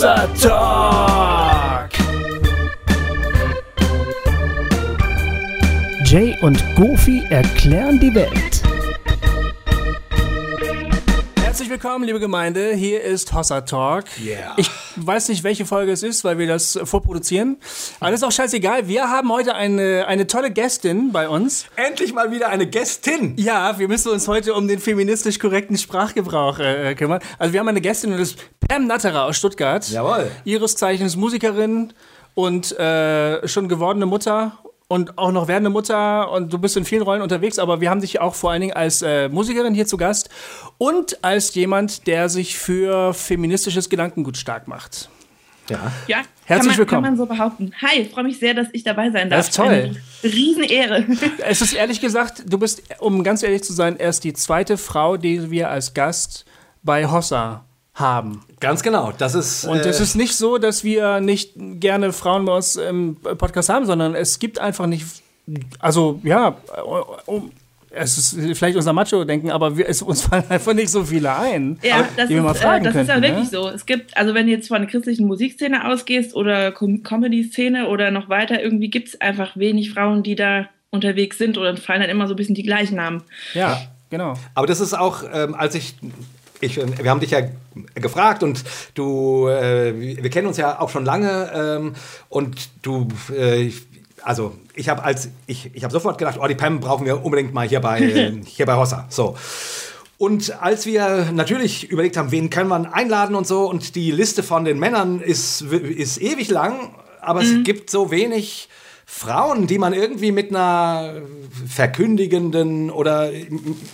Talk. 0.00 1.90
Jay 6.06 6.34
und 6.40 6.64
Goofy 6.76 7.22
erklären 7.28 8.00
die 8.00 8.14
Welt. 8.14 8.61
Willkommen, 11.72 12.04
liebe 12.04 12.20
Gemeinde. 12.20 12.74
Hier 12.74 13.00
ist 13.00 13.32
Hossa 13.32 13.62
Talk. 13.62 14.04
Yeah. 14.22 14.52
Ich 14.58 14.70
weiß 14.96 15.30
nicht, 15.30 15.42
welche 15.42 15.64
Folge 15.64 15.90
es 15.90 16.02
ist, 16.02 16.22
weil 16.22 16.36
wir 16.36 16.46
das 16.46 16.78
vorproduzieren. 16.84 17.56
Aber 17.98 18.10
das 18.10 18.20
ist 18.20 18.24
auch 18.24 18.30
scheißegal. 18.30 18.88
Wir 18.88 19.08
haben 19.08 19.32
heute 19.32 19.54
eine, 19.54 20.06
eine 20.06 20.26
tolle 20.26 20.50
Gästin 20.50 21.12
bei 21.12 21.30
uns. 21.30 21.64
Endlich 21.76 22.12
mal 22.12 22.30
wieder 22.30 22.50
eine 22.50 22.66
Gästin. 22.66 23.36
Ja, 23.38 23.78
wir 23.78 23.88
müssen 23.88 24.10
uns 24.12 24.28
heute 24.28 24.52
um 24.52 24.68
den 24.68 24.80
feministisch 24.80 25.38
korrekten 25.38 25.78
Sprachgebrauch 25.78 26.58
äh, 26.58 26.94
kümmern. 26.94 27.20
Also 27.38 27.54
wir 27.54 27.60
haben 27.60 27.68
eine 27.68 27.80
Gästin, 27.80 28.12
und 28.12 28.18
das 28.18 28.32
ist 28.32 28.38
Pam 28.68 28.86
Natterer 28.86 29.24
aus 29.24 29.38
Stuttgart. 29.38 29.88
Jawohl. 29.88 30.30
Ihres 30.44 30.76
Zeichens 30.76 31.16
Musikerin 31.16 31.94
und 32.34 32.78
äh, 32.78 33.48
schon 33.48 33.68
gewordene 33.68 34.04
Mutter 34.04 34.58
und 34.92 35.16
auch 35.16 35.32
noch 35.32 35.48
werdende 35.48 35.70
Mutter 35.70 36.30
und 36.30 36.52
du 36.52 36.58
bist 36.58 36.76
in 36.76 36.84
vielen 36.84 37.00
Rollen 37.00 37.22
unterwegs, 37.22 37.58
aber 37.58 37.80
wir 37.80 37.88
haben 37.88 38.02
dich 38.02 38.20
auch 38.20 38.34
vor 38.34 38.50
allen 38.50 38.60
Dingen 38.60 38.74
als 38.74 39.00
äh, 39.00 39.30
Musikerin 39.30 39.72
hier 39.72 39.86
zu 39.86 39.96
Gast 39.96 40.28
und 40.76 41.24
als 41.24 41.54
jemand, 41.54 42.06
der 42.06 42.28
sich 42.28 42.58
für 42.58 43.14
feministisches 43.14 43.88
Gedankengut 43.88 44.36
stark 44.36 44.68
macht. 44.68 45.08
Ja. 45.70 45.90
Ja, 46.08 46.20
Herzlich 46.44 46.46
kann 46.46 46.66
man, 46.66 46.76
willkommen. 46.76 47.02
Kann 47.04 47.12
man 47.12 47.16
so 47.16 47.24
behaupten. 47.24 47.72
Hi, 47.80 48.02
ich 48.02 48.10
freue 48.10 48.24
mich 48.24 48.38
sehr, 48.38 48.52
dass 48.52 48.66
ich 48.74 48.84
dabei 48.84 49.10
sein 49.10 49.30
darf. 49.30 49.38
Das 49.38 49.48
ist 49.48 49.56
toll. 49.56 49.66
Eine 49.66 49.96
Riesenehre. 50.22 51.06
Es 51.38 51.62
ist 51.62 51.72
ehrlich 51.72 52.02
gesagt, 52.02 52.42
du 52.46 52.58
bist, 52.58 52.82
um 52.98 53.24
ganz 53.24 53.42
ehrlich 53.42 53.64
zu 53.64 53.72
sein, 53.72 53.96
erst 53.96 54.24
die 54.24 54.34
zweite 54.34 54.76
Frau, 54.76 55.16
die 55.16 55.50
wir 55.50 55.70
als 55.70 55.94
Gast 55.94 56.44
bei 56.82 57.10
Hossa 57.10 57.64
haben. 57.94 58.42
Ganz 58.62 58.82
genau. 58.82 59.12
Das 59.16 59.34
ist. 59.34 59.64
Und 59.64 59.78
äh, 59.78 59.88
es 59.88 60.00
ist 60.00 60.14
nicht 60.14 60.34
so, 60.36 60.56
dass 60.56 60.84
wir 60.84 61.20
nicht 61.20 61.52
gerne 61.56 62.12
Frauen 62.12 62.44
bei 62.44 62.54
uns 62.54 62.76
im 62.76 63.16
Podcast 63.16 63.68
haben, 63.68 63.84
sondern 63.86 64.14
es 64.14 64.38
gibt 64.38 64.58
einfach 64.58 64.86
nicht, 64.86 65.04
also 65.80 66.20
ja, 66.22 66.56
um, 67.26 67.50
es 67.94 68.16
ist 68.16 68.58
vielleicht 68.58 68.76
unser 68.76 68.92
Macho-Denken, 68.92 69.50
aber 69.50 69.76
wir, 69.76 69.88
es, 69.88 70.00
uns 70.00 70.22
fallen 70.26 70.44
einfach 70.48 70.74
nicht 70.74 70.90
so 70.90 71.04
viele 71.04 71.36
ein, 71.36 71.78
Ja, 71.82 72.08
das, 72.16 72.28
die 72.28 72.34
wir 72.34 72.42
mal 72.42 72.52
ist, 72.52 72.62
fragen 72.62 72.84
äh, 72.84 72.92
das 72.92 73.02
ist 73.02 73.08
ja 73.08 73.14
könnten, 73.14 73.28
wirklich 73.28 73.52
ne? 73.52 73.58
so. 73.58 73.68
Es 73.68 73.84
gibt, 73.84 74.16
also 74.16 74.34
wenn 74.34 74.46
du 74.46 74.52
jetzt 74.52 74.68
von 74.68 74.80
der 74.80 74.88
christlichen 74.88 75.26
Musikszene 75.26 75.90
ausgehst 75.90 76.34
oder 76.34 76.72
Com 76.72 77.02
Comedy-Szene 77.02 77.88
oder 77.88 78.10
noch 78.10 78.28
weiter, 78.28 78.62
irgendwie 78.62 78.88
gibt 78.88 79.08
es 79.08 79.20
einfach 79.20 79.56
wenig 79.56 79.92
Frauen, 79.92 80.22
die 80.22 80.36
da 80.36 80.68
unterwegs 80.90 81.38
sind 81.38 81.58
oder 81.58 81.76
fallen 81.76 82.00
dann 82.00 82.10
immer 82.10 82.28
so 82.28 82.34
ein 82.34 82.36
bisschen 82.36 82.54
die 82.54 82.62
gleichen 82.62 82.96
Namen. 82.96 83.22
Ja, 83.54 83.80
genau. 84.10 84.34
Aber 84.54 84.66
das 84.66 84.80
ist 84.80 84.94
auch, 84.94 85.24
ähm, 85.32 85.54
als 85.54 85.74
ich. 85.74 85.94
Ich, 86.62 86.78
äh, 86.78 86.86
wir 87.02 87.10
haben 87.10 87.20
dich 87.20 87.32
ja 87.32 87.40
gefragt 87.94 88.42
und 88.42 88.64
du, 88.94 89.48
äh, 89.48 89.92
wir 89.98 90.30
kennen 90.30 90.46
uns 90.46 90.56
ja 90.56 90.80
auch 90.80 90.88
schon 90.88 91.04
lange 91.04 91.50
ähm, 91.54 91.94
und 92.28 92.70
du, 92.82 93.08
äh, 93.36 93.70
also 94.22 94.56
ich 94.74 94.88
habe 94.88 95.02
als 95.02 95.28
ich, 95.46 95.70
ich 95.74 95.82
habe 95.84 95.92
sofort 95.92 96.16
gedacht, 96.18 96.38
oh 96.40 96.46
die 96.46 96.54
Pam 96.54 96.80
brauchen 96.80 97.04
wir 97.04 97.24
unbedingt 97.24 97.52
mal 97.52 97.68
hier 97.68 97.80
bei 97.80 98.00
äh, 98.00 98.32
hier 98.46 98.66
bei 98.66 98.76
Hossa. 98.76 99.06
So. 99.10 99.36
Und 100.18 100.62
als 100.62 100.86
wir 100.86 101.32
natürlich 101.32 101.90
überlegt 101.90 102.16
haben, 102.16 102.30
wen 102.30 102.48
können 102.48 102.68
wir 102.68 102.94
einladen 102.94 103.34
und 103.34 103.44
so, 103.44 103.68
und 103.68 103.96
die 103.96 104.12
Liste 104.12 104.44
von 104.44 104.64
den 104.64 104.78
Männern 104.78 105.20
ist, 105.20 105.62
ist 105.62 106.22
ewig 106.22 106.48
lang, 106.48 106.94
aber 107.20 107.42
es 107.42 107.64
gibt 107.64 107.90
so 107.90 108.12
wenig 108.12 108.68
Frauen, 109.14 109.66
die 109.66 109.78
man 109.78 109.92
irgendwie 109.92 110.32
mit 110.32 110.50
einer 110.50 111.20
verkündigenden 111.68 112.90
oder 112.90 113.30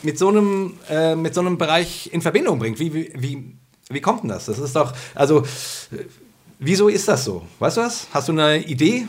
mit 0.02 0.16
so 0.16 0.28
einem, 0.28 0.74
äh, 0.88 1.16
mit 1.16 1.34
so 1.34 1.40
einem 1.40 1.58
Bereich 1.58 2.08
in 2.12 2.22
Verbindung 2.22 2.60
bringt. 2.60 2.78
Wie, 2.78 2.94
wie, 2.94 3.12
wie, 3.14 3.56
wie 3.90 4.00
kommt 4.00 4.22
denn 4.22 4.30
das? 4.30 4.46
Das 4.46 4.58
ist 4.58 4.76
doch, 4.76 4.94
also, 5.16 5.40
äh, 5.40 6.04
wieso 6.60 6.88
ist 6.88 7.08
das 7.08 7.24
so? 7.24 7.42
Weißt 7.58 7.76
du 7.76 7.80
was? 7.82 8.06
Hast 8.12 8.28
du 8.28 8.32
eine 8.32 8.64
Idee? 8.64 9.06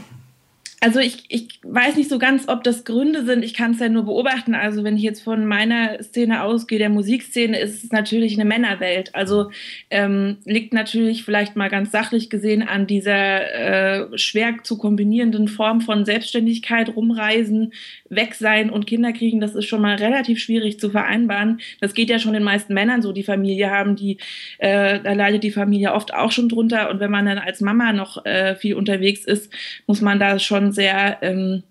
Also 0.82 1.00
ich, 1.00 1.26
ich 1.28 1.60
weiß 1.64 1.98
nicht 1.98 2.10
so 2.10 2.20
ganz, 2.20 2.48
ob 2.48 2.64
das 2.64 2.86
Gründe 2.86 3.26
sind. 3.26 3.44
Ich 3.44 3.54
kann 3.54 3.72
es 3.72 3.80
ja 3.80 3.90
nur 3.90 4.06
beobachten. 4.06 4.56
Also 4.56 4.86
wenn 4.86 4.96
ich 4.96 5.04
jetzt 5.04 5.22
von 5.22 5.46
meiner 5.46 6.02
Szene 6.02 6.42
ausgehe, 6.44 6.80
der 6.80 6.90
Musikszene, 6.90 7.60
ist 7.60 7.84
es 7.84 7.92
natürlich 7.92 8.36
eine 8.36 8.46
Männerwelt. 8.46 9.14
Also 9.14 9.52
ähm, 9.90 10.38
liegt 10.46 10.74
natürlich 10.74 11.26
vielleicht 11.26 11.58
mal 11.58 11.70
ganz 11.70 11.92
sachlich 11.92 12.30
gesehen 12.30 12.66
an 12.66 12.88
dieser 12.88 14.12
äh, 14.14 14.18
schwer 14.18 14.56
zu 14.64 14.78
kombinierenden 14.78 15.50
Form 15.50 15.82
von 15.82 16.06
Selbstständigkeit, 16.06 16.96
rumreisen, 16.96 17.74
weg 18.08 18.36
sein 18.36 18.70
und 18.70 18.88
Kinder 18.88 19.12
kriegen. 19.12 19.42
Das 19.42 19.56
ist 19.56 19.66
schon 19.66 19.82
mal 19.82 19.96
relativ 19.98 20.40
schwierig 20.40 20.80
zu 20.80 20.90
vereinbaren. 20.90 21.60
Das 21.82 21.94
geht 21.94 22.10
ja 22.10 22.20
schon 22.20 22.34
den 22.34 22.44
meisten 22.44 22.74
Männern 22.74 23.02
so, 23.02 23.12
die 23.12 23.24
Familie 23.24 23.70
haben, 23.70 23.98
die 23.98 24.18
äh, 24.60 25.02
da 25.02 25.12
leidet 25.12 25.44
die 25.44 25.52
Familie 25.52 25.94
oft 25.94 26.14
auch 26.14 26.32
schon 26.32 26.48
drunter. 26.48 26.90
Und 26.90 27.02
wenn 27.02 27.12
man 27.12 27.26
dann 27.26 27.38
als 27.38 27.60
Mama 27.60 27.92
noch 27.92 28.26
äh, 28.26 28.56
viel 28.56 28.76
unterwegs 28.76 29.26
ist, 29.26 29.52
muss 29.86 30.00
man 30.00 30.20
da 30.20 30.40
schon 30.40 30.69
sehr 30.72 31.18
ähm, 31.22 31.64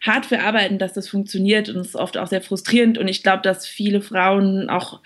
hart 0.00 0.26
für 0.26 0.40
arbeiten, 0.40 0.78
dass 0.78 0.92
das 0.92 1.08
funktioniert 1.08 1.68
und 1.68 1.76
es 1.76 1.88
ist 1.88 1.96
oft 1.96 2.18
auch 2.18 2.26
sehr 2.26 2.42
frustrierend 2.42 2.98
und 2.98 3.08
ich 3.08 3.22
glaube, 3.22 3.42
dass 3.42 3.66
viele 3.66 4.00
Frauen 4.00 4.68
auch, 4.68 5.00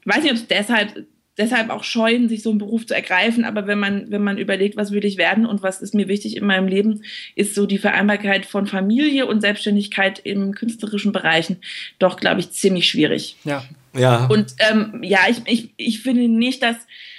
ich 0.00 0.06
weiß 0.06 0.22
nicht, 0.22 0.32
ob 0.32 0.38
es 0.38 0.46
deshalb 0.46 1.06
deshalb 1.38 1.70
auch 1.70 1.82
scheuen, 1.82 2.28
sich 2.28 2.42
so 2.42 2.50
einen 2.50 2.58
Beruf 2.58 2.86
zu 2.86 2.94
ergreifen, 2.94 3.44
aber 3.44 3.66
wenn 3.66 3.78
man 3.78 4.10
wenn 4.10 4.22
man 4.22 4.36
überlegt, 4.36 4.76
was 4.76 4.92
will 4.92 5.04
ich 5.04 5.16
werden 5.16 5.46
und 5.46 5.62
was 5.62 5.80
ist 5.80 5.94
mir 5.94 6.08
wichtig 6.08 6.36
in 6.36 6.44
meinem 6.44 6.68
Leben, 6.68 7.02
ist 7.34 7.54
so 7.54 7.64
die 7.64 7.78
Vereinbarkeit 7.78 8.44
von 8.44 8.66
Familie 8.66 9.26
und 9.26 9.40
Selbstständigkeit 9.40 10.18
im 10.18 10.54
künstlerischen 10.54 11.12
Bereichen 11.12 11.58
doch, 11.98 12.18
glaube 12.18 12.40
ich, 12.40 12.50
ziemlich 12.50 12.88
schwierig. 12.88 13.36
Ja. 13.44 13.64
Ja. 13.94 14.26
Und 14.26 14.54
ähm, 14.58 15.00
ja, 15.02 15.20
ich, 15.28 15.42
ich, 15.46 15.70
ich 15.76 16.00
finde 16.00 16.28
nicht, 16.28 16.62
dass 16.62 16.76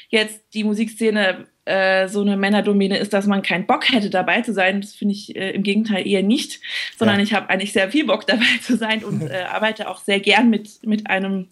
jetzt 0.09 0.41
die 0.53 0.63
Musikszene 0.63 1.47
äh, 1.65 2.07
so 2.07 2.21
eine 2.21 2.35
Männerdomäne 2.37 2.97
ist, 2.97 3.13
dass 3.13 3.25
man 3.27 3.41
keinen 3.41 3.65
Bock 3.65 3.89
hätte, 3.91 4.09
dabei 4.09 4.41
zu 4.41 4.53
sein. 4.53 4.81
Das 4.81 4.93
finde 4.93 5.13
ich 5.13 5.35
äh, 5.35 5.51
im 5.51 5.63
Gegenteil 5.63 6.05
eher 6.07 6.23
nicht, 6.23 6.59
sondern 6.97 7.17
Ja. 7.17 7.23
ich 7.23 7.33
habe 7.33 7.49
eigentlich 7.49 7.71
sehr 7.73 7.89
viel 7.89 8.05
Bock 8.05 8.27
dabei 8.27 8.45
zu 8.61 8.75
sein 8.77 9.03
und 9.03 9.21
äh, 9.29 9.43
arbeite 9.51 9.89
auch 9.89 10.01
sehr 10.01 10.19
gern 10.19 10.49
mit, 10.49 10.85
mit 10.85 11.09
einem 11.09 11.47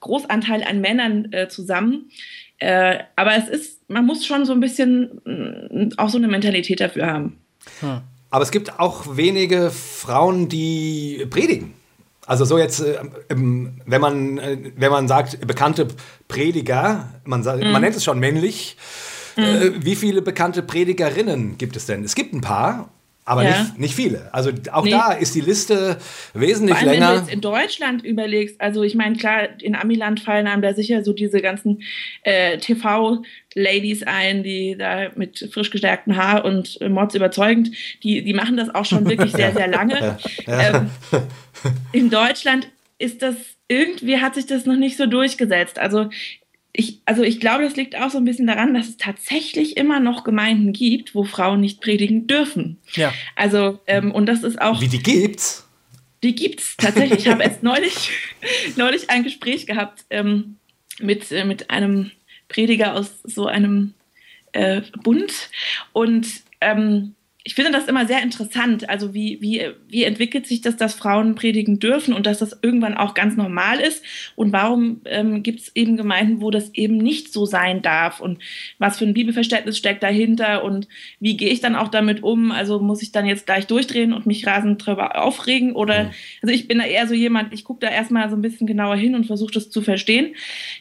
Großanteil 0.00 0.62
an 0.62 0.80
Männern 0.80 1.32
äh, 1.32 1.48
zusammen. 1.48 2.10
Äh, 2.58 2.98
aber 3.16 3.36
es 3.36 3.48
ist, 3.48 3.88
man 3.90 4.04
muss 4.06 4.26
schon 4.26 4.44
so 4.44 4.52
ein 4.52 4.60
bisschen 4.60 5.20
mh, 5.24 5.88
auch 5.96 6.08
so 6.08 6.18
eine 6.18 6.28
Mentalität 6.28 6.80
dafür 6.80 7.06
haben. 7.06 7.38
Aber 8.30 8.42
es 8.42 8.50
gibt 8.50 8.78
auch 8.78 9.16
wenige 9.16 9.70
Frauen, 9.70 10.48
die 10.48 11.26
predigen. 11.30 11.74
Also 12.26 12.44
so 12.44 12.58
jetzt, 12.58 12.80
äh, 12.80 12.96
ähm, 13.30 13.80
wenn 13.86 14.00
man, 14.00 14.40
wenn 14.76 14.90
man 14.90 15.08
sagt, 15.08 15.46
bekannte 15.46 15.88
Prediger, 16.28 17.08
man, 17.24 17.42
sa- 17.42 17.56
man 17.56 17.80
nennt 17.80 17.96
es 17.96 18.04
schon 18.04 18.18
männlich, 18.18 18.76
äh, 19.38 19.72
wie 19.84 19.96
viele 19.96 20.22
bekannte 20.22 20.62
Predigerinnen 20.62 21.56
gibt 21.58 21.76
es 21.76 21.86
denn? 21.86 22.04
Es 22.04 22.14
gibt 22.14 22.32
ein 22.34 22.40
paar, 22.40 22.90
aber 23.24 23.44
Ja. 23.44 23.50
nicht, 23.62 23.78
nicht 23.78 23.94
viele. 23.94 24.32
Also 24.32 24.50
auch 24.72 24.84
Nee. 24.84 24.90
da 24.90 25.12
ist 25.12 25.34
die 25.34 25.40
Liste 25.42 25.98
wesentlich 26.34 26.78
Vor 26.78 26.88
allem, 26.88 27.00
wenn 27.00 27.00
du 27.00 27.06
länger. 27.12 27.20
jetzt 27.20 27.30
in 27.32 27.40
Deutschland 27.42 28.04
überlegst, 28.04 28.60
also 28.60 28.82
ich 28.82 28.94
meine, 28.94 29.16
klar, 29.16 29.48
in 29.60 29.74
Amiland 29.74 30.20
fallen 30.20 30.46
einem 30.46 30.62
da 30.62 30.72
sicher 30.74 31.04
so 31.04 31.12
diese 31.12 31.40
ganzen 31.42 31.82
äh, 32.22 32.56
TV-Ladies 32.58 34.02
ein, 34.04 34.42
die 34.42 34.76
da 34.78 35.10
mit 35.14 35.48
frisch 35.52 35.70
gestärktem 35.70 36.16
Haar 36.16 36.44
und 36.44 36.80
äh, 36.80 36.88
Mods 36.88 37.14
überzeugend, 37.14 37.70
die, 38.02 38.22
die 38.22 38.34
machen 38.34 38.56
das 38.56 38.74
auch 38.74 38.84
schon 38.86 39.06
wirklich 39.08 39.32
sehr, 39.32 39.52
sehr 39.54 39.68
lange. 39.68 40.18
Ähm, 40.46 40.90
in 41.92 42.10
Deutschland 42.10 42.68
ist 42.98 43.22
das, 43.22 43.36
irgendwie 43.68 44.18
hat 44.18 44.34
sich 44.34 44.46
das 44.46 44.64
noch 44.66 44.76
nicht 44.76 44.96
so 44.96 45.06
durchgesetzt. 45.06 45.78
Also 45.78 46.08
ich, 46.78 47.00
also 47.06 47.24
ich 47.24 47.40
glaube, 47.40 47.64
das 47.64 47.74
liegt 47.74 47.96
auch 47.96 48.08
so 48.08 48.18
ein 48.18 48.24
bisschen 48.24 48.46
daran, 48.46 48.72
dass 48.72 48.88
es 48.88 48.96
tatsächlich 48.96 49.76
immer 49.76 49.98
noch 49.98 50.22
Gemeinden 50.22 50.72
gibt, 50.72 51.12
wo 51.12 51.24
Frauen 51.24 51.60
nicht 51.60 51.80
predigen 51.80 52.28
dürfen. 52.28 52.78
Ja. 52.94 53.12
Also, 53.34 53.80
ähm, 53.88 54.12
und 54.12 54.26
das 54.26 54.44
ist 54.44 54.62
auch 54.62 54.80
Wie 54.80 54.86
die 54.86 55.02
gibt's? 55.02 55.68
die 56.22 56.36
gibt's 56.36 56.76
tatsächlich. 56.76 57.26
Ich 57.26 57.28
habe 57.28 57.42
erst 57.42 57.64
neulich, 57.64 58.12
neulich 58.76 59.10
ein 59.10 59.24
Gespräch 59.24 59.66
gehabt 59.66 60.04
ähm, 60.10 60.56
mit, 61.00 61.32
äh, 61.32 61.44
mit 61.44 61.68
einem 61.68 62.12
Prediger 62.46 62.94
aus 62.94 63.10
so 63.24 63.46
einem 63.46 63.94
äh, 64.52 64.82
Bund 65.02 65.50
und 65.92 66.28
ähm, 66.60 67.16
ich 67.48 67.54
finde 67.54 67.72
das 67.72 67.86
immer 67.86 68.06
sehr 68.06 68.22
interessant. 68.22 68.90
Also 68.90 69.14
wie, 69.14 69.38
wie, 69.40 69.62
wie 69.88 70.04
entwickelt 70.04 70.46
sich 70.46 70.60
das, 70.60 70.76
dass 70.76 70.92
Frauen 70.92 71.34
predigen 71.34 71.78
dürfen 71.78 72.12
und 72.12 72.26
dass 72.26 72.40
das 72.40 72.58
irgendwann 72.60 72.94
auch 72.94 73.14
ganz 73.14 73.38
normal 73.38 73.80
ist? 73.80 74.04
Und 74.36 74.52
warum 74.52 75.00
ähm, 75.06 75.42
gibt 75.42 75.60
es 75.60 75.74
eben 75.74 75.96
Gemeinden, 75.96 76.42
wo 76.42 76.50
das 76.50 76.74
eben 76.74 76.98
nicht 76.98 77.32
so 77.32 77.46
sein 77.46 77.80
darf? 77.80 78.20
Und 78.20 78.38
was 78.78 78.98
für 78.98 79.06
ein 79.06 79.14
Bibelverständnis 79.14 79.78
steckt 79.78 80.02
dahinter? 80.02 80.62
Und 80.62 80.88
wie 81.20 81.38
gehe 81.38 81.48
ich 81.48 81.62
dann 81.62 81.74
auch 81.74 81.88
damit 81.88 82.22
um? 82.22 82.52
Also 82.52 82.80
muss 82.80 83.00
ich 83.00 83.12
dann 83.12 83.24
jetzt 83.24 83.46
gleich 83.46 83.66
durchdrehen 83.66 84.12
und 84.12 84.26
mich 84.26 84.46
rasend 84.46 84.84
drüber 84.84 85.18
aufregen? 85.18 85.72
Oder 85.72 86.10
also 86.42 86.54
ich 86.54 86.68
bin 86.68 86.76
da 86.76 86.84
eher 86.84 87.06
so 87.06 87.14
jemand, 87.14 87.54
ich 87.54 87.64
gucke 87.64 87.80
da 87.80 87.90
erstmal 87.90 88.28
so 88.28 88.36
ein 88.36 88.42
bisschen 88.42 88.66
genauer 88.66 88.96
hin 88.96 89.14
und 89.14 89.24
versuche 89.24 89.54
das 89.54 89.70
zu 89.70 89.80
verstehen. 89.80 90.34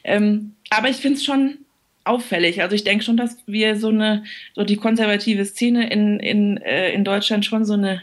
Ähm, 0.03 0.55
aber 0.69 0.89
ich 0.89 0.97
finde 0.97 1.15
es 1.15 1.23
schon 1.23 1.59
auffällig. 2.07 2.61
Also 2.61 2.75
ich 2.75 2.83
denke 2.83 3.03
schon, 3.03 3.17
dass 3.17 3.37
wir 3.45 3.77
so 3.79 3.89
eine, 3.89 4.23
so 4.55 4.63
die 4.63 4.77
konservative 4.77 5.45
Szene 5.45 5.89
in, 5.89 6.19
in, 6.19 6.57
äh, 6.57 6.91
in 6.91 7.03
Deutschland 7.03 7.45
schon 7.45 7.65
so 7.65 7.73
eine 7.73 8.01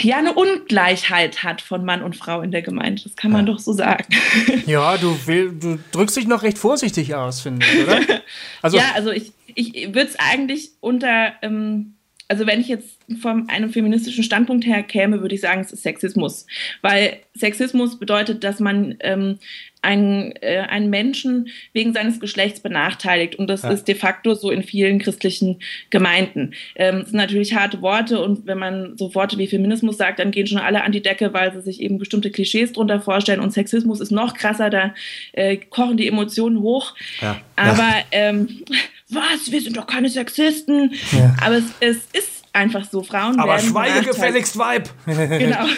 ja 0.00 0.18
eine 0.18 0.34
Ungleichheit 0.34 1.42
hat 1.42 1.60
von 1.60 1.84
Mann 1.84 2.02
und 2.02 2.16
Frau 2.16 2.40
in 2.40 2.50
der 2.50 2.62
Gemeinde. 2.62 3.02
Das 3.02 3.16
kann 3.16 3.32
man 3.32 3.46
ja. 3.46 3.52
doch 3.52 3.58
so 3.58 3.72
sagen. 3.72 4.06
Ja, 4.66 4.96
du, 4.96 5.26
will, 5.26 5.52
du 5.52 5.78
drückst 5.92 6.16
dich 6.16 6.26
noch 6.26 6.42
recht 6.42 6.58
vorsichtig 6.58 7.14
aus, 7.14 7.40
finde 7.40 7.64
ich, 7.66 7.82
oder? 7.82 8.00
Also, 8.62 8.76
ja, 8.76 8.92
also 8.94 9.10
ich, 9.10 9.32
ich 9.54 9.88
würde 9.88 10.08
es 10.08 10.18
eigentlich 10.18 10.70
unter, 10.80 11.32
ähm, 11.42 11.94
also 12.28 12.46
wenn 12.46 12.60
ich 12.60 12.68
jetzt 12.68 12.98
von 13.20 13.48
einem 13.48 13.70
feministischen 13.70 14.22
Standpunkt 14.22 14.66
her 14.66 14.82
käme, 14.82 15.22
würde 15.22 15.34
ich 15.34 15.40
sagen, 15.40 15.62
es 15.62 15.72
ist 15.72 15.82
Sexismus. 15.82 16.46
Weil 16.82 17.16
Sexismus 17.34 17.98
bedeutet, 17.98 18.44
dass 18.44 18.60
man 18.60 18.96
ähm, 19.00 19.38
einen, 19.80 20.32
äh, 20.42 20.66
einen 20.68 20.90
Menschen 20.90 21.48
wegen 21.72 21.94
seines 21.94 22.20
Geschlechts 22.20 22.60
benachteiligt. 22.60 23.36
Und 23.36 23.48
das 23.48 23.62
ja. 23.62 23.70
ist 23.70 23.88
de 23.88 23.94
facto 23.94 24.34
so 24.34 24.50
in 24.50 24.62
vielen 24.62 24.98
christlichen 24.98 25.60
Gemeinden. 25.88 26.52
Ähm, 26.74 27.00
das 27.00 27.10
sind 27.10 27.16
natürlich 27.16 27.54
harte 27.54 27.80
Worte 27.80 28.20
und 28.20 28.46
wenn 28.46 28.58
man 28.58 28.98
so 28.98 29.14
Worte 29.14 29.38
wie 29.38 29.46
Feminismus 29.46 29.96
sagt, 29.96 30.18
dann 30.18 30.30
gehen 30.30 30.46
schon 30.46 30.58
alle 30.58 30.84
an 30.84 30.92
die 30.92 31.02
Decke, 31.02 31.32
weil 31.32 31.52
sie 31.54 31.62
sich 31.62 31.80
eben 31.80 31.98
bestimmte 31.98 32.30
Klischees 32.30 32.72
drunter 32.72 33.00
vorstellen. 33.00 33.40
Und 33.40 33.52
Sexismus 33.54 34.00
ist 34.00 34.10
noch 34.10 34.34
krasser, 34.34 34.68
da 34.68 34.94
äh, 35.32 35.56
kochen 35.56 35.96
die 35.96 36.08
Emotionen 36.08 36.60
hoch. 36.60 36.94
Ja. 37.22 37.40
Aber 37.56 37.78
ja. 37.78 38.04
Ähm, 38.10 38.64
was, 39.10 39.50
wir 39.50 39.60
sind 39.60 39.76
doch 39.76 39.86
keine 39.86 40.08
Sexisten. 40.08 40.94
Aber 41.42 41.56
es, 41.56 41.64
es 41.80 41.96
ist 42.12 42.44
einfach 42.52 42.84
so. 42.84 43.02
Frauen 43.02 43.38
Aber 43.38 43.58
schweige 43.58 44.06
gefälligst 44.06 44.58
Weib. 44.58 44.90
genau. 45.06 45.66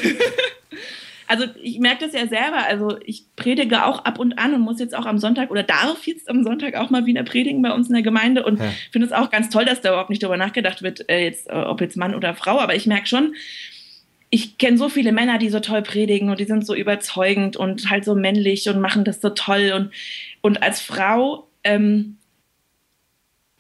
Also 1.31 1.44
ich 1.62 1.79
merke 1.79 2.06
das 2.06 2.12
ja 2.12 2.27
selber. 2.27 2.67
Also 2.67 2.99
ich 3.05 3.25
predige 3.37 3.87
auch 3.87 4.05
ab 4.05 4.19
und 4.19 4.37
an 4.37 4.53
und 4.53 4.62
muss 4.62 4.81
jetzt 4.81 4.97
auch 4.97 5.06
am 5.06 5.19
Sonntag 5.19 5.53
oder 5.53 5.62
darf 5.62 6.05
jetzt 6.09 6.29
am 6.29 6.43
Sonntag 6.43 6.75
auch 6.75 6.91
mal 6.91 7.06
wieder 7.06 7.23
predigen 7.23 7.62
bei 7.62 7.71
uns 7.71 7.87
in 7.87 7.94
der 7.94 8.03
Gemeinde 8.03 8.44
und 8.44 8.59
ja. 8.59 8.65
finde 8.91 9.06
es 9.06 9.12
auch 9.12 9.31
ganz 9.31 9.49
toll, 9.49 9.65
dass 9.65 9.81
da 9.81 9.91
überhaupt 9.91 10.11
nicht 10.11 10.25
darüber 10.25 10.37
nachgedacht 10.37 10.82
wird, 10.82 11.09
äh, 11.09 11.23
jetzt, 11.23 11.49
äh, 11.49 11.53
ob 11.53 11.81
jetzt 11.82 11.97
Mann 11.97 12.17
oder 12.17 12.35
Frau. 12.35 12.59
Aber 12.59 12.75
ich 12.75 12.88
merke 12.88 13.06
schon, 13.06 13.37
ich 14.31 14.59
kenne 14.59 14.77
so 14.77 14.88
viele 14.88 15.12
Männer, 15.12 15.38
die 15.38 15.50
so 15.50 15.61
toll 15.61 15.82
predigen 15.82 16.31
und 16.31 16.41
die 16.41 16.47
sind 16.47 16.67
so 16.67 16.75
überzeugend 16.75 17.56
und 17.56 17.91
halt 17.91 18.05
so 18.05 18.17
männlich 18.17 18.69
und 18.69 18.81
machen 18.81 19.05
das 19.05 19.21
so 19.21 19.31
toll. 19.31 19.71
Und, 19.73 19.93
und 20.41 20.65
als 20.65 20.81
Frau 20.81 21.49
ähm, 21.62 22.17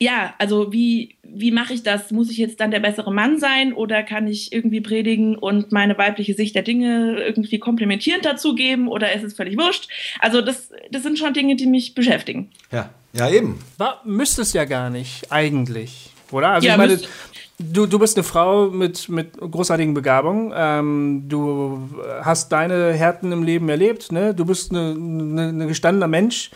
ja, 0.02 0.32
also 0.38 0.72
wie, 0.72 1.16
wie 1.22 1.50
mache 1.50 1.74
ich 1.74 1.82
das? 1.82 2.10
Muss 2.10 2.30
ich 2.30 2.38
jetzt 2.38 2.58
dann 2.60 2.70
der 2.70 2.80
bessere 2.80 3.12
Mann 3.12 3.38
sein 3.38 3.74
oder 3.74 4.02
kann 4.02 4.26
ich 4.26 4.50
irgendwie 4.50 4.80
predigen 4.80 5.36
und 5.36 5.72
meine 5.72 5.98
weibliche 5.98 6.32
Sicht 6.32 6.54
der 6.54 6.62
Dinge 6.62 7.20
irgendwie 7.20 7.58
komplementierend 7.58 8.24
dazugeben 8.24 8.88
oder 8.88 9.12
ist 9.12 9.24
es 9.24 9.34
völlig 9.34 9.58
wurscht? 9.58 9.88
Also 10.18 10.40
das, 10.40 10.70
das 10.90 11.02
sind 11.02 11.18
schon 11.18 11.34
Dinge, 11.34 11.54
die 11.54 11.66
mich 11.66 11.94
beschäftigen. 11.94 12.50
Ja, 12.72 12.88
ja 13.12 13.30
eben. 13.30 13.58
War, 13.76 14.00
müsste 14.06 14.40
es 14.40 14.54
ja 14.54 14.64
gar 14.64 14.88
nicht, 14.88 15.30
eigentlich, 15.30 16.08
oder? 16.30 16.48
Also 16.48 16.66
ja, 16.66 16.74
ich 16.74 16.78
meine, 16.78 16.98
Du, 17.62 17.84
du 17.84 17.98
bist 17.98 18.16
eine 18.16 18.24
Frau 18.24 18.70
mit, 18.70 19.10
mit 19.10 19.36
großartigen 19.38 19.92
Begabungen. 19.92 20.50
Ähm, 20.56 21.24
du 21.28 21.90
hast 22.22 22.50
deine 22.52 22.94
Härten 22.94 23.32
im 23.32 23.42
Leben 23.42 23.68
erlebt. 23.68 24.12
Ne? 24.12 24.34
Du 24.34 24.46
bist 24.46 24.72
ein 24.72 25.68
gestandener 25.68 26.06
Mensch. 26.06 26.50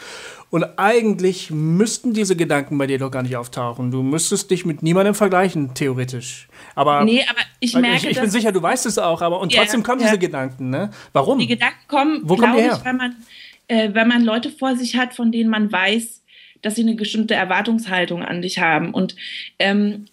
Und 0.54 0.78
eigentlich 0.78 1.50
müssten 1.50 2.14
diese 2.14 2.36
Gedanken 2.36 2.78
bei 2.78 2.86
dir 2.86 2.96
doch 2.96 3.10
gar 3.10 3.24
nicht 3.24 3.34
auftauchen. 3.34 3.90
Du 3.90 4.04
müsstest 4.04 4.52
dich 4.52 4.64
mit 4.64 4.84
niemandem 4.84 5.16
vergleichen, 5.16 5.74
theoretisch. 5.74 6.46
Aber, 6.76 7.02
nee, 7.04 7.24
aber 7.28 7.40
ich 7.58 7.74
merke. 7.74 7.96
Ich, 8.08 8.12
ich 8.12 8.20
bin 8.20 8.30
sicher, 8.30 8.52
du 8.52 8.62
weißt 8.62 8.86
es 8.86 8.96
auch, 8.96 9.20
aber 9.20 9.40
und 9.40 9.52
yeah, 9.52 9.62
trotzdem 9.62 9.82
kommen 9.82 9.98
yeah. 9.98 10.10
diese 10.10 10.20
Gedanken, 10.20 10.70
ne? 10.70 10.92
Warum? 11.12 11.40
Die 11.40 11.48
Gedanken 11.48 11.88
kommen, 11.88 12.20
Wo 12.22 12.36
kommen 12.36 12.54
die 12.54 12.62
her? 12.62 12.78
Ich, 12.78 12.84
wenn 12.84 12.96
man, 12.96 13.16
äh, 13.66 13.90
wenn 13.94 14.06
man 14.06 14.22
Leute 14.22 14.48
vor 14.48 14.76
sich 14.76 14.96
hat, 14.96 15.12
von 15.12 15.32
denen 15.32 15.50
man 15.50 15.72
weiß, 15.72 16.22
dass 16.62 16.76
sie 16.76 16.82
eine 16.82 16.94
bestimmte 16.94 17.34
Erwartungshaltung 17.34 18.22
an 18.22 18.40
dich 18.40 18.60
haben. 18.60 18.94
Und 18.94 19.16
ähm, 19.58 20.04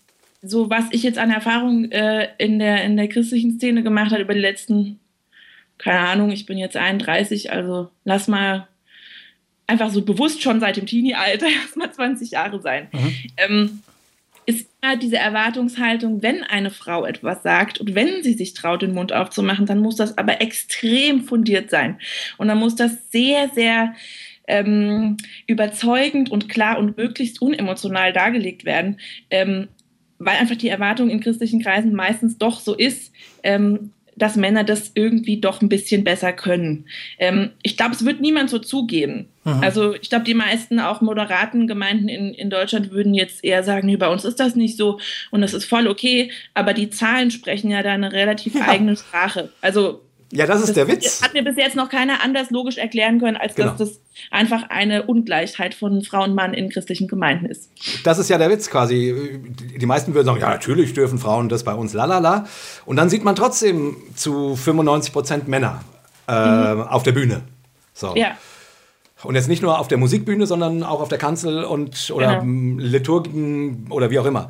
so 0.41 0.71
was 0.71 0.85
ich 0.89 1.03
jetzt 1.03 1.19
an 1.19 1.29
Erfahrung 1.29 1.91
äh, 1.91 2.29
in, 2.39 2.57
der, 2.57 2.83
in 2.83 2.97
der 2.97 3.09
christlichen 3.09 3.59
Szene 3.59 3.83
gemacht 3.83 4.09
habe 4.09 4.23
über 4.23 4.33
die 4.33 4.39
letzten, 4.39 4.99
keine 5.77 5.99
Ahnung, 5.99 6.31
ich 6.31 6.47
bin 6.47 6.57
jetzt 6.57 6.77
31, 6.77 7.51
also 7.51 7.91
lass 8.05 8.27
mal 8.27 8.67
einfach 9.67 9.89
so 9.89 10.01
bewusst 10.01 10.41
schon 10.41 10.59
seit 10.59 10.77
dem 10.77 10.85
Teenie-Alter 10.85 11.47
erstmal 11.61 11.91
20 11.91 12.31
Jahre 12.31 12.61
sein. 12.61 12.87
Mhm. 12.91 13.15
Ähm, 13.37 13.83
ist 14.45 14.67
immer 14.81 14.97
diese 14.97 15.17
Erwartungshaltung, 15.17 16.23
wenn 16.23 16.43
eine 16.43 16.71
Frau 16.71 17.05
etwas 17.05 17.43
sagt 17.43 17.79
und 17.79 17.93
wenn 17.93 18.23
sie 18.23 18.33
sich 18.33 18.53
traut, 18.53 18.81
den 18.81 18.93
Mund 18.93 19.13
aufzumachen, 19.13 19.67
dann 19.67 19.79
muss 19.79 19.95
das 19.95 20.17
aber 20.17 20.41
extrem 20.41 21.23
fundiert 21.23 21.69
sein. 21.69 21.99
Und 22.37 22.47
dann 22.47 22.57
muss 22.57 22.75
das 22.75 23.11
sehr, 23.11 23.49
sehr 23.49 23.93
ähm, 24.47 25.17
überzeugend 25.47 26.31
und 26.31 26.49
klar 26.49 26.79
und 26.79 26.97
möglichst 26.97 27.41
unemotional 27.41 28.13
dargelegt 28.13 28.65
werden. 28.65 28.99
Ähm, 29.29 29.67
weil 30.23 30.37
einfach 30.37 30.55
die 30.55 30.69
Erwartung 30.69 31.09
in 31.09 31.19
christlichen 31.19 31.61
Kreisen 31.61 31.93
meistens 31.93 32.37
doch 32.37 32.59
so 32.59 32.75
ist, 32.75 33.11
ähm, 33.43 33.91
dass 34.15 34.35
Männer 34.35 34.63
das 34.63 34.91
irgendwie 34.93 35.39
doch 35.39 35.61
ein 35.61 35.69
bisschen 35.69 36.03
besser 36.03 36.31
können. 36.31 36.85
Ähm, 37.17 37.51
ich 37.63 37.75
glaube, 37.75 37.93
es 37.93 38.05
wird 38.05 38.21
niemand 38.21 38.49
so 38.49 38.59
zugeben. 38.59 39.29
Mhm. 39.43 39.63
Also 39.63 39.93
ich 39.95 40.09
glaube, 40.09 40.25
die 40.25 40.33
meisten 40.33 40.79
auch 40.79 41.01
moderaten 41.01 41.67
Gemeinden 41.67 42.07
in, 42.09 42.33
in 42.33 42.49
Deutschland 42.49 42.91
würden 42.91 43.13
jetzt 43.13 43.43
eher 43.43 43.63
sagen, 43.63 43.87
nee, 43.87 43.97
bei 43.97 44.07
uns 44.07 44.25
ist 44.25 44.39
das 44.39 44.55
nicht 44.55 44.77
so 44.77 44.99
und 45.31 45.41
das 45.41 45.53
ist 45.53 45.65
voll 45.65 45.87
okay, 45.87 46.31
aber 46.53 46.73
die 46.73 46.89
Zahlen 46.89 47.31
sprechen 47.31 47.71
ja 47.71 47.81
da 47.83 47.91
eine 47.91 48.11
relativ 48.11 48.55
ja. 48.55 48.67
eigene 48.67 48.95
Sprache. 48.95 49.49
Also 49.61 50.01
ja, 50.33 50.45
das 50.45 50.61
ist 50.61 50.69
das 50.69 50.75
der 50.75 50.87
Witz. 50.87 51.21
Hat 51.21 51.33
mir 51.33 51.43
bis 51.43 51.57
jetzt 51.57 51.75
noch 51.75 51.89
keiner 51.89 52.23
anders 52.23 52.51
logisch 52.51 52.77
erklären 52.77 53.19
können, 53.19 53.35
als 53.35 53.55
genau. 53.55 53.71
dass 53.71 53.77
das 53.79 53.99
einfach 54.29 54.69
eine 54.69 55.03
Ungleichheit 55.03 55.73
von 55.73 56.01
Frau 56.03 56.23
und 56.23 56.35
Mann 56.35 56.53
in 56.53 56.69
christlichen 56.69 57.09
Gemeinden 57.09 57.47
ist. 57.47 57.69
Das 58.05 58.17
ist 58.17 58.29
ja 58.29 58.37
der 58.37 58.49
Witz 58.49 58.69
quasi. 58.69 59.41
Die 59.77 59.85
meisten 59.85 60.13
würden 60.13 60.27
sagen, 60.27 60.39
ja, 60.39 60.49
natürlich 60.49 60.93
dürfen 60.93 61.19
Frauen 61.19 61.49
das 61.49 61.65
bei 61.65 61.73
uns, 61.73 61.93
lalala. 61.93 62.45
Und 62.85 62.95
dann 62.95 63.09
sieht 63.09 63.25
man 63.25 63.35
trotzdem 63.35 63.97
zu 64.15 64.55
95 64.55 65.11
Prozent 65.11 65.47
Männer 65.49 65.83
äh, 66.29 66.75
mhm. 66.75 66.81
auf 66.83 67.03
der 67.03 67.11
Bühne. 67.11 67.41
So. 67.93 68.15
Ja. 68.15 68.37
Und 69.23 69.35
jetzt 69.35 69.47
nicht 69.47 69.61
nur 69.61 69.79
auf 69.79 69.87
der 69.87 69.97
Musikbühne, 69.97 70.47
sondern 70.47 70.83
auch 70.83 71.01
auf 71.01 71.09
der 71.09 71.17
Kanzel 71.17 71.63
und 71.63 72.11
oder 72.13 72.39
genau. 72.39 72.81
Liturgen 72.81 73.87
oder 73.89 74.09
wie 74.09 74.19
auch 74.19 74.25
immer. 74.25 74.49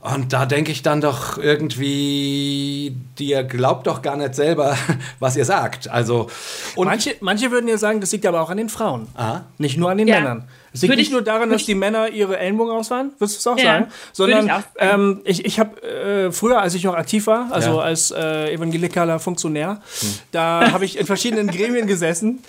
Und 0.00 0.32
da 0.32 0.46
denke 0.46 0.70
ich 0.70 0.82
dann 0.82 1.00
doch 1.00 1.38
irgendwie, 1.38 2.96
ihr 3.18 3.42
glaubt 3.42 3.88
doch 3.88 4.00
gar 4.00 4.16
nicht 4.16 4.34
selber, 4.34 4.76
was 5.18 5.36
ihr 5.36 5.44
sagt. 5.44 5.88
Also, 5.90 6.28
und 6.76 6.86
manche, 6.86 7.16
manche 7.20 7.50
würden 7.50 7.68
ja 7.68 7.78
sagen, 7.78 8.00
das 8.00 8.12
liegt 8.12 8.24
aber 8.24 8.40
auch 8.40 8.50
an 8.50 8.58
den 8.58 8.68
Frauen. 8.68 9.08
Aha. 9.14 9.44
Nicht 9.58 9.76
nur 9.76 9.90
an 9.90 9.98
den 9.98 10.06
ja. 10.06 10.20
Männern. 10.20 10.44
Es 10.72 10.82
liegt 10.82 10.96
nicht 10.96 11.12
nur 11.12 11.22
daran, 11.22 11.50
dass 11.50 11.64
die 11.64 11.74
Männer 11.74 12.08
ihre 12.08 12.38
Ellenbogen 12.38 12.72
ausfahren, 12.72 13.12
würdest 13.18 13.36
du 13.36 13.50
es 13.50 13.54
auch 13.54 13.58
ja, 13.58 13.64
sagen, 13.64 13.86
sondern 14.12 14.46
ich, 14.46 14.52
ähm, 14.78 15.20
ich, 15.24 15.44
ich 15.44 15.58
habe 15.58 15.82
äh, 15.82 16.32
früher, 16.32 16.60
als 16.60 16.74
ich 16.74 16.84
noch 16.84 16.94
aktiv 16.94 17.26
war, 17.26 17.48
also 17.50 17.76
ja. 17.76 17.82
als 17.82 18.10
äh, 18.10 18.52
evangelikaler 18.52 19.18
Funktionär, 19.18 19.80
hm. 20.00 20.08
da 20.32 20.68
habe 20.72 20.84
ich 20.84 20.98
in 20.98 21.06
verschiedenen 21.06 21.48
Gremien 21.48 21.86
gesessen 21.86 22.40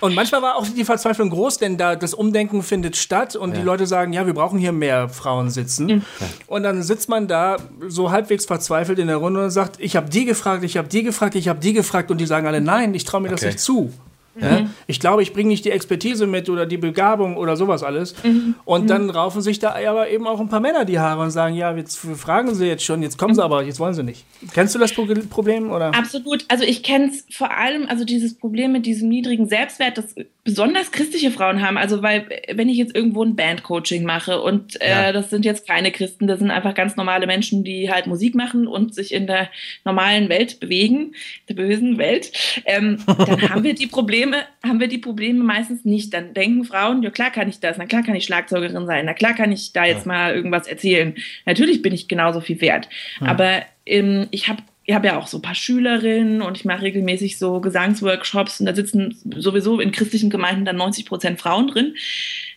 und 0.00 0.14
manchmal 0.14 0.42
war 0.42 0.56
auch 0.56 0.66
die 0.66 0.84
Verzweiflung 0.84 1.30
groß, 1.30 1.58
denn 1.58 1.76
da 1.76 1.96
das 1.96 2.14
Umdenken 2.14 2.62
findet 2.62 2.96
statt 2.96 3.36
und 3.36 3.50
ja. 3.50 3.58
die 3.58 3.62
Leute 3.62 3.86
sagen, 3.86 4.12
ja, 4.12 4.26
wir 4.26 4.34
brauchen 4.34 4.58
hier 4.58 4.72
mehr 4.72 5.08
Frauen 5.08 5.50
sitzen. 5.50 5.86
Mhm. 5.86 6.02
Und 6.46 6.62
dann 6.62 6.82
sitzt 6.82 7.08
man 7.08 7.28
da 7.28 7.56
so 7.88 8.10
halbwegs 8.10 8.46
verzweifelt 8.46 8.98
in 8.98 9.08
der 9.08 9.16
Runde 9.16 9.44
und 9.44 9.50
sagt, 9.50 9.76
ich 9.80 9.96
habe 9.96 10.08
die 10.08 10.24
gefragt, 10.24 10.64
ich 10.64 10.76
habe 10.76 10.88
die 10.88 11.02
gefragt, 11.02 11.34
ich 11.34 11.48
habe 11.48 11.60
die 11.60 11.72
gefragt 11.72 12.10
und 12.10 12.18
die 12.18 12.26
sagen 12.26 12.46
alle, 12.46 12.60
nein, 12.60 12.94
ich 12.94 13.04
traue 13.04 13.20
mir 13.20 13.28
okay. 13.28 13.36
das 13.36 13.44
nicht 13.44 13.60
zu. 13.60 13.92
Ja? 14.40 14.60
Mhm. 14.60 14.70
Ich 14.86 15.00
glaube, 15.00 15.22
ich 15.22 15.32
bringe 15.32 15.48
nicht 15.48 15.64
die 15.64 15.70
Expertise 15.70 16.26
mit 16.26 16.48
oder 16.48 16.66
die 16.66 16.76
Begabung 16.76 17.36
oder 17.36 17.56
sowas 17.56 17.82
alles. 17.82 18.14
Mhm. 18.22 18.54
Und 18.64 18.84
mhm. 18.84 18.88
dann 18.88 19.10
raufen 19.10 19.42
sich 19.42 19.58
da 19.58 19.74
aber 19.74 20.08
eben 20.08 20.26
auch 20.26 20.40
ein 20.40 20.48
paar 20.48 20.60
Männer 20.60 20.84
die 20.84 20.98
Haare 20.98 21.22
und 21.22 21.30
sagen, 21.30 21.54
ja, 21.54 21.74
jetzt 21.76 21.96
fragen 21.96 22.54
sie 22.54 22.66
jetzt 22.66 22.84
schon, 22.84 23.02
jetzt 23.02 23.18
kommen 23.18 23.34
sie 23.34 23.40
mhm. 23.40 23.44
aber, 23.44 23.64
jetzt 23.64 23.80
wollen 23.80 23.94
sie 23.94 24.02
nicht. 24.02 24.24
Kennst 24.52 24.74
du 24.74 24.78
das 24.78 24.92
Problem? 24.92 25.70
Oder? 25.70 25.94
Absolut. 25.94 26.44
Also 26.48 26.64
ich 26.64 26.82
kenne 26.82 27.10
es 27.10 27.24
vor 27.34 27.50
allem, 27.50 27.86
also 27.88 28.04
dieses 28.04 28.34
Problem 28.34 28.72
mit 28.72 28.86
diesem 28.86 29.08
niedrigen 29.08 29.48
Selbstwert, 29.48 29.98
das 29.98 30.14
besonders 30.44 30.92
christliche 30.92 31.30
Frauen 31.30 31.60
haben. 31.60 31.76
Also 31.76 32.02
weil, 32.02 32.26
wenn 32.52 32.70
ich 32.70 32.78
jetzt 32.78 32.94
irgendwo 32.94 33.22
ein 33.22 33.36
Bandcoaching 33.36 34.04
mache 34.04 34.40
und 34.40 34.80
äh, 34.80 34.90
ja. 34.90 35.12
das 35.12 35.28
sind 35.28 35.44
jetzt 35.44 35.66
keine 35.66 35.92
Christen, 35.92 36.26
das 36.26 36.38
sind 36.38 36.50
einfach 36.50 36.74
ganz 36.74 36.96
normale 36.96 37.26
Menschen, 37.26 37.64
die 37.64 37.90
halt 37.90 38.06
Musik 38.06 38.34
machen 38.34 38.66
und 38.66 38.94
sich 38.94 39.12
in 39.12 39.26
der 39.26 39.50
normalen 39.84 40.28
Welt 40.30 40.58
bewegen, 40.58 41.12
der 41.48 41.54
bösen 41.54 41.98
Welt, 41.98 42.32
ähm, 42.64 42.98
dann 43.06 43.50
haben 43.50 43.62
wir 43.62 43.74
die 43.74 43.86
Probleme, 43.86 44.27
Probleme, 44.30 44.46
haben 44.62 44.80
wir 44.80 44.88
die 44.88 44.98
Probleme 44.98 45.44
meistens 45.44 45.84
nicht. 45.84 46.14
Dann 46.14 46.34
denken 46.34 46.64
Frauen, 46.64 47.02
ja 47.02 47.10
klar 47.10 47.30
kann 47.30 47.48
ich 47.48 47.60
das, 47.60 47.78
na 47.78 47.86
klar 47.86 48.02
kann 48.02 48.14
ich 48.14 48.24
Schlagzeugerin 48.24 48.86
sein, 48.86 49.06
na 49.06 49.14
klar 49.14 49.34
kann 49.34 49.52
ich 49.52 49.72
da 49.72 49.84
jetzt 49.84 50.06
ja. 50.06 50.12
mal 50.12 50.34
irgendwas 50.34 50.66
erzählen. 50.66 51.14
Natürlich 51.46 51.82
bin 51.82 51.92
ich 51.92 52.08
genauso 52.08 52.40
viel 52.40 52.60
wert. 52.60 52.88
Ja. 53.20 53.28
Aber 53.28 53.62
ähm, 53.86 54.28
ich 54.30 54.48
habe 54.48 54.62
ich 54.84 54.94
habe 54.94 55.08
ja 55.08 55.18
auch 55.18 55.26
so 55.26 55.36
ein 55.36 55.42
paar 55.42 55.54
Schülerinnen 55.54 56.40
und 56.40 56.56
ich 56.56 56.64
mache 56.64 56.80
regelmäßig 56.80 57.36
so 57.36 57.60
Gesangsworkshops 57.60 58.58
und 58.60 58.64
da 58.64 58.74
sitzen 58.74 59.18
sowieso 59.36 59.80
in 59.80 59.92
christlichen 59.92 60.30
Gemeinden 60.30 60.64
dann 60.64 60.76
90 60.76 61.04
Prozent 61.04 61.38
Frauen 61.38 61.68
drin. 61.68 61.94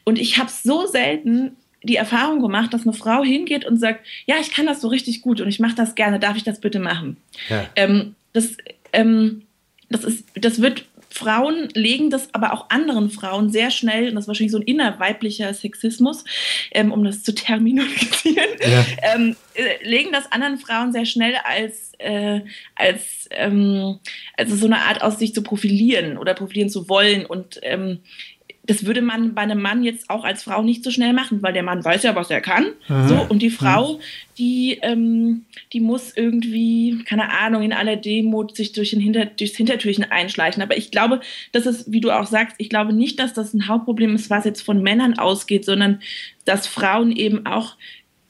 Und 0.06 0.18
ich 0.18 0.38
habe 0.38 0.50
so 0.50 0.86
selten 0.86 1.58
die 1.84 1.98
Erfahrung 1.98 2.42
gemacht, 2.42 2.74
dass 2.74 2.84
eine 2.84 2.94
Frau 2.94 3.22
hingeht 3.22 3.66
und 3.66 3.82
sagt, 3.82 4.06
ja, 4.28 4.36
ich 4.40 4.52
kann 4.52 4.66
das 4.66 4.80
so 4.80 4.88
richtig 4.88 5.22
gut 5.22 5.42
und 5.42 5.50
ich 5.50 5.60
mache 5.60 5.76
das 5.76 5.96
gerne, 5.96 6.20
darf 6.20 6.38
ich 6.38 6.44
das 6.44 6.62
bitte 6.62 6.80
machen? 6.80 7.18
Ja. 7.50 7.68
Ähm, 7.76 8.16
das, 8.32 8.56
ähm, 8.94 9.42
das, 9.90 10.06
ist, 10.06 10.26
das 10.36 10.62
wird 10.62 10.86
Frauen 11.12 11.68
legen 11.74 12.10
das 12.10 12.34
aber 12.34 12.54
auch 12.54 12.70
anderen 12.70 13.10
Frauen 13.10 13.50
sehr 13.50 13.70
schnell, 13.70 14.10
und 14.10 14.16
das 14.16 14.24
ist 14.24 14.28
wahrscheinlich 14.30 14.54
so 14.54 14.60
ein 14.60 14.64
innerweiblicher 14.64 15.54
Sexismus, 15.54 16.24
ähm, 16.72 16.92
um 16.92 17.04
das 17.04 17.24
zu 17.24 17.36
terminologisieren, 17.36 18.50
ja. 18.62 18.86
ähm, 19.14 19.36
äh, 19.54 19.88
legen 19.88 20.12
das 20.12 20.32
anderen 20.32 20.58
Frauen 20.58 20.94
sehr 20.94 21.06
schnell 21.06 21.36
als, 21.44 21.92
äh, 22.00 22.42
als 22.76 23.28
ähm, 23.32 24.00
also 24.38 24.56
so 24.56 24.66
eine 24.66 24.80
Art 24.80 25.02
aus 25.02 25.20
sich 25.20 25.34
zu 25.34 25.44
profilieren 25.44 26.18
oder 26.18 26.34
profilieren 26.34 26.70
zu 26.70 26.88
wollen 26.88 27.26
und 27.26 27.60
ähm, 27.64 28.00
das 28.64 28.86
würde 28.86 29.02
man 29.02 29.34
bei 29.34 29.42
einem 29.42 29.62
Mann 29.62 29.84
jetzt 29.84 30.10
auch 30.10 30.24
als 30.24 30.44
Frau 30.44 30.62
nicht 30.62 30.84
so 30.84 30.92
schnell 30.92 31.14
machen, 31.14 31.42
weil 31.42 31.54
der 31.54 31.64
Mann 31.64 31.84
weiß 31.84 32.04
ja, 32.04 32.16
was 32.16 32.30
er 32.30 32.42
kann. 32.42 32.68
Mhm. 32.88 33.08
So, 33.08 33.26
und 33.28 33.42
die 33.42 33.50
Frau, 33.50 34.00
die, 34.38 34.78
ähm, 34.84 35.46
die 35.74 35.80
muss 35.80 36.16
irgendwie, 36.16 37.04
keine 37.06 37.32
Ahnung, 37.32 37.64
in 37.64 37.74
aller 37.74 37.96
Demut 37.96 38.56
sich 38.56 38.72
durch 38.72 38.92
den 38.92 39.00
Hinter, 39.00 39.26
durchs 39.26 39.58
Hintertürchen 39.58 40.04
einschleichen. 40.04 40.62
Aber 40.62 40.78
ich 40.78 40.92
glaube, 40.92 41.22
dass 41.54 41.66
es, 41.66 41.92
wie 41.92 42.02
du 42.02 42.12
auch 42.12 42.28
sagst, 42.28 42.56
ich 42.60 42.70
glaube 42.70 42.94
nicht, 42.94 43.20
dass 43.20 43.34
das 43.34 43.54
ein 43.54 43.68
Hauptproblem 43.68 44.14
ist, 44.14 44.30
was 44.30 44.46
jetzt 44.46 44.62
von 44.62 44.84
Männern 44.84 45.18
ausgeht, 45.18 45.66
sondern 45.66 46.00
dass 46.46 46.68
Frauen 46.68 47.12
eben 47.12 47.48
auch 47.48 47.78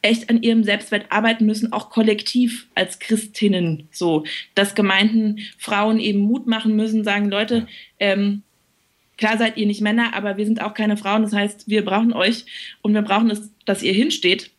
echt 0.01 0.29
an 0.29 0.41
ihrem 0.41 0.63
Selbstwert 0.63 1.07
arbeiten 1.09 1.45
müssen, 1.45 1.73
auch 1.73 1.89
kollektiv 1.89 2.67
als 2.73 2.99
Christinnen. 2.99 3.87
So, 3.91 4.23
dass 4.55 4.75
Gemeinden 4.75 5.39
Frauen 5.57 5.99
eben 5.99 6.19
Mut 6.19 6.47
machen 6.47 6.75
müssen, 6.75 7.03
sagen, 7.03 7.29
Leute, 7.29 7.67
ähm, 7.99 8.43
Klar 9.21 9.37
seid 9.37 9.55
ihr 9.55 9.67
nicht 9.67 9.81
Männer, 9.81 10.15
aber 10.15 10.37
wir 10.37 10.45
sind 10.45 10.63
auch 10.63 10.73
keine 10.73 10.97
Frauen. 10.97 11.21
Das 11.21 11.31
heißt, 11.31 11.69
wir 11.69 11.85
brauchen 11.85 12.11
euch 12.11 12.45
und 12.81 12.95
wir 12.95 13.03
brauchen 13.03 13.29
es, 13.29 13.51
dass 13.65 13.83
ihr 13.83 13.93
hinsteht 13.93 14.49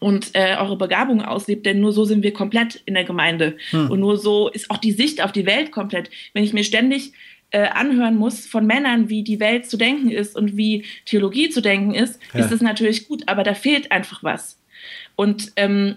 und 0.00 0.34
äh, 0.34 0.56
eure 0.58 0.76
Begabung 0.76 1.22
auslebt, 1.22 1.64
denn 1.66 1.78
nur 1.78 1.92
so 1.92 2.04
sind 2.04 2.24
wir 2.24 2.32
komplett 2.32 2.82
in 2.84 2.94
der 2.94 3.04
Gemeinde. 3.04 3.56
Hm. 3.70 3.92
Und 3.92 4.00
nur 4.00 4.18
so 4.18 4.48
ist 4.48 4.72
auch 4.72 4.78
die 4.78 4.90
Sicht 4.90 5.22
auf 5.22 5.30
die 5.30 5.46
Welt 5.46 5.70
komplett. 5.70 6.10
Wenn 6.32 6.42
ich 6.42 6.52
mir 6.52 6.64
ständig 6.64 7.12
äh, 7.52 7.68
anhören 7.68 8.16
muss 8.16 8.44
von 8.44 8.66
Männern, 8.66 9.08
wie 9.08 9.22
die 9.22 9.38
Welt 9.38 9.70
zu 9.70 9.76
denken 9.76 10.10
ist 10.10 10.34
und 10.34 10.56
wie 10.56 10.84
Theologie 11.04 11.50
zu 11.50 11.60
denken 11.60 11.94
ist, 11.94 12.18
ja. 12.34 12.40
ist 12.40 12.50
das 12.50 12.60
natürlich 12.60 13.06
gut, 13.06 13.22
aber 13.28 13.44
da 13.44 13.54
fehlt 13.54 13.92
einfach 13.92 14.24
was. 14.24 14.58
Und 15.14 15.52
ähm, 15.54 15.94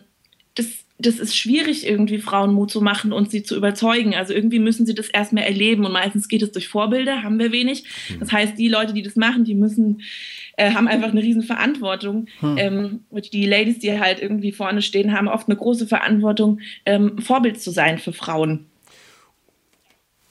das 0.53 0.84
das 0.97 1.19
ist 1.19 1.35
schwierig, 1.35 1.85
irgendwie 1.85 2.19
Frauen 2.19 2.53
Mut 2.53 2.71
zu 2.71 2.79
machen 2.79 3.11
und 3.11 3.29
sie 3.29 3.43
zu 3.43 3.55
überzeugen. 3.55 4.15
Also 4.15 4.33
irgendwie 4.33 4.59
müssen 4.59 4.85
sie 4.85 4.95
das 4.95 5.09
erstmal 5.09 5.43
erleben 5.43 5.85
und 5.85 5.91
meistens 5.91 6.29
geht 6.29 6.41
es 6.41 6.51
durch 6.51 6.69
Vorbilder, 6.69 7.21
haben 7.21 7.37
wir 7.37 7.51
wenig. 7.51 7.83
Hm. 8.07 8.19
Das 8.21 8.31
heißt, 8.31 8.57
die 8.57 8.69
Leute, 8.69 8.93
die 8.93 9.03
das 9.03 9.17
machen, 9.17 9.43
die 9.43 9.55
müssen, 9.55 10.01
äh, 10.55 10.71
haben 10.71 10.87
einfach 10.87 11.09
eine 11.09 11.21
riesen 11.21 11.43
Verantwortung. 11.43 12.27
Hm. 12.39 12.57
Ähm, 12.57 12.99
die 13.33 13.45
Ladies, 13.45 13.79
die 13.79 13.99
halt 13.99 14.21
irgendwie 14.21 14.53
vorne 14.53 14.81
stehen, 14.81 15.11
haben 15.11 15.27
oft 15.27 15.49
eine 15.49 15.57
große 15.57 15.85
Verantwortung, 15.85 16.61
ähm, 16.85 17.17
Vorbild 17.19 17.61
zu 17.61 17.71
sein 17.71 17.97
für 17.97 18.13
Frauen. 18.13 18.67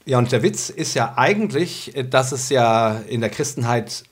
Ja, 0.06 0.18
und 0.18 0.32
der 0.32 0.42
Witz 0.42 0.70
ist 0.70 0.94
ja 0.94 1.14
eigentlich, 1.16 1.92
dass 2.10 2.32
es 2.32 2.48
ja 2.48 3.02
in 3.08 3.20
der 3.20 3.30
Christenheit 3.30 4.04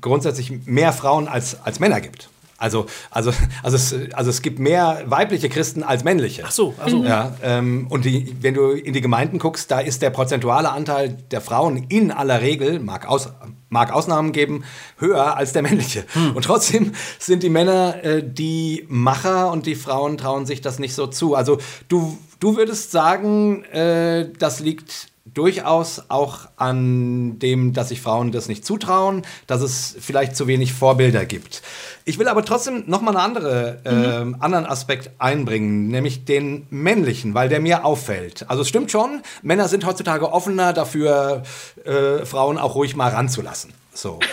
grundsätzlich 0.00 0.66
mehr 0.66 0.92
Frauen 0.92 1.28
als, 1.28 1.62
als 1.62 1.80
Männer 1.80 2.00
gibt. 2.00 2.28
Also, 2.56 2.86
also, 3.10 3.32
also, 3.62 3.76
es, 3.76 3.94
also 4.14 4.30
es 4.30 4.40
gibt 4.42 4.58
mehr 4.58 5.02
weibliche 5.06 5.48
Christen 5.48 5.82
als 5.82 6.04
männliche. 6.04 6.44
Ach 6.46 6.52
so, 6.52 6.74
ach 6.78 6.88
so. 6.88 7.04
Ja, 7.04 7.36
ähm, 7.42 7.86
und 7.90 8.04
die, 8.04 8.34
wenn 8.40 8.54
du 8.54 8.70
in 8.70 8.92
die 8.92 9.00
Gemeinden 9.00 9.38
guckst, 9.38 9.70
da 9.70 9.80
ist 9.80 10.02
der 10.02 10.10
prozentuale 10.10 10.70
Anteil 10.70 11.16
der 11.30 11.40
Frauen 11.40 11.86
in 11.88 12.12
aller 12.12 12.40
Regel, 12.40 12.78
mag, 12.78 13.08
aus, 13.08 13.30
mag 13.70 13.92
Ausnahmen 13.92 14.32
geben, 14.32 14.64
höher 14.98 15.36
als 15.36 15.52
der 15.52 15.62
männliche. 15.62 16.04
Hm. 16.12 16.36
Und 16.36 16.44
trotzdem 16.44 16.92
sind 17.18 17.42
die 17.42 17.50
Männer 17.50 18.02
äh, 18.04 18.22
die 18.22 18.86
Macher 18.88 19.50
und 19.50 19.66
die 19.66 19.74
Frauen 19.74 20.16
trauen 20.16 20.46
sich 20.46 20.60
das 20.60 20.78
nicht 20.78 20.94
so 20.94 21.08
zu. 21.08 21.34
Also 21.34 21.58
du, 21.88 22.18
du 22.38 22.56
würdest 22.56 22.92
sagen, 22.92 23.64
äh, 23.64 24.28
das 24.38 24.60
liegt 24.60 25.13
durchaus 25.24 26.02
auch 26.08 26.48
an 26.56 27.38
dem, 27.38 27.72
dass 27.72 27.88
sich 27.88 28.02
Frauen 28.02 28.30
das 28.30 28.48
nicht 28.48 28.64
zutrauen, 28.64 29.22
dass 29.46 29.62
es 29.62 29.96
vielleicht 29.98 30.36
zu 30.36 30.46
wenig 30.46 30.74
Vorbilder 30.74 31.24
gibt. 31.24 31.62
Ich 32.04 32.18
will 32.18 32.28
aber 32.28 32.44
trotzdem 32.44 32.84
noch 32.86 33.00
mal 33.00 33.16
einen 33.16 33.36
andere, 33.36 33.80
mhm. 33.84 34.34
äh, 34.34 34.44
anderen 34.44 34.66
Aspekt 34.66 35.10
einbringen, 35.18 35.88
nämlich 35.88 36.26
den 36.26 36.66
männlichen, 36.68 37.32
weil 37.32 37.48
der 37.48 37.60
mir 37.60 37.86
auffällt. 37.86 38.44
Also 38.48 38.62
es 38.62 38.68
stimmt 38.68 38.90
schon, 38.90 39.22
Männer 39.42 39.68
sind 39.68 39.86
heutzutage 39.86 40.30
offener 40.30 40.74
dafür, 40.74 41.42
äh, 41.84 42.26
Frauen 42.26 42.58
auch 42.58 42.74
ruhig 42.74 42.94
mal 42.94 43.10
ranzulassen. 43.10 43.72
So. 43.94 44.18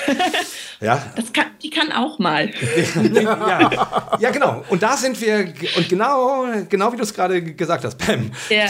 Ja. 0.81 1.13
Das 1.15 1.31
kann, 1.31 1.45
die 1.61 1.69
kann 1.69 1.91
auch 1.91 2.17
mal. 2.17 2.49
ja. 3.13 4.17
ja, 4.19 4.31
genau. 4.31 4.65
Und 4.67 4.81
da 4.81 4.97
sind 4.97 5.21
wir, 5.21 5.53
und 5.77 5.87
genau, 5.87 6.47
genau 6.67 6.91
wie 6.91 6.97
du 6.97 7.03
es 7.03 7.13
gerade 7.13 7.39
gesagt 7.43 7.85
hast, 7.85 7.99
Pam, 7.99 8.31
ja. 8.49 8.65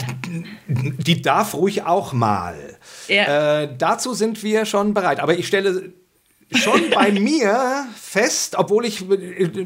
die 0.68 1.22
darf 1.22 1.54
ruhig 1.54 1.84
auch 1.84 2.12
mal. 2.12 2.76
Ja. 3.08 3.62
Äh, 3.62 3.74
dazu 3.78 4.12
sind 4.12 4.42
wir 4.42 4.66
schon 4.66 4.92
bereit. 4.92 5.20
Aber 5.20 5.38
ich 5.38 5.46
stelle 5.46 5.94
schon 6.54 6.90
bei 6.90 7.10
mir 7.12 7.86
fest, 7.96 8.56
obwohl 8.58 8.84
ich 8.84 9.06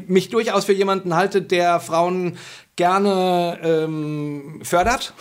mich 0.07 0.29
durchaus 0.29 0.63
für 0.63 0.73
jemanden 0.73 1.15
halte, 1.15 1.41
der 1.41 1.81
Frauen 1.81 2.37
gerne 2.77 3.59
ähm, 3.63 4.61
fördert. 4.63 5.13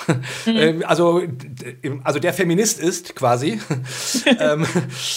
Mhm. 0.45 0.85
also, 0.87 1.23
also 2.05 2.19
der 2.21 2.33
Feminist 2.33 2.79
ist 2.79 3.17
quasi. 3.17 3.61
Ähm, 4.39 4.67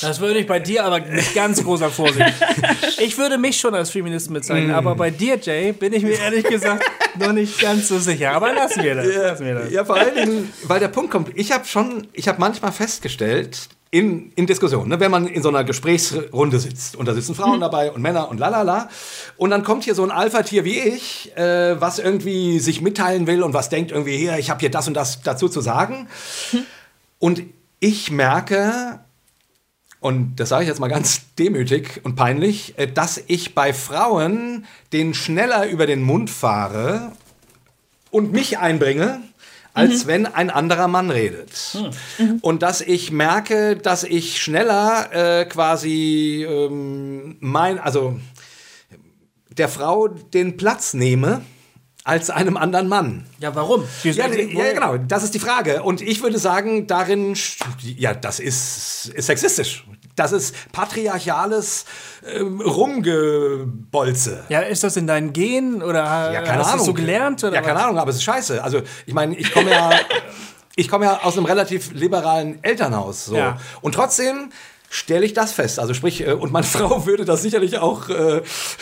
das 0.02 0.20
würde 0.20 0.40
ich 0.40 0.48
bei 0.48 0.60
dir 0.60 0.86
aber 0.86 1.00
mit 1.02 1.34
ganz 1.34 1.64
großer 1.64 1.90
Vorsicht. 1.90 2.34
Ich 3.00 3.18
würde 3.18 3.38
mich 3.38 3.60
schon 3.60 3.74
als 3.74 3.90
Feminist 3.90 4.32
bezeichnen, 4.32 4.72
mm. 4.72 4.76
aber 4.76 4.96
bei 4.96 5.10
dir, 5.10 5.38
Jay, 5.38 5.72
bin 5.72 5.94
ich 5.94 6.04
mir 6.04 6.20
ehrlich 6.20 6.44
gesagt 6.44 6.84
noch 7.18 7.32
nicht 7.32 7.60
ganz 7.60 7.88
so 7.88 7.98
sicher. 7.98 8.32
Aber 8.32 8.54
lassen 8.54 8.84
wir 8.84 8.96
das. 8.96 9.08
Ja, 9.08 9.22
lassen 9.24 9.46
wir 9.46 9.56
das. 9.56 9.72
ja 9.72 9.86
vor 9.86 9.96
allen 9.96 10.16
Dingen, 10.16 10.54
weil 10.64 10.80
der 10.80 10.90
Punkt 10.90 11.12
kommt, 11.12 11.32
ich 11.36 11.52
habe 11.52 11.66
schon, 11.66 12.08
ich 12.14 12.28
habe 12.28 12.40
manchmal 12.40 12.72
festgestellt, 12.72 13.70
in, 13.92 14.32
in 14.36 14.46
Diskussionen, 14.46 14.90
ne? 14.90 15.00
wenn 15.00 15.10
man 15.10 15.26
in 15.26 15.42
so 15.42 15.50
einer 15.50 15.64
Gesprächsrunde 15.64 16.60
sitzt 16.60 16.96
und 16.96 17.08
da 17.08 17.14
sitzen 17.14 17.34
Frauen 17.34 17.58
mhm. 17.58 17.62
dabei 17.62 17.92
und 17.92 18.02
Männer 18.02 18.30
und 18.30 18.38
lalala 18.38 18.88
und 19.36 19.50
dann 19.50 19.64
kommt 19.64 19.84
hier 19.84 19.96
so 19.96 20.04
ein 20.04 20.12
Alpha-Tier 20.12 20.64
wie 20.64 20.78
ich, 20.80 21.36
äh, 21.36 21.82
was 21.82 21.98
irgendwie 21.98 22.60
sich 22.60 22.82
mitteilen 22.82 23.26
will 23.26 23.42
und 23.42 23.54
was 23.54 23.70
denkt 23.70 23.92
irgendwie 23.92 24.18
hier, 24.18 24.38
ich 24.38 24.52
habe 24.52 24.60
hier 24.60 24.70
das 24.70 24.88
und 24.88 24.94
das 24.94 25.22
dazu 25.22 25.50
zu 25.50 25.62
sagen 25.62 26.08
mhm. 26.52 26.66
und 27.18 27.44
ich 27.80 28.12
merke, 28.12 29.00
und 30.02 30.36
das 30.36 30.50
sage 30.50 30.64
ich 30.64 30.70
jetzt 30.70 30.80
mal 30.80 30.88
ganz 30.88 31.34
demütig 31.40 32.02
und 32.04 32.16
peinlich, 32.16 32.78
äh, 32.78 32.86
dass 32.86 33.20
ich 33.26 33.56
bei 33.56 33.74
Frauen 33.74 34.66
den 34.94 35.16
schneller 35.16 35.68
über 35.68 35.88
den 35.88 36.04
Mund 36.04 36.30
fahre 36.30 37.14
und 38.12 38.32
mich 38.32 38.60
einbringe, 38.60 39.22
als 39.74 40.04
mhm. 40.04 40.08
wenn 40.08 40.26
ein 40.26 40.50
anderer 40.50 40.88
Mann 40.88 41.12
redet. 41.12 41.78
Mhm. 42.18 42.40
Und 42.42 42.62
dass 42.64 42.82
ich 42.82 43.12
merke, 43.12 43.76
dass 43.76 44.04
ich 44.04 44.42
schneller 44.42 45.10
äh, 45.12 45.46
quasi 45.46 46.46
ähm, 46.48 47.38
mein, 47.40 47.80
also 47.80 48.20
der 49.50 49.70
Frau 49.70 50.08
den 50.08 50.58
Platz 50.58 50.94
nehme 50.94 51.42
als 52.04 52.30
einem 52.30 52.58
anderen 52.58 52.88
Mann. 52.88 53.26
Ja, 53.40 53.56
warum? 53.56 53.84
Ja, 54.04 54.28
ja, 54.28 54.74
genau, 54.74 54.98
das 54.98 55.24
ist 55.24 55.34
die 55.34 55.40
Frage. 55.40 55.84
Und 55.84 56.02
ich 56.02 56.24
würde 56.24 56.40
sagen, 56.40 56.88
darin, 56.88 57.36
ja, 57.84 58.14
das 58.14 58.40
ist, 58.40 59.12
ist 59.14 59.28
sexistisch. 59.28 59.86
Das 60.20 60.34
ist 60.34 60.74
patriarchales 60.74 61.86
äh, 62.24 62.40
Rumgebolze. 62.40 64.44
Ja, 64.50 64.60
ist 64.60 64.84
das 64.84 64.98
in 64.98 65.08
deinen 65.08 65.32
Genen 65.32 65.82
oder 65.82 66.34
ja, 66.34 66.42
keine 66.42 66.66
hast 66.66 66.82
du 66.82 66.84
so 66.84 66.94
gelernt? 66.94 67.42
Oder 67.42 67.56
ja, 67.56 67.62
keine 67.62 67.76
was? 67.76 67.84
Ahnung, 67.86 68.00
aber 68.00 68.10
es 68.10 68.18
ist 68.18 68.24
scheiße. 68.24 68.62
Also, 68.62 68.82
ich 69.06 69.14
meine, 69.14 69.38
ich 69.38 69.54
komme 69.54 69.72
ja, 69.72 69.92
ich 70.76 70.92
ja 70.92 71.22
aus 71.24 71.38
einem 71.38 71.46
relativ 71.46 71.94
liberalen 71.94 72.62
Elternhaus. 72.64 73.28
So. 73.28 73.38
Ja. 73.38 73.62
Und 73.80 73.96
trotzdem 73.96 74.50
stelle 74.90 75.26
ich 75.26 75.34
das 75.34 75.54
fest. 75.54 75.80
Also 75.80 75.94
sprich, 75.94 76.28
äh, 76.28 76.34
und 76.34 76.52
meine 76.52 76.66
Frau 76.66 77.06
würde 77.06 77.24
das 77.24 77.42
sicherlich 77.42 77.78
auch 77.78 78.10
äh, 78.10 78.42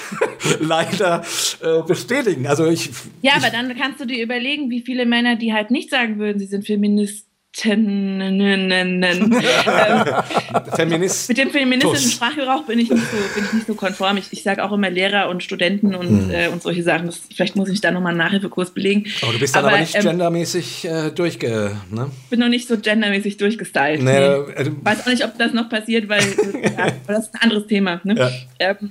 leider 0.60 1.24
äh, 1.62 1.84
bestätigen. 1.84 2.48
Also 2.48 2.65
ich. 2.65 2.89
Ja, 3.22 3.34
ich, 3.38 3.44
aber 3.44 3.51
dann 3.51 3.77
kannst 3.77 4.00
du 4.00 4.06
dir 4.06 4.24
überlegen, 4.24 4.72
wie 4.72 4.82
viele 4.82 5.06
Männer, 5.06 5.36
die 5.36 5.53
halt 5.53 5.70
nicht 5.70 5.91
sagen 5.91 6.17
würden, 6.17 6.39
sie 6.39 6.48
sind 6.48 6.65
Feminist, 6.65 7.27
Feminist 10.76 11.30
mit 11.30 11.38
dem 11.38 11.50
feministischen 11.50 12.12
Sprachgebrauch 12.12 12.66
bin 12.66 12.78
ich 12.78 12.92
nicht 12.92 13.04
so, 13.04 13.18
bin 13.36 13.46
ich 13.46 13.54
nicht 13.54 13.68
so 13.68 13.74
konform. 13.74 14.18
Ich, 14.18 14.28
ich 14.32 14.44
sage 14.44 14.64
auch 14.64 14.72
immer 14.72 14.92
Lehrer 14.92 15.28
und 15.30 15.44
Studenten 15.44 15.96
und, 15.96 16.08
hm. 16.08 16.30
äh, 16.30 16.50
und 16.50 16.62
solche 16.62 16.84
Sachen. 16.84 17.08
Das, 17.08 17.20
vielleicht 17.34 17.56
muss 17.56 17.70
ich 17.70 17.82
da 17.82 17.90
nochmal 17.90 18.12
einen 18.12 18.20
Nachhilfekurs 18.20 18.70
belegen. 18.72 19.06
Aber 19.24 19.34
du 19.34 19.40
bist 19.40 19.56
dann 19.56 19.66
aber, 19.66 19.74
aber 19.74 19.82
nicht 19.82 19.96
ähm, 19.96 20.04
gendermäßig 20.04 20.86
äh, 20.86 21.10
durchge... 21.12 21.76
Ne? 21.90 22.12
bin 22.30 22.40
noch 22.40 22.50
nicht 22.50 22.68
so 22.68 22.78
gendermäßig 22.78 23.38
durchgestylt. 23.38 24.04
Nee, 24.04 24.20
nee. 24.20 24.54
Äh, 24.54 24.72
Weiß 24.84 25.02
auch 25.02 25.12
nicht, 25.12 25.26
ob 25.26 25.36
das 25.40 25.54
noch 25.54 25.70
passiert, 25.70 26.08
weil 26.10 26.22
ja, 26.78 26.92
das 27.08 27.26
ist 27.26 27.34
ein 27.34 27.42
anderes 27.42 27.66
Thema. 27.66 28.02
Ne? 28.04 28.14
Ja. 28.16 28.30
Ähm, 28.60 28.90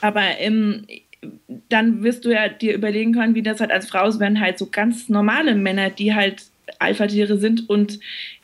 aber 0.00 0.22
ähm, 0.38 0.88
dann 1.68 2.02
wirst 2.02 2.24
du 2.24 2.30
ja 2.30 2.48
dir 2.48 2.74
überlegen 2.74 3.12
können, 3.12 3.34
wie 3.34 3.42
das 3.42 3.60
halt 3.60 3.70
als 3.70 3.88
Frau 3.88 4.08
ist, 4.08 4.18
wenn 4.18 4.40
halt 4.40 4.58
so 4.58 4.68
ganz 4.70 5.08
normale 5.08 5.54
Männer, 5.54 5.90
die 5.90 6.14
halt 6.14 6.44
Alpha-Tiere 6.82 7.38
sind 7.38 7.68
und 7.68 7.98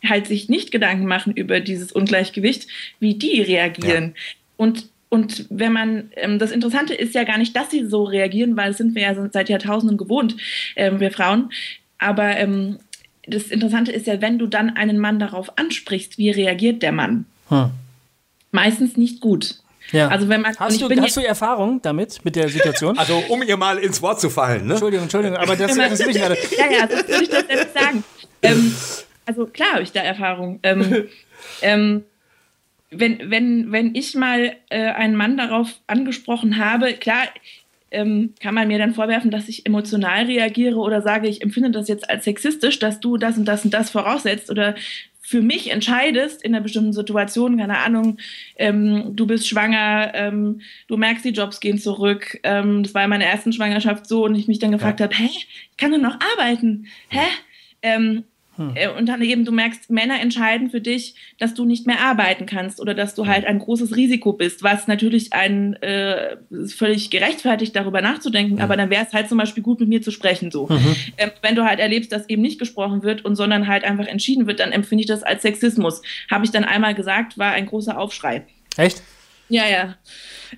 halt 0.06 0.26
sich 0.26 0.48
nicht 0.48 0.70
Gedanken 0.70 1.06
machen 1.06 1.32
über 1.34 1.60
dieses 1.60 1.92
Ungleichgewicht, 1.92 2.68
wie 3.00 3.14
die 3.14 3.42
reagieren. 3.42 4.14
Ja. 4.14 4.34
Und 4.56 4.88
und 5.10 5.46
wenn 5.48 5.72
man, 5.72 6.10
ähm, 6.16 6.38
das 6.38 6.50
Interessante 6.50 6.92
ist 6.92 7.14
ja 7.14 7.24
gar 7.24 7.38
nicht, 7.38 7.56
dass 7.56 7.70
sie 7.70 7.86
so 7.86 8.04
reagieren, 8.04 8.56
weil 8.56 8.68
das 8.68 8.76
sind 8.76 8.94
wir 8.94 9.02
ja 9.02 9.28
seit 9.32 9.48
Jahrtausenden 9.48 9.96
gewohnt, 9.96 10.36
ähm, 10.76 11.00
wir 11.00 11.10
Frauen. 11.10 11.50
Aber 11.98 12.36
ähm, 12.36 12.78
das 13.26 13.44
Interessante 13.44 13.92
ist 13.92 14.06
ja, 14.06 14.20
wenn 14.20 14.38
du 14.38 14.46
dann 14.46 14.76
einen 14.76 14.98
Mann 14.98 15.18
darauf 15.18 15.56
ansprichst, 15.56 16.18
wie 16.18 16.30
reagiert 16.30 16.82
der 16.82 16.92
Mann? 16.92 17.24
Hm. 17.48 17.70
Meistens 18.52 18.96
nicht 18.96 19.20
gut. 19.20 19.56
Ja. 19.92 20.08
Also 20.08 20.28
wenn 20.28 20.42
man, 20.42 20.54
hast, 20.58 20.80
du, 20.80 20.88
hast 20.88 21.16
du 21.16 21.20
Erfahrung 21.20 21.80
damit, 21.82 22.24
mit 22.24 22.36
der 22.36 22.48
Situation? 22.48 22.98
Also 22.98 23.22
um 23.28 23.42
ihr 23.42 23.56
mal 23.56 23.78
ins 23.78 24.02
Wort 24.02 24.20
zu 24.20 24.30
fallen, 24.30 24.66
ne? 24.66 24.72
Entschuldigung, 24.72 25.04
Entschuldigung, 25.04 25.36
aber 25.36 25.56
das 25.56 25.76
ist 25.76 26.06
mich 26.06 26.16
gerade. 26.16 26.36
Ja, 26.56 26.70
ja, 26.70 26.86
das 26.86 27.08
würde 27.08 27.22
ich 27.22 27.30
das 27.30 27.46
selbst 27.46 27.74
sagen. 27.74 28.04
Ähm, 28.42 28.74
also 29.26 29.46
klar 29.46 29.72
habe 29.72 29.82
ich 29.82 29.92
da 29.92 30.00
Erfahrung. 30.00 30.60
Ähm, 30.62 31.08
ähm, 31.62 32.04
wenn, 32.90 33.30
wenn, 33.30 33.72
wenn 33.72 33.94
ich 33.94 34.14
mal 34.14 34.56
äh, 34.70 34.92
einen 34.92 35.16
Mann 35.16 35.36
darauf 35.36 35.68
angesprochen 35.86 36.58
habe, 36.58 36.94
klar, 36.94 37.24
ähm, 37.90 38.34
kann 38.40 38.54
man 38.54 38.68
mir 38.68 38.78
dann 38.78 38.94
vorwerfen, 38.94 39.30
dass 39.30 39.48
ich 39.48 39.64
emotional 39.66 40.26
reagiere 40.26 40.76
oder 40.76 41.00
sage, 41.00 41.28
ich 41.28 41.42
empfinde 41.42 41.70
das 41.70 41.88
jetzt 41.88 42.08
als 42.08 42.24
sexistisch, 42.24 42.78
dass 42.78 43.00
du 43.00 43.16
das 43.16 43.38
und 43.38 43.46
das 43.46 43.64
und 43.64 43.72
das 43.72 43.90
voraussetzt 43.90 44.50
oder 44.50 44.74
für 45.28 45.42
mich 45.42 45.70
entscheidest 45.70 46.42
in 46.42 46.54
einer 46.54 46.62
bestimmten 46.62 46.94
Situation, 46.94 47.58
keine 47.58 47.76
Ahnung, 47.80 48.16
ähm, 48.56 49.14
du 49.14 49.26
bist 49.26 49.46
schwanger, 49.46 50.12
ähm, 50.14 50.62
du 50.86 50.96
merkst, 50.96 51.22
die 51.22 51.30
Jobs 51.30 51.60
gehen 51.60 51.76
zurück. 51.76 52.40
Ähm, 52.44 52.82
das 52.82 52.94
war 52.94 53.04
in 53.04 53.10
meiner 53.10 53.26
ersten 53.26 53.52
Schwangerschaft 53.52 54.06
so 54.06 54.24
und 54.24 54.34
ich 54.36 54.48
mich 54.48 54.58
dann 54.58 54.72
gefragt 54.72 55.00
ja. 55.00 55.04
habe, 55.04 55.14
hä, 55.14 55.26
ich 55.26 55.76
kann 55.76 55.92
doch 55.92 55.98
noch 55.98 56.18
arbeiten, 56.32 56.86
hä? 57.10 57.26
Hm. 58.58 58.72
Äh, 58.74 58.88
und 58.88 59.08
dann 59.08 59.22
eben, 59.22 59.44
du 59.44 59.52
merkst, 59.52 59.88
Männer 59.88 60.20
entscheiden 60.20 60.70
für 60.70 60.80
dich, 60.80 61.14
dass 61.38 61.54
du 61.54 61.64
nicht 61.64 61.86
mehr 61.86 62.00
arbeiten 62.00 62.44
kannst 62.44 62.80
oder 62.80 62.92
dass 62.92 63.14
du 63.14 63.26
halt 63.26 63.46
ein 63.46 63.60
großes 63.60 63.94
Risiko 63.94 64.32
bist, 64.32 64.62
was 64.64 64.88
natürlich 64.88 65.32
ein 65.32 65.74
äh, 65.74 66.36
völlig 66.66 67.10
gerechtfertigt, 67.10 67.74
darüber 67.76 68.02
nachzudenken, 68.02 68.56
mhm. 68.56 68.60
aber 68.60 68.76
dann 68.76 68.90
wäre 68.90 69.06
es 69.06 69.14
halt 69.14 69.28
zum 69.28 69.38
Beispiel 69.38 69.62
gut, 69.62 69.78
mit 69.80 69.88
mir 69.88 70.02
zu 70.02 70.10
sprechen. 70.10 70.50
So. 70.50 70.66
Mhm. 70.66 70.96
Ähm, 71.16 71.30
wenn 71.40 71.54
du 71.54 71.64
halt 71.64 71.78
erlebst, 71.78 72.10
dass 72.12 72.28
eben 72.28 72.42
nicht 72.42 72.58
gesprochen 72.58 73.02
wird 73.02 73.24
und 73.24 73.36
sondern 73.36 73.68
halt 73.68 73.84
einfach 73.84 74.06
entschieden 74.06 74.46
wird, 74.46 74.60
dann 74.60 74.72
empfinde 74.72 75.02
ich 75.02 75.08
das 75.08 75.22
als 75.22 75.42
Sexismus. 75.42 76.02
Habe 76.30 76.44
ich 76.44 76.50
dann 76.50 76.64
einmal 76.64 76.94
gesagt, 76.94 77.38
war 77.38 77.52
ein 77.52 77.66
großer 77.66 77.98
Aufschrei. 77.98 78.44
Echt? 78.76 79.02
Ja, 79.48 79.66
ja. 79.66 79.94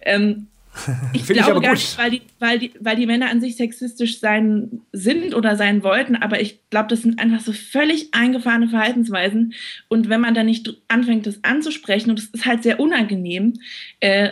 Ähm, 0.03 0.49
ich 1.13 1.27
glaube 1.27 1.59
ich 1.59 1.63
gar 1.63 1.73
nicht, 1.73 1.99
weil 1.99 2.11
die, 2.11 2.23
weil, 2.39 2.59
die, 2.59 2.73
weil 2.81 2.97
die 2.97 3.07
Männer 3.07 3.29
an 3.29 3.41
sich 3.41 3.57
sexistisch 3.57 4.21
sein 4.21 4.83
sind 4.93 5.35
oder 5.35 5.57
sein 5.57 5.83
wollten, 5.83 6.17
aber 6.17 6.41
ich 6.41 6.61
glaube, 6.71 6.89
das 6.89 7.03
sind 7.03 7.19
einfach 7.19 7.41
so 7.41 7.53
völlig 7.53 8.15
eingefahrene 8.15 8.69
Verhaltensweisen. 8.69 9.55
Und 9.89 10.09
wenn 10.09 10.21
man 10.21 10.35
dann 10.35 10.47
nicht 10.47 10.73
anfängt, 10.89 11.27
das 11.27 11.43
anzusprechen, 11.43 12.11
und 12.11 12.19
das 12.21 12.27
ist 12.27 12.47
halt 12.47 12.63
sehr 12.63 12.79
unangenehm 12.79 13.59
äh, 13.99 14.31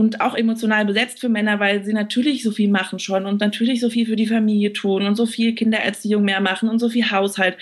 und 0.00 0.22
auch 0.22 0.34
emotional 0.34 0.86
besetzt 0.86 1.20
für 1.20 1.28
Männer, 1.28 1.60
weil 1.60 1.84
sie 1.84 1.92
natürlich 1.92 2.42
so 2.42 2.52
viel 2.52 2.70
machen 2.70 2.98
schon 2.98 3.26
und 3.26 3.38
natürlich 3.38 3.80
so 3.80 3.90
viel 3.90 4.06
für 4.06 4.16
die 4.16 4.26
Familie 4.26 4.72
tun 4.72 5.06
und 5.06 5.14
so 5.14 5.26
viel 5.26 5.54
Kindererziehung 5.54 6.24
mehr 6.24 6.40
machen 6.40 6.70
und 6.70 6.78
so 6.78 6.88
viel 6.88 7.10
Haushalt 7.10 7.58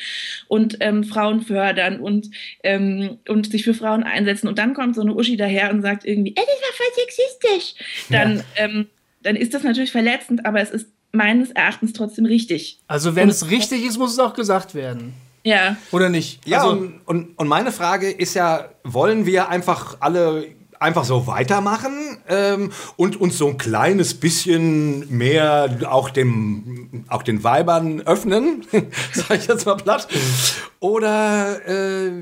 und 0.47 0.77
ähm, 0.79 1.03
Frauen 1.03 1.41
fördern 1.41 1.99
und, 1.99 2.31
ähm, 2.63 3.19
und 3.29 3.51
sich 3.51 3.65
für 3.65 3.75
Frauen 3.75 4.05
einsetzen. 4.05 4.47
Und 4.47 4.57
dann 4.57 4.73
kommt 4.73 4.95
so 4.95 5.01
eine 5.01 5.15
Uschi 5.15 5.37
daher 5.37 5.71
und 5.71 5.83
sagt 5.83 6.05
irgendwie, 6.05 6.31
ey, 6.37 6.45
das 6.47 6.63
war 6.63 6.77
voll 6.77 7.05
sexistisch. 7.05 7.75
Dann, 8.09 8.37
ja. 8.37 8.43
ähm, 8.65 8.87
dann 9.25 9.35
ist 9.35 9.53
das 9.53 9.65
natürlich 9.65 9.91
verletzend, 9.91 10.47
aber 10.47 10.61
es 10.61 10.71
ist 10.71 10.87
meines 11.11 11.51
Erachtens 11.51 11.93
trotzdem 11.93 12.25
richtig. 12.25 12.79
Also 12.87 13.17
wenn 13.17 13.25
und, 13.25 13.31
es 13.31 13.51
richtig 13.51 13.85
ist, 13.85 13.99
muss 13.99 14.13
es 14.13 14.21
auch 14.21 14.35
gesagt 14.35 14.77
werden. 14.77 15.13
Ja. 15.43 15.77
Oder 15.91 16.09
nicht? 16.09 16.47
Ja, 16.47 16.63
also, 16.63 16.71
und, 16.71 17.01
und, 17.05 17.39
und 17.39 17.49
meine 17.49 17.73
Frage 17.73 18.09
ist 18.11 18.35
ja, 18.35 18.69
wollen 18.85 19.27
wir 19.27 19.49
einfach 19.49 19.97
alle 19.99 20.47
einfach 20.81 21.05
so 21.05 21.27
weitermachen 21.27 22.19
ähm, 22.29 22.73
und 22.97 23.21
uns 23.21 23.39
so 23.39 23.49
ein 23.49 23.59
kleines 23.59 24.15
bisschen 24.15 25.17
mehr 25.17 25.79
auch 25.89 26.11
dem 26.11 27.05
auch 27.09 27.23
den 27.23 27.45
Weibern 27.45 28.01
öffnen, 28.03 28.67
sage 29.13 29.41
ich 29.41 29.47
jetzt 29.47 29.67
mal 29.67 29.77
platt. 29.77 30.09
Oder 30.81 31.67
äh, 31.67 32.13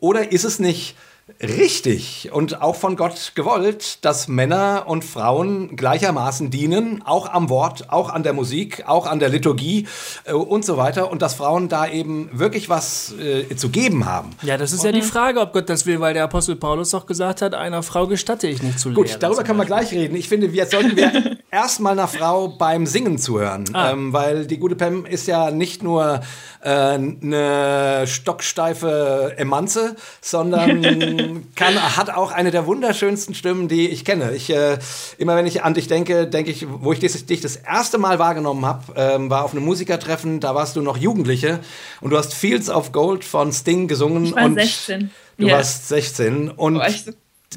oder 0.00 0.32
ist 0.32 0.44
es 0.44 0.58
nicht 0.58 0.96
richtig 1.40 2.30
und 2.32 2.60
auch 2.62 2.76
von 2.76 2.96
Gott 2.96 3.32
gewollt, 3.34 4.04
dass 4.04 4.28
Männer 4.28 4.84
und 4.86 5.04
Frauen 5.04 5.76
gleichermaßen 5.76 6.50
dienen, 6.50 7.02
auch 7.04 7.28
am 7.28 7.48
Wort, 7.48 7.90
auch 7.90 8.10
an 8.10 8.22
der 8.22 8.32
Musik, 8.32 8.84
auch 8.86 9.06
an 9.06 9.18
der 9.18 9.28
Liturgie 9.28 9.86
äh, 10.24 10.32
und 10.32 10.64
so 10.64 10.76
weiter 10.76 11.10
und 11.10 11.22
dass 11.22 11.34
Frauen 11.34 11.68
da 11.68 11.86
eben 11.86 12.30
wirklich 12.32 12.68
was 12.68 13.14
äh, 13.18 13.54
zu 13.56 13.70
geben 13.70 14.06
haben. 14.06 14.30
Ja, 14.42 14.56
das 14.56 14.72
ist 14.72 14.84
ja 14.84 14.92
die 14.92 15.02
Frage, 15.02 15.40
ob 15.40 15.52
Gott 15.52 15.68
das 15.68 15.86
will, 15.86 16.00
weil 16.00 16.14
der 16.14 16.24
Apostel 16.24 16.56
Paulus 16.56 16.90
doch 16.90 17.06
gesagt 17.06 17.42
hat, 17.42 17.54
einer 17.54 17.82
Frau 17.82 18.06
gestatte 18.06 18.46
ich 18.46 18.62
nicht 18.62 18.78
zu 18.78 18.90
lehren. 18.90 19.04
Gut, 19.04 19.16
darüber 19.20 19.44
können 19.44 19.58
wir 19.58 19.66
gleich 19.66 19.92
reden. 19.92 20.16
Ich 20.16 20.28
finde, 20.28 20.46
jetzt 20.48 20.72
sollten 20.72 20.96
wir 20.96 21.38
erstmal 21.50 21.92
einer 21.92 22.08
Frau 22.08 22.48
beim 22.48 22.86
Singen 22.86 23.18
zuhören, 23.18 23.64
ah. 23.72 23.92
ähm, 23.92 24.12
weil 24.12 24.46
die 24.46 24.58
gute 24.58 24.76
Pam 24.76 25.04
ist 25.06 25.26
ja 25.26 25.50
nicht 25.50 25.82
nur 25.82 26.20
äh, 26.62 26.68
eine 26.70 28.04
stocksteife 28.06 29.34
Emanze, 29.36 29.96
sondern 30.20 30.82
kann, 31.54 31.96
hat 31.96 32.10
auch 32.10 32.32
eine 32.32 32.50
der 32.50 32.66
wunderschönsten 32.66 33.34
Stimmen, 33.34 33.68
die 33.68 33.88
ich 33.88 34.04
kenne. 34.04 34.32
Ich, 34.34 34.50
äh, 34.50 34.78
immer 35.18 35.36
wenn 35.36 35.46
ich 35.46 35.62
an 35.62 35.74
dich 35.74 35.88
denke, 35.88 36.26
denke 36.26 36.50
ich, 36.50 36.66
wo 36.68 36.92
ich 36.92 36.98
dich, 36.98 37.26
dich 37.26 37.40
das 37.40 37.56
erste 37.56 37.98
Mal 37.98 38.18
wahrgenommen 38.18 38.64
habe, 38.66 38.92
ähm, 38.96 39.30
war 39.30 39.44
auf 39.44 39.52
einem 39.52 39.64
Musikertreffen, 39.64 40.40
da 40.40 40.54
warst 40.54 40.76
du 40.76 40.82
noch 40.82 40.96
Jugendliche 40.96 41.60
und 42.00 42.10
du 42.10 42.18
hast 42.18 42.34
Fields 42.34 42.68
of 42.68 42.92
Gold 42.92 43.24
von 43.24 43.52
Sting 43.52 43.88
gesungen. 43.88 44.24
Ich 44.24 44.34
war 44.34 44.44
und 44.44 44.54
16. 44.54 45.10
Du 45.38 45.46
ja. 45.46 45.56
warst 45.56 45.88
16 45.88 46.50
und 46.50 46.76
oh, 46.76 46.82
so, 46.88 47.12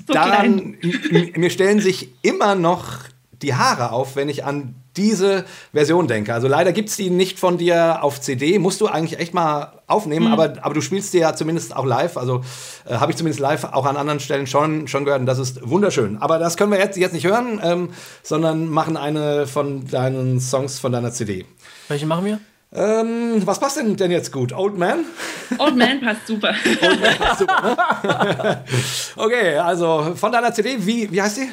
so 0.08 0.14
daran, 0.14 0.78
mir 1.36 1.50
stellen 1.50 1.82
sich 1.82 2.10
immer 2.22 2.56
noch 2.56 3.00
die 3.42 3.56
Haare 3.56 3.92
auf, 3.92 4.16
wenn 4.16 4.30
ich 4.30 4.46
an 4.46 4.76
diese 4.98 5.46
Version 5.72 6.08
denke. 6.08 6.34
Also 6.34 6.48
leider 6.48 6.72
gibt 6.72 6.90
es 6.90 6.98
die 6.98 7.10
nicht 7.10 7.40
von 7.40 7.58
dir 7.58 8.04
auf 8.04 8.22
CD. 8.22 8.60
Musst 8.60 8.82
du 8.82 8.88
eigentlich 8.88 9.20
echt 9.20 9.34
mal 9.34 9.80
aufnehmen, 9.88 10.28
mhm. 10.28 10.34
aber, 10.34 10.54
aber 10.62 10.74
du 10.74 10.82
spielst 10.82 11.14
die 11.14 11.20
ja 11.20 11.36
zumindest 11.36 11.76
auch 11.76 11.86
live. 11.86 12.18
Also 12.18 12.44
äh, 12.86 12.96
habe 12.96 13.12
ich 13.12 13.18
zumindest 13.18 13.40
live 13.40 13.64
auch 13.66 13.86
an 13.86 13.98
anderen 13.98 14.20
Stellen 14.20 14.48
schon, 14.48 14.88
schon 14.88 15.06
gehört 15.06 15.22
und 15.22 15.26
das 15.26 15.40
ist 15.40 15.68
wunderschön. 15.68 16.18
Aber 16.18 16.40
das 16.40 16.58
können 16.58 16.72
wir 16.72 16.80
jetzt, 16.80 16.98
jetzt 16.98 17.14
nicht 17.14 17.26
hören, 17.26 17.60
ähm, 17.64 17.90
sondern 18.22 18.70
machen 18.70 18.98
eine 18.98 19.48
von 19.48 19.88
deinen 19.88 20.40
Songs 20.40 20.80
von 20.80 20.92
deiner 20.92 21.12
CD. 21.12 21.46
Welche 21.88 22.06
machen 22.06 22.26
wir? 22.26 22.40
Ähm, 22.76 23.42
was 23.46 23.60
passt 23.60 23.78
denn, 23.78 23.96
denn 23.96 24.10
jetzt 24.10 24.32
gut? 24.32 24.52
Old 24.52 24.78
Man? 24.78 25.06
Old 25.60 25.76
Man 25.76 26.02
passt 26.02 26.26
super. 26.26 26.56
Old 26.82 27.02
Man 27.02 27.18
passt 27.18 27.40
super, 27.40 27.62
ne? 27.62 28.64
okay, 29.16 29.58
also 29.58 30.14
von 30.16 30.32
deiner 30.32 30.52
CD, 30.52 30.78
wie, 30.80 31.12
wie 31.12 31.22
heißt 31.22 31.38
die? 31.38 31.50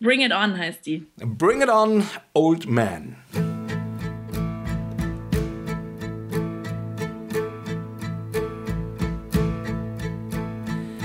Bring 0.00 0.20
It 0.22 0.32
On 0.32 0.58
heißt 0.58 0.86
die. 0.86 1.06
Bring 1.16 1.62
It 1.62 1.68
On, 1.68 2.04
Old 2.34 2.66
Man. 2.66 3.16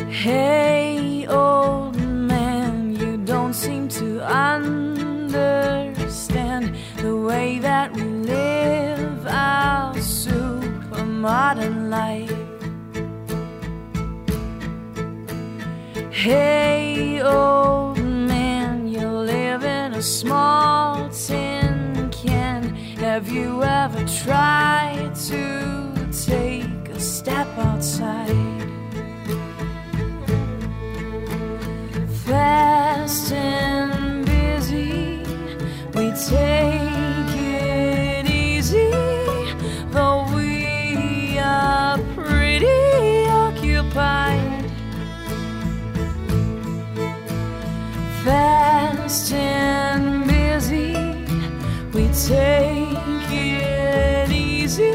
Hey, 0.09 1.25
old 1.29 1.95
man, 2.01 2.95
you 2.95 3.17
don't 3.25 3.53
seem 3.53 3.87
to 3.89 4.21
understand 4.25 5.15
the 6.97 7.15
way 7.15 7.59
that 7.59 7.95
we 7.95 8.01
live 8.03 9.25
our 9.27 9.97
super 10.01 11.05
modern 11.05 11.89
life. 11.89 12.33
Hey, 16.11 17.21
old 17.21 17.88
a 19.99 20.01
small 20.01 21.09
tin 21.09 22.09
can. 22.09 22.73
Have 22.99 23.29
you 23.29 23.61
ever 23.63 24.01
tried 24.23 25.13
to 25.27 25.91
take 26.25 26.87
a 26.87 26.99
step 27.01 27.47
outside? 27.57 28.29
Fast 32.25 33.33
and 33.33 34.25
busy, 34.25 35.21
we 35.93 36.13
take 36.29 37.08
Fast 49.09 49.33
and 49.33 50.19
take 52.13 53.31
it 53.31 54.31
easy, 54.31 54.91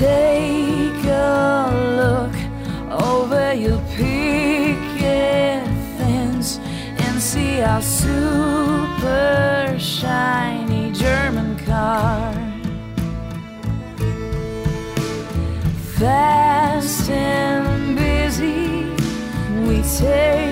Take 0.00 1.04
a 1.04 1.68
look 2.00 2.34
over 2.90 3.52
your 3.52 3.78
picket 3.94 5.66
fence 5.98 6.58
and 6.96 7.20
see 7.20 7.60
our 7.60 7.82
super 7.82 9.76
shiny 9.78 10.90
German 10.92 11.58
car. 11.66 12.32
Fast 15.98 17.10
and 17.10 17.94
busy 17.94 18.86
we 19.68 19.82
take 19.98 20.49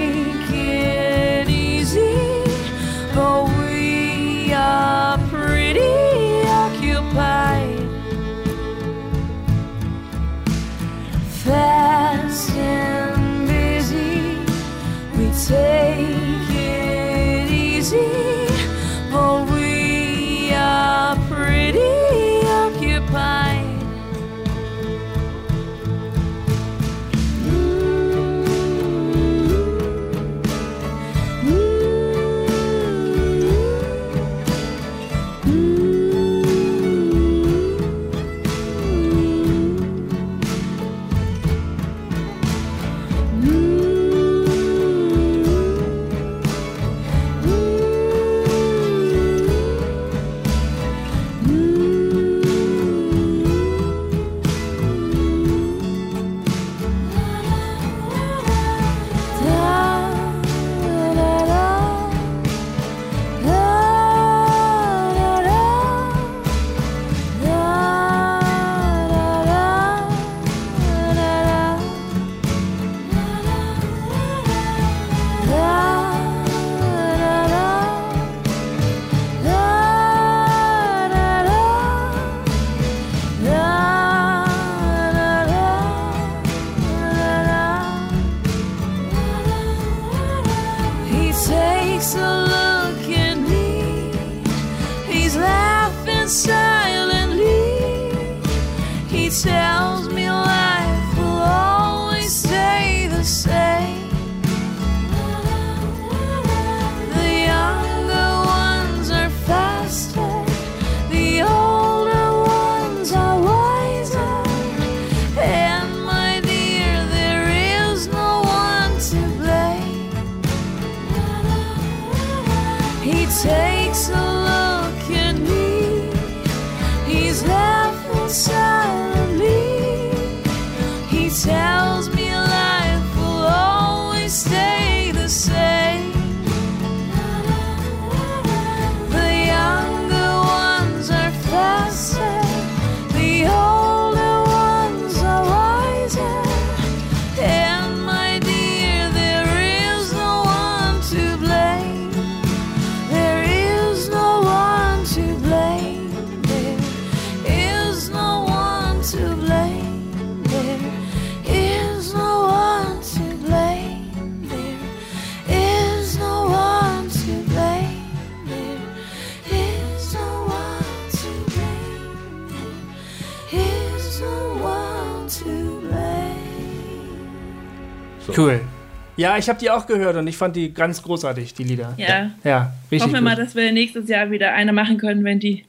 Ja, 179.18 179.36
ich 179.36 179.48
habe 179.48 179.58
die 179.58 179.68
auch 179.68 179.86
gehört 179.86 180.16
und 180.16 180.28
ich 180.28 180.36
fand 180.36 180.54
die 180.54 180.72
ganz 180.72 181.02
großartig, 181.02 181.52
die 181.52 181.64
Lieder. 181.64 181.92
Ja. 181.96 182.30
Ja, 182.44 182.72
richtig. 182.84 183.00
Hoffen 183.02 183.12
wir 183.14 183.18
gut. 183.18 183.24
mal, 183.24 183.34
dass 183.34 183.56
wir 183.56 183.72
nächstes 183.72 184.08
Jahr 184.08 184.30
wieder 184.30 184.52
eine 184.52 184.72
machen 184.72 184.96
können, 184.96 185.24
wenn 185.24 185.40
die, 185.40 185.64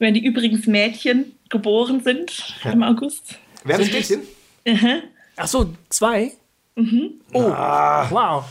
wenn 0.00 0.14
die 0.14 0.24
übrigens 0.24 0.66
Mädchen 0.66 1.32
geboren 1.48 2.00
sind 2.02 2.56
im 2.64 2.82
August. 2.82 3.38
Wer 3.62 3.78
ist 3.78 4.08
Sind 4.08 4.24
Mädchen? 4.64 5.02
Ach 5.36 5.46
so, 5.46 5.72
zwei? 5.90 6.32
Mhm. 6.74 7.14
Oh, 7.32 7.44
wow. 7.44 8.44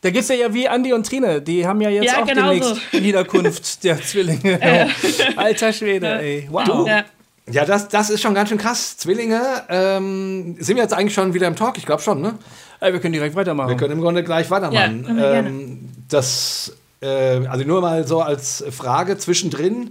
Da 0.00 0.10
gibt's 0.10 0.28
ja, 0.28 0.34
ja 0.34 0.52
wie 0.52 0.68
Andi 0.68 0.92
und 0.92 1.06
Trine, 1.06 1.40
die 1.40 1.64
haben 1.64 1.80
ja 1.80 1.90
jetzt 1.90 2.06
Ja, 2.06 2.22
auch 2.22 2.26
genau 2.26 2.50
demnächst 2.50 2.90
so. 2.90 2.98
Niederkunft 2.98 3.84
der 3.84 4.02
Zwillinge. 4.02 4.58
Alter 5.36 5.72
Schwede, 5.72 6.20
ey. 6.20 6.48
Wow. 6.50 6.88
Ja. 6.88 7.04
Ja, 7.50 7.64
das, 7.66 7.88
das 7.88 8.08
ist 8.08 8.22
schon 8.22 8.34
ganz 8.34 8.48
schön 8.48 8.58
krass. 8.58 8.96
Zwillinge, 8.96 9.64
ähm, 9.68 10.56
sind 10.58 10.76
wir 10.76 10.82
jetzt 10.82 10.94
eigentlich 10.94 11.12
schon 11.12 11.34
wieder 11.34 11.46
im 11.46 11.56
Talk? 11.56 11.76
Ich 11.76 11.84
glaube 11.84 12.02
schon, 12.02 12.22
ne? 12.22 12.38
Ey, 12.84 12.92
wir 12.92 13.00
können 13.00 13.14
direkt 13.14 13.34
weitermachen. 13.34 13.70
Wir 13.70 13.76
können 13.78 13.92
im 13.94 14.00
Grunde 14.02 14.22
gleich 14.22 14.50
weitermachen. 14.50 15.00
Ja, 15.00 15.06
können 15.06 15.18
wir 15.18 15.30
gerne. 15.30 15.48
ähm, 15.48 15.88
das, 16.08 16.76
äh, 17.00 17.06
also 17.46 17.64
nur 17.64 17.80
mal 17.80 18.06
so 18.06 18.20
als 18.20 18.62
Frage 18.70 19.16
zwischendrin. 19.16 19.88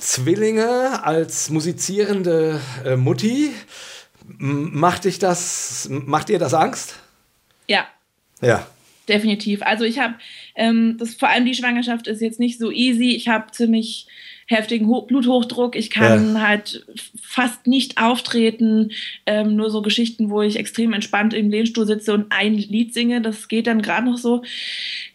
Zwillinge 0.00 1.04
als 1.04 1.50
musizierende 1.50 2.60
äh, 2.84 2.96
Mutti, 2.96 3.50
macht 4.38 5.04
dich 5.04 5.18
das, 5.18 5.86
macht 5.90 6.30
dir 6.30 6.38
das 6.38 6.54
Angst? 6.54 6.96
ja, 7.68 7.86
Ja. 8.40 8.66
definitiv. 9.08 9.60
Also 9.62 9.84
ich 9.84 9.98
habe, 9.98 10.14
ähm, 10.54 10.96
das 10.98 11.14
vor 11.14 11.28
allem 11.28 11.44
die 11.44 11.54
Schwangerschaft 11.54 12.06
ist 12.06 12.22
jetzt 12.22 12.40
nicht 12.40 12.58
so 12.58 12.70
easy. 12.70 13.10
Ich 13.14 13.28
habe 13.28 13.52
ziemlich 13.52 14.06
heftigen 14.46 14.88
Ho 14.88 15.02
Bluthochdruck. 15.02 15.76
Ich 15.76 15.90
kann 15.90 16.46
halt 16.46 16.84
fast 17.20 17.66
nicht 17.66 18.00
auftreten. 18.00 18.90
Ähm, 19.26 19.56
nur 19.56 19.70
so 19.70 19.82
Geschichten, 19.82 20.30
wo 20.30 20.42
ich 20.42 20.58
extrem 20.58 20.92
entspannt 20.92 21.34
im 21.34 21.50
Lehnstuhl 21.50 21.86
sitze 21.86 22.12
und 22.14 22.26
ein 22.30 22.54
Lied 22.54 22.94
singe. 22.94 23.20
Das 23.20 23.48
geht 23.48 23.66
dann 23.66 23.82
gerade 23.82 24.06
noch 24.06 24.18
so. 24.18 24.42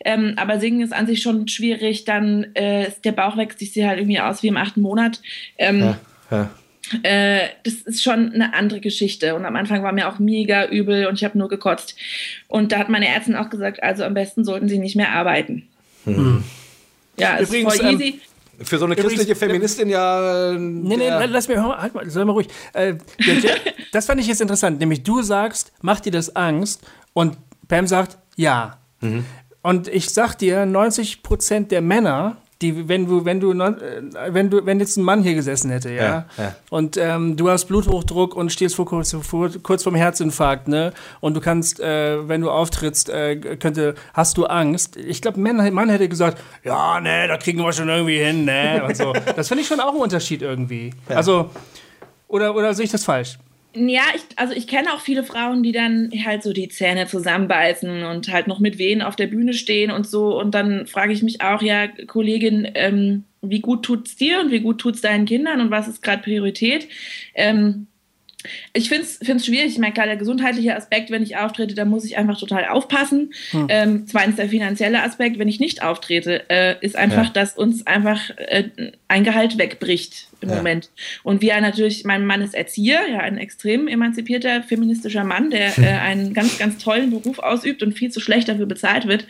Ähm, 0.03 0.33
aber 0.37 0.59
singen 0.59 0.81
ist 0.81 0.93
an 0.93 1.07
sich 1.07 1.21
schon 1.21 1.47
schwierig. 1.47 2.05
Dann 2.05 2.47
äh, 2.55 2.87
ist 2.87 3.05
der 3.05 3.11
Bauch 3.11 3.37
wächst, 3.37 3.61
ich 3.61 3.73
sehe 3.73 3.87
halt 3.87 3.99
irgendwie 3.99 4.19
aus 4.19 4.43
wie 4.43 4.47
im 4.47 4.57
achten 4.57 4.81
Monat. 4.81 5.21
Ähm, 5.57 5.79
ja, 5.79 5.99
ja. 6.31 6.49
äh, 7.03 7.47
das 7.63 7.73
ist 7.73 8.03
schon 8.03 8.31
eine 8.33 8.53
andere 8.53 8.79
Geschichte. 8.79 9.35
Und 9.35 9.45
am 9.45 9.55
Anfang 9.55 9.83
war 9.83 9.91
mir 9.91 10.07
auch 10.07 10.19
mega 10.19 10.65
übel 10.65 11.07
und 11.07 11.15
ich 11.15 11.23
habe 11.23 11.37
nur 11.37 11.49
gekotzt. 11.49 11.95
Und 12.47 12.71
da 12.71 12.79
hat 12.79 12.89
meine 12.89 13.07
Ärztin 13.07 13.35
auch 13.35 13.49
gesagt, 13.49 13.83
also 13.83 14.03
am 14.03 14.13
besten 14.13 14.43
sollten 14.45 14.69
sie 14.69 14.79
nicht 14.79 14.95
mehr 14.95 15.11
arbeiten. 15.11 15.67
Ja, 17.19 17.35
ist 17.37 17.49
Übrigens, 17.49 17.75
voll 17.75 17.85
ähm, 17.85 17.99
easy. 17.99 18.19
Für 18.61 18.77
so 18.79 18.85
eine 18.85 18.93
Übrigens- 18.95 19.13
christliche 19.13 19.35
Feministin 19.35 19.89
ja. 19.89 20.51
äh, 20.51 20.57
Nee, 20.57 20.97
nee, 20.97 21.09
lass 21.09 21.47
mir, 21.47 21.63
halt 21.63 21.93
mal, 21.93 22.09
sei 22.09 22.25
mal 22.25 22.31
ruhig. 22.33 22.47
Äh, 22.73 22.95
Jeff, 23.19 23.59
das 23.91 24.05
fand 24.07 24.19
ich 24.21 24.27
jetzt 24.27 24.41
interessant, 24.41 24.79
nämlich 24.79 25.03
du 25.03 25.21
sagst, 25.21 25.71
macht 25.81 26.05
dir 26.05 26.11
das 26.11 26.35
Angst 26.35 26.81
und 27.13 27.37
Pam 27.67 27.85
sagt, 27.87 28.17
ja. 28.35 28.79
Und 29.61 29.87
ich 29.89 30.09
sag 30.09 30.35
dir, 30.35 30.63
90% 30.65 31.67
der 31.67 31.81
Männer 31.81 32.37
die, 32.61 32.87
wenn 32.87 33.05
du, 33.05 33.23
wenn 33.23 33.39
du, 33.39 33.51
äh, 33.51 34.01
wenn 34.29 34.49
du, 34.49 34.65
wenn 34.65 34.79
jetzt 34.79 34.97
ein 34.97 35.03
Mann 35.03 35.21
hier 35.21 35.35
gesessen 35.35 35.69
hätte, 35.69 35.91
ja, 35.91 36.03
Ja, 36.03 36.25
ja. 36.37 36.55
und 36.69 36.97
ähm, 36.97 37.35
du 37.37 37.49
hast 37.49 37.65
Bluthochdruck 37.65 38.35
und 38.35 38.51
stehst 38.51 38.75
vor 38.75 38.85
kurz, 38.85 39.15
vor, 39.21 39.49
kurz 39.61 39.83
vorm 39.83 39.95
Herzinfarkt, 39.95 40.67
ne, 40.67 40.91
und 41.19 41.35
du 41.35 41.41
kannst, 41.41 41.79
äh, 41.79 42.27
wenn 42.27 42.41
du 42.41 42.49
auftrittst, 42.49 43.09
äh, 43.09 43.35
könnte, 43.57 43.93
hast 44.13 44.37
du 44.37 44.45
Angst. 44.45 44.97
Ich 44.97 45.21
glaube, 45.21 45.39
Mann, 45.39 45.73
Mann 45.73 45.89
hätte 45.89 46.09
gesagt, 46.09 46.41
ja, 46.63 46.99
ne, 46.99 47.27
da 47.27 47.37
kriegen 47.37 47.59
wir 47.59 47.71
schon 47.73 47.89
irgendwie 47.89 48.17
hin, 48.17 48.45
ne, 48.45 48.83
und 48.87 48.97
so. 48.97 49.13
Das 49.35 49.47
finde 49.49 49.61
ich 49.61 49.67
schon 49.67 49.79
auch 49.79 49.93
ein 49.93 49.99
Unterschied 50.01 50.41
irgendwie. 50.41 50.91
Also, 51.09 51.51
oder, 52.27 52.55
oder 52.55 52.73
sehe 52.73 52.85
ich 52.85 52.91
das 52.91 53.05
falsch? 53.05 53.37
Ja, 53.77 54.03
ich, 54.15 54.21
also 54.37 54.53
ich 54.53 54.67
kenne 54.67 54.93
auch 54.93 55.01
viele 55.01 55.23
Frauen, 55.23 55.61
die 55.63 55.71
dann 55.71 56.09
halt 56.25 56.43
so 56.43 56.53
die 56.53 56.69
Zähne 56.69 57.07
zusammenbeißen 57.07 58.03
und 58.05 58.31
halt 58.31 58.47
noch 58.47 58.59
mit 58.59 58.77
Wehen 58.77 59.01
auf 59.01 59.15
der 59.15 59.27
Bühne 59.27 59.53
stehen 59.53 59.91
und 59.91 60.07
so. 60.07 60.39
Und 60.39 60.55
dann 60.55 60.87
frage 60.87 61.13
ich 61.13 61.21
mich 61.23 61.41
auch, 61.41 61.61
ja, 61.61 61.87
Kollegin, 61.87 62.67
ähm, 62.75 63.23
wie 63.41 63.59
gut 63.59 63.83
tut's 63.83 64.15
dir 64.15 64.39
und 64.39 64.51
wie 64.51 64.61
gut 64.61 64.79
tut's 64.79 65.01
deinen 65.01 65.25
Kindern 65.25 65.61
und 65.61 65.71
was 65.71 65.87
ist 65.87 66.01
gerade 66.01 66.23
Priorität? 66.23 66.87
Ähm, 67.35 67.87
ich 68.73 68.87
finde 68.87 69.03
es 69.03 69.45
schwierig. 69.45 69.67
Ich 69.73 69.77
meine, 69.79 69.93
klar, 69.93 70.05
der 70.05 70.15
gesundheitliche 70.15 70.75
Aspekt, 70.75 71.11
wenn 71.11 71.23
ich 71.23 71.35
auftrete, 71.37 71.73
da 71.75 71.85
muss 71.85 72.05
ich 72.05 72.17
einfach 72.17 72.37
total 72.39 72.65
aufpassen. 72.67 73.33
Ähm, 73.67 74.05
zweitens 74.07 74.37
der 74.37 74.47
finanzielle 74.47 75.03
Aspekt, 75.03 75.37
wenn 75.39 75.47
ich 75.49 75.59
nicht 75.59 75.83
auftrete, 75.83 76.49
äh, 76.49 76.75
ist 76.81 76.95
einfach, 76.95 77.25
Ja. 77.25 77.31
dass 77.31 77.57
uns 77.57 77.85
einfach 77.87 78.29
äh, 78.37 78.69
ein 79.07 79.23
Gehalt 79.23 79.57
wegbricht 79.57 80.27
im 80.41 80.49
Ja. 80.49 80.55
Moment. 80.55 80.89
Und 81.23 81.41
wir 81.41 81.59
natürlich, 81.61 82.03
mein 82.05 82.25
Mann 82.25 82.41
ist 82.41 82.53
Erzieher, 82.53 83.07
ja, 83.09 83.19
ein 83.19 83.37
extrem 83.37 83.87
emanzipierter, 83.87 84.63
feministischer 84.63 85.23
Mann, 85.23 85.49
der 85.49 85.77
äh, 85.77 85.85
einen 85.85 86.33
ganz, 86.33 86.57
ganz 86.57 86.77
tollen 86.77 87.11
Beruf 87.11 87.39
ausübt 87.39 87.83
und 87.83 87.93
viel 87.93 88.11
zu 88.11 88.19
schlecht 88.19 88.47
dafür 88.47 88.65
bezahlt 88.65 89.07
wird. 89.07 89.25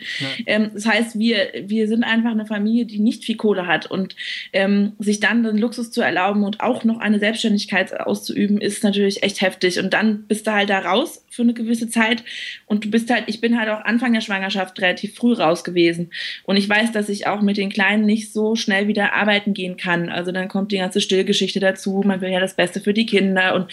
Ähm, 0.46 0.70
das 0.74 0.86
heißt, 0.86 1.18
wir, 1.18 1.48
wir 1.66 1.88
sind 1.88 2.04
einfach 2.04 2.30
eine 2.30 2.46
Familie, 2.46 2.86
die 2.86 2.98
nicht 2.98 3.24
viel 3.24 3.36
Kohle 3.36 3.66
hat 3.66 3.90
und 3.90 4.14
ähm, 4.52 4.92
sich 4.98 5.20
dann 5.20 5.42
den 5.42 5.58
Luxus 5.58 5.90
zu 5.90 6.02
erlauben 6.02 6.44
und 6.44 6.60
auch 6.60 6.84
noch 6.84 6.98
eine 6.98 7.18
Selbstständigkeit 7.18 7.98
auszuüben, 8.00 8.60
ist 8.60 8.84
natürlich 8.84 9.22
echt 9.22 9.40
heftig. 9.40 9.78
Und 9.78 9.92
dann 9.92 10.24
bist 10.24 10.46
du 10.46 10.52
halt 10.52 10.70
da 10.70 10.78
raus 10.80 11.24
für 11.30 11.42
eine 11.42 11.54
gewisse 11.54 11.88
Zeit 11.88 12.24
und 12.66 12.84
du 12.84 12.90
bist 12.90 13.10
halt, 13.10 13.24
ich 13.26 13.40
bin 13.40 13.58
halt 13.58 13.68
auch 13.68 13.84
Anfang 13.84 14.12
der 14.12 14.20
Schwangerschaft 14.20 14.80
relativ 14.80 15.14
früh 15.14 15.32
raus 15.32 15.64
gewesen. 15.64 16.10
Und 16.44 16.56
ich 16.56 16.68
weiß, 16.68 16.92
dass 16.92 17.08
ich 17.08 17.26
auch 17.26 17.42
mit 17.42 17.56
den 17.56 17.70
Kleinen 17.70 18.06
nicht 18.06 18.32
so 18.32 18.56
schnell 18.56 18.88
wieder 18.88 19.12
arbeiten 19.12 19.54
gehen 19.54 19.76
kann. 19.76 20.08
Also 20.08 20.32
dann 20.32 20.48
kommt 20.48 20.72
die 20.72 20.78
ganze 20.78 21.00
Stillgeschichte 21.00 21.60
dazu. 21.60 22.02
Man 22.04 22.20
will 22.20 22.30
ja 22.30 22.40
das 22.40 22.54
Beste 22.54 22.80
für 22.80 22.94
die 22.94 23.06
Kinder 23.06 23.54
und 23.54 23.70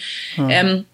ähm, 0.50 0.84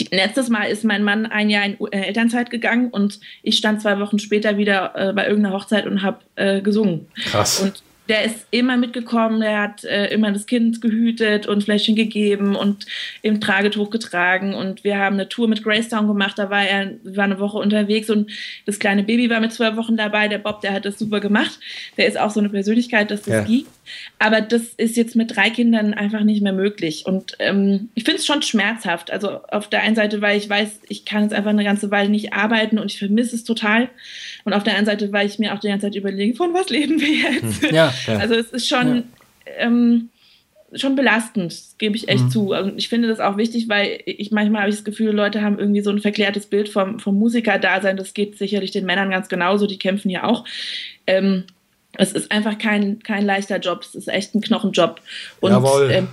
die, 0.00 0.08
letztes 0.10 0.48
Mal 0.48 0.64
ist 0.64 0.84
mein 0.84 1.02
Mann 1.02 1.26
ein 1.26 1.50
Jahr 1.50 1.64
in 1.64 1.76
äh, 1.90 2.06
Elternzeit 2.06 2.50
gegangen 2.50 2.90
und 2.90 3.20
ich 3.42 3.56
stand 3.56 3.82
zwei 3.82 3.98
Wochen 3.98 4.18
später 4.18 4.56
wieder 4.56 4.92
äh, 4.94 5.12
bei 5.12 5.26
irgendeiner 5.26 5.54
Hochzeit 5.54 5.86
und 5.86 6.02
habe 6.02 6.18
äh, 6.36 6.60
gesungen. 6.60 7.06
Krass. 7.24 7.60
Und 7.60 7.82
der 8.12 8.24
ist 8.24 8.46
immer 8.50 8.76
mitgekommen, 8.76 9.40
der 9.40 9.58
hat 9.62 9.84
äh, 9.84 10.08
immer 10.12 10.32
das 10.32 10.44
Kind 10.44 10.82
gehütet 10.82 11.46
und 11.46 11.64
Fläschchen 11.64 11.96
gegeben 11.96 12.54
und 12.56 12.84
im 13.22 13.40
Tragetuch 13.40 13.88
getragen. 13.88 14.52
Und 14.52 14.84
wir 14.84 14.98
haben 14.98 15.14
eine 15.14 15.30
Tour 15.30 15.48
mit 15.48 15.62
Gracetown 15.64 16.06
gemacht, 16.06 16.38
da 16.38 16.50
war 16.50 16.62
er 16.62 16.90
war 17.04 17.24
eine 17.24 17.40
Woche 17.40 17.56
unterwegs 17.56 18.10
und 18.10 18.30
das 18.66 18.78
kleine 18.78 19.02
Baby 19.02 19.30
war 19.30 19.40
mit 19.40 19.54
zwölf 19.54 19.76
Wochen 19.76 19.96
dabei. 19.96 20.28
Der 20.28 20.36
Bob, 20.36 20.60
der 20.60 20.74
hat 20.74 20.84
das 20.84 20.98
super 20.98 21.20
gemacht. 21.20 21.58
Der 21.96 22.06
ist 22.06 22.20
auch 22.20 22.28
so 22.28 22.40
eine 22.40 22.50
Persönlichkeit, 22.50 23.10
dass 23.10 23.22
das 23.22 23.32
Ja. 23.34 23.40
ging. 23.44 23.64
Aber 24.18 24.42
das 24.42 24.62
ist 24.76 24.96
jetzt 24.98 25.16
mit 25.16 25.34
drei 25.34 25.48
Kindern 25.48 25.94
einfach 25.94 26.20
nicht 26.22 26.42
mehr 26.42 26.52
möglich. 26.52 27.04
Und 27.06 27.32
ähm, 27.38 27.88
ich 27.94 28.04
finde 28.04 28.18
es 28.18 28.26
schon 28.26 28.42
schmerzhaft. 28.42 29.10
Also 29.10 29.40
auf 29.50 29.68
der 29.68 29.82
einen 29.82 29.96
Seite, 29.96 30.20
weil 30.20 30.36
ich 30.36 30.50
weiß, 30.50 30.80
ich 30.88 31.06
kann 31.06 31.22
jetzt 31.22 31.32
einfach 31.32 31.50
eine 31.50 31.64
ganze 31.64 31.90
Weile 31.90 32.10
nicht 32.10 32.34
arbeiten 32.34 32.78
und 32.78 32.92
ich 32.92 32.98
vermisse 32.98 33.36
es 33.36 33.44
total. 33.44 33.88
Und 34.44 34.52
auf 34.52 34.64
der 34.64 34.74
anderen 34.76 34.98
Seite, 34.98 35.12
weil 35.12 35.26
ich 35.26 35.38
mir 35.38 35.54
auch 35.54 35.60
die 35.60 35.68
ganze 35.68 35.86
Zeit 35.86 35.96
überlege, 35.96 36.36
von 36.36 36.52
was 36.52 36.68
leben 36.68 37.00
wir 37.00 37.08
jetzt? 37.08 37.72
Ja, 37.72 37.92
Ja. 38.06 38.18
Also 38.18 38.34
es 38.34 38.50
ist 38.50 38.68
schon, 38.68 39.04
ähm, 39.58 40.10
schon 40.74 40.96
belastend, 40.96 41.54
gebe 41.78 41.96
ich 41.96 42.08
echt 42.08 42.30
zu. 42.30 42.54
Und 42.54 42.78
ich 42.78 42.88
finde 42.88 43.08
das 43.08 43.20
auch 43.20 43.36
wichtig, 43.36 43.68
weil 43.68 44.00
ich 44.06 44.30
manchmal 44.30 44.62
habe 44.62 44.70
ich 44.70 44.76
das 44.76 44.84
Gefühl, 44.84 45.12
Leute 45.12 45.42
haben 45.42 45.58
irgendwie 45.58 45.82
so 45.82 45.90
ein 45.90 46.00
verklärtes 46.00 46.46
Bild 46.46 46.68
vom, 46.68 46.98
vom 46.98 47.18
Musiker-Dasein. 47.18 47.96
Das 47.96 48.14
geht 48.14 48.38
sicherlich 48.38 48.70
den 48.70 48.86
Männern 48.86 49.10
ganz 49.10 49.28
genauso, 49.28 49.66
die 49.66 49.78
kämpfen 49.78 50.10
ja 50.10 50.24
auch. 50.24 50.44
Ähm, 51.06 51.44
es 51.98 52.12
ist 52.12 52.32
einfach 52.32 52.56
kein, 52.56 53.00
kein 53.02 53.26
leichter 53.26 53.58
Job, 53.58 53.82
es 53.82 53.94
ist 53.94 54.08
echt 54.08 54.34
ein 54.34 54.40
Knochenjob. 54.40 55.00
Und, 55.40 55.50
Jawohl. 55.50 55.90
ähm, 55.90 56.08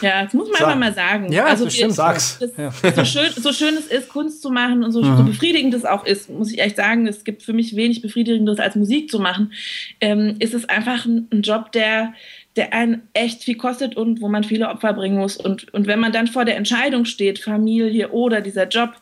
ja, 0.00 0.24
das 0.24 0.34
muss 0.34 0.48
man 0.48 0.58
Sag. 0.58 0.66
einfach 0.68 0.78
mal 0.78 0.94
sagen. 0.94 1.32
Ja, 1.32 1.46
also 1.46 1.64
das 1.64 1.74
stimmt. 1.74 1.94
Sag's. 1.94 2.38
das, 2.38 2.94
so, 2.94 3.04
schön, 3.04 3.30
so 3.36 3.52
schön 3.52 3.74
es 3.76 3.86
ist, 3.86 4.08
Kunst 4.08 4.42
zu 4.42 4.50
machen 4.50 4.84
und 4.84 4.92
so, 4.92 5.02
so 5.02 5.22
befriedigend 5.22 5.74
es 5.74 5.84
auch 5.84 6.04
ist, 6.04 6.30
muss 6.30 6.52
ich 6.52 6.60
echt 6.60 6.76
sagen, 6.76 7.06
es 7.06 7.24
gibt 7.24 7.42
für 7.42 7.52
mich 7.52 7.76
wenig 7.76 8.02
Befriedigendes 8.02 8.58
als 8.58 8.76
Musik 8.76 9.10
zu 9.10 9.18
machen, 9.18 9.52
ähm, 10.00 10.36
ist 10.38 10.54
es 10.54 10.68
einfach 10.68 11.06
ein, 11.06 11.28
ein 11.32 11.42
Job, 11.42 11.72
der, 11.72 12.14
der 12.56 12.72
einen 12.72 13.08
echt 13.12 13.44
viel 13.44 13.56
kostet 13.56 13.96
und 13.96 14.20
wo 14.20 14.28
man 14.28 14.44
viele 14.44 14.68
Opfer 14.68 14.92
bringen 14.92 15.18
muss. 15.18 15.36
Und, 15.36 15.72
und 15.72 15.86
wenn 15.86 16.00
man 16.00 16.12
dann 16.12 16.26
vor 16.26 16.44
der 16.44 16.56
Entscheidung 16.56 17.04
steht, 17.04 17.38
Familie 17.38 18.10
oder 18.10 18.40
dieser 18.40 18.68
Job, 18.68 18.94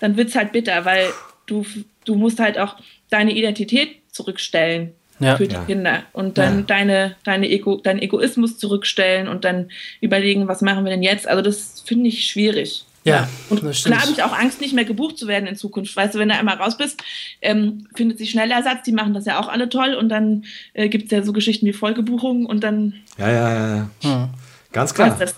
dann 0.00 0.16
wird 0.16 0.28
es 0.28 0.36
halt 0.36 0.52
bitter, 0.52 0.84
weil 0.84 1.06
du, 1.46 1.64
du 2.04 2.14
musst 2.14 2.40
halt 2.40 2.58
auch 2.58 2.76
deine 3.10 3.32
Identität 3.36 3.96
zurückstellen 4.10 4.92
Ja. 5.22 5.36
für 5.36 5.46
die 5.48 5.54
Ja. 5.54 5.64
Kinder 5.64 6.02
und 6.12 6.38
dann 6.38 6.58
Ja. 6.60 6.64
deine, 6.66 7.16
deine 7.24 7.48
Ego, 7.50 7.76
deinen 7.76 8.00
Egoismus 8.00 8.58
zurückstellen 8.58 9.28
und 9.28 9.44
dann 9.44 9.70
überlegen, 10.00 10.48
was 10.48 10.60
machen 10.60 10.84
wir 10.84 10.90
denn 10.90 11.02
jetzt? 11.02 11.26
Also 11.28 11.42
das 11.42 11.82
finde 11.86 12.08
ich 12.08 12.24
schwierig. 12.26 12.84
Ja, 13.04 13.28
Und 13.50 13.58
klar 13.60 14.00
habe 14.00 14.12
ich 14.12 14.22
auch 14.22 14.32
Angst, 14.32 14.60
nicht 14.60 14.74
mehr 14.74 14.84
gebucht 14.84 15.18
zu 15.18 15.26
werden 15.26 15.48
in 15.48 15.56
Zukunft. 15.56 15.96
Weißt 15.96 16.14
du, 16.14 16.20
wenn 16.20 16.28
du 16.28 16.36
einmal 16.36 16.56
raus 16.58 16.76
bist, 16.78 17.02
ähm, 17.40 17.88
findet 17.96 18.18
sich 18.18 18.30
schnell 18.30 18.48
Ersatz. 18.52 18.84
Die 18.84 18.92
machen 18.92 19.12
das 19.12 19.24
ja 19.24 19.40
auch 19.40 19.48
alle 19.48 19.68
toll. 19.68 19.94
Und 19.94 20.08
dann 20.08 20.44
äh, 20.72 20.88
gibt 20.88 21.06
es 21.06 21.10
ja 21.10 21.22
so 21.24 21.32
Geschichten 21.32 21.66
wie 21.66 21.72
Folgebuchungen 21.72 22.46
und 22.46 22.62
dann 22.62 22.94
Ja, 23.18 23.28
ja, 23.32 23.76
ja. 23.76 23.90
Hm. 24.02 24.28
Ganz 24.70 24.94
klar. 24.94 25.16
das. 25.18 25.34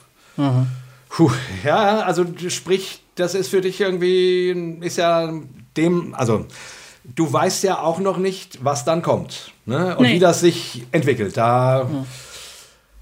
Puh, 1.08 1.30
ja, 1.64 2.00
also 2.00 2.26
sprich, 2.48 2.98
das 3.14 3.34
ist 3.34 3.48
für 3.48 3.62
dich 3.62 3.80
irgendwie, 3.80 4.50
ist 4.82 4.98
ja 4.98 5.32
dem, 5.76 6.14
also 6.14 6.46
du 7.04 7.32
weißt 7.32 7.64
ja 7.64 7.80
auch 7.80 7.98
noch 7.98 8.16
nicht, 8.18 8.64
was 8.64 8.84
dann 8.84 9.02
kommt 9.02 9.52
ne? 9.66 9.96
und 9.96 10.06
Nee. 10.06 10.14
wie 10.14 10.18
das 10.18 10.40
sich 10.40 10.84
entwickelt. 10.90 11.36
Da 11.36 11.88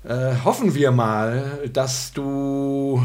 äh, 0.04 0.34
hoffen 0.44 0.74
wir 0.74 0.90
mal, 0.90 1.60
dass 1.72 2.12
du 2.12 3.04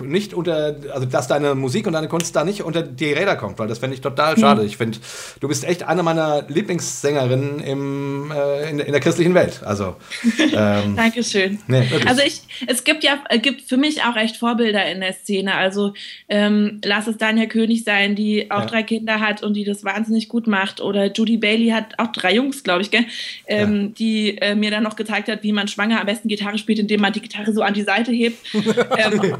nicht 0.00 0.32
unter, 0.32 0.74
also 0.92 1.06
dass 1.06 1.28
deine 1.28 1.54
Musik 1.54 1.86
und 1.86 1.92
deine 1.92 2.08
Kunst 2.08 2.34
da 2.34 2.42
nicht 2.44 2.62
unter 2.62 2.82
die 2.82 3.12
Räder 3.12 3.36
kommt, 3.36 3.58
weil 3.58 3.68
das 3.68 3.78
fände 3.80 3.94
ich 3.94 4.00
total 4.00 4.38
schade. 4.38 4.64
Ich 4.64 4.78
finde, 4.78 4.98
du 5.40 5.48
bist 5.48 5.64
echt 5.64 5.82
eine 5.82 6.02
meiner 6.02 6.44
Lieblingssängerinnen 6.48 7.60
im, 7.60 8.32
äh, 8.34 8.70
in, 8.70 8.78
in 8.78 8.92
der 8.92 9.00
christlichen 9.00 9.34
Welt. 9.34 9.60
Also, 9.64 9.96
ähm, 10.54 10.96
Dankeschön. 10.96 11.58
Nee, 11.66 11.86
also 12.06 12.22
ich, 12.22 12.40
es 12.66 12.84
gibt 12.84 13.04
ja, 13.04 13.18
äh, 13.28 13.38
gibt 13.38 13.62
für 13.68 13.76
mich 13.76 14.02
auch 14.02 14.16
echt 14.16 14.36
Vorbilder 14.38 14.90
in 14.90 15.00
der 15.00 15.12
Szene. 15.12 15.54
Also 15.54 15.92
ähm, 16.28 16.80
lass 16.82 17.06
es 17.06 17.18
Daniel 17.18 17.48
König 17.48 17.84
sein, 17.84 18.14
die 18.14 18.50
auch 18.50 18.60
Ja. 18.60 18.66
drei 18.66 18.82
Kinder 18.82 19.20
hat 19.20 19.42
und 19.42 19.54
die 19.54 19.64
das 19.64 19.84
wahnsinnig 19.84 20.28
gut 20.28 20.46
macht. 20.46 20.80
Oder 20.80 21.12
Judy 21.12 21.36
Bailey 21.36 21.68
hat 21.68 21.98
auch 21.98 22.10
drei 22.12 22.34
Jungs, 22.34 22.62
glaube 22.62 22.80
ich, 22.82 22.90
gell? 22.90 23.04
Ähm, 23.46 23.92
die 23.94 24.38
äh, 24.38 24.54
mir 24.54 24.70
dann 24.70 24.82
noch 24.82 24.96
gezeigt 24.96 25.28
hat, 25.28 25.42
wie 25.42 25.52
man 25.52 25.68
schwanger 25.68 26.05
am 26.06 26.12
besten 26.14 26.28
Gitarre 26.28 26.58
spielt, 26.58 26.78
indem 26.78 27.00
man 27.00 27.12
die 27.12 27.20
Gitarre 27.20 27.52
so 27.52 27.62
an 27.62 27.74
die 27.74 27.82
Seite 27.82 28.12
hebt. 28.12 28.38
ähm, 28.54 29.36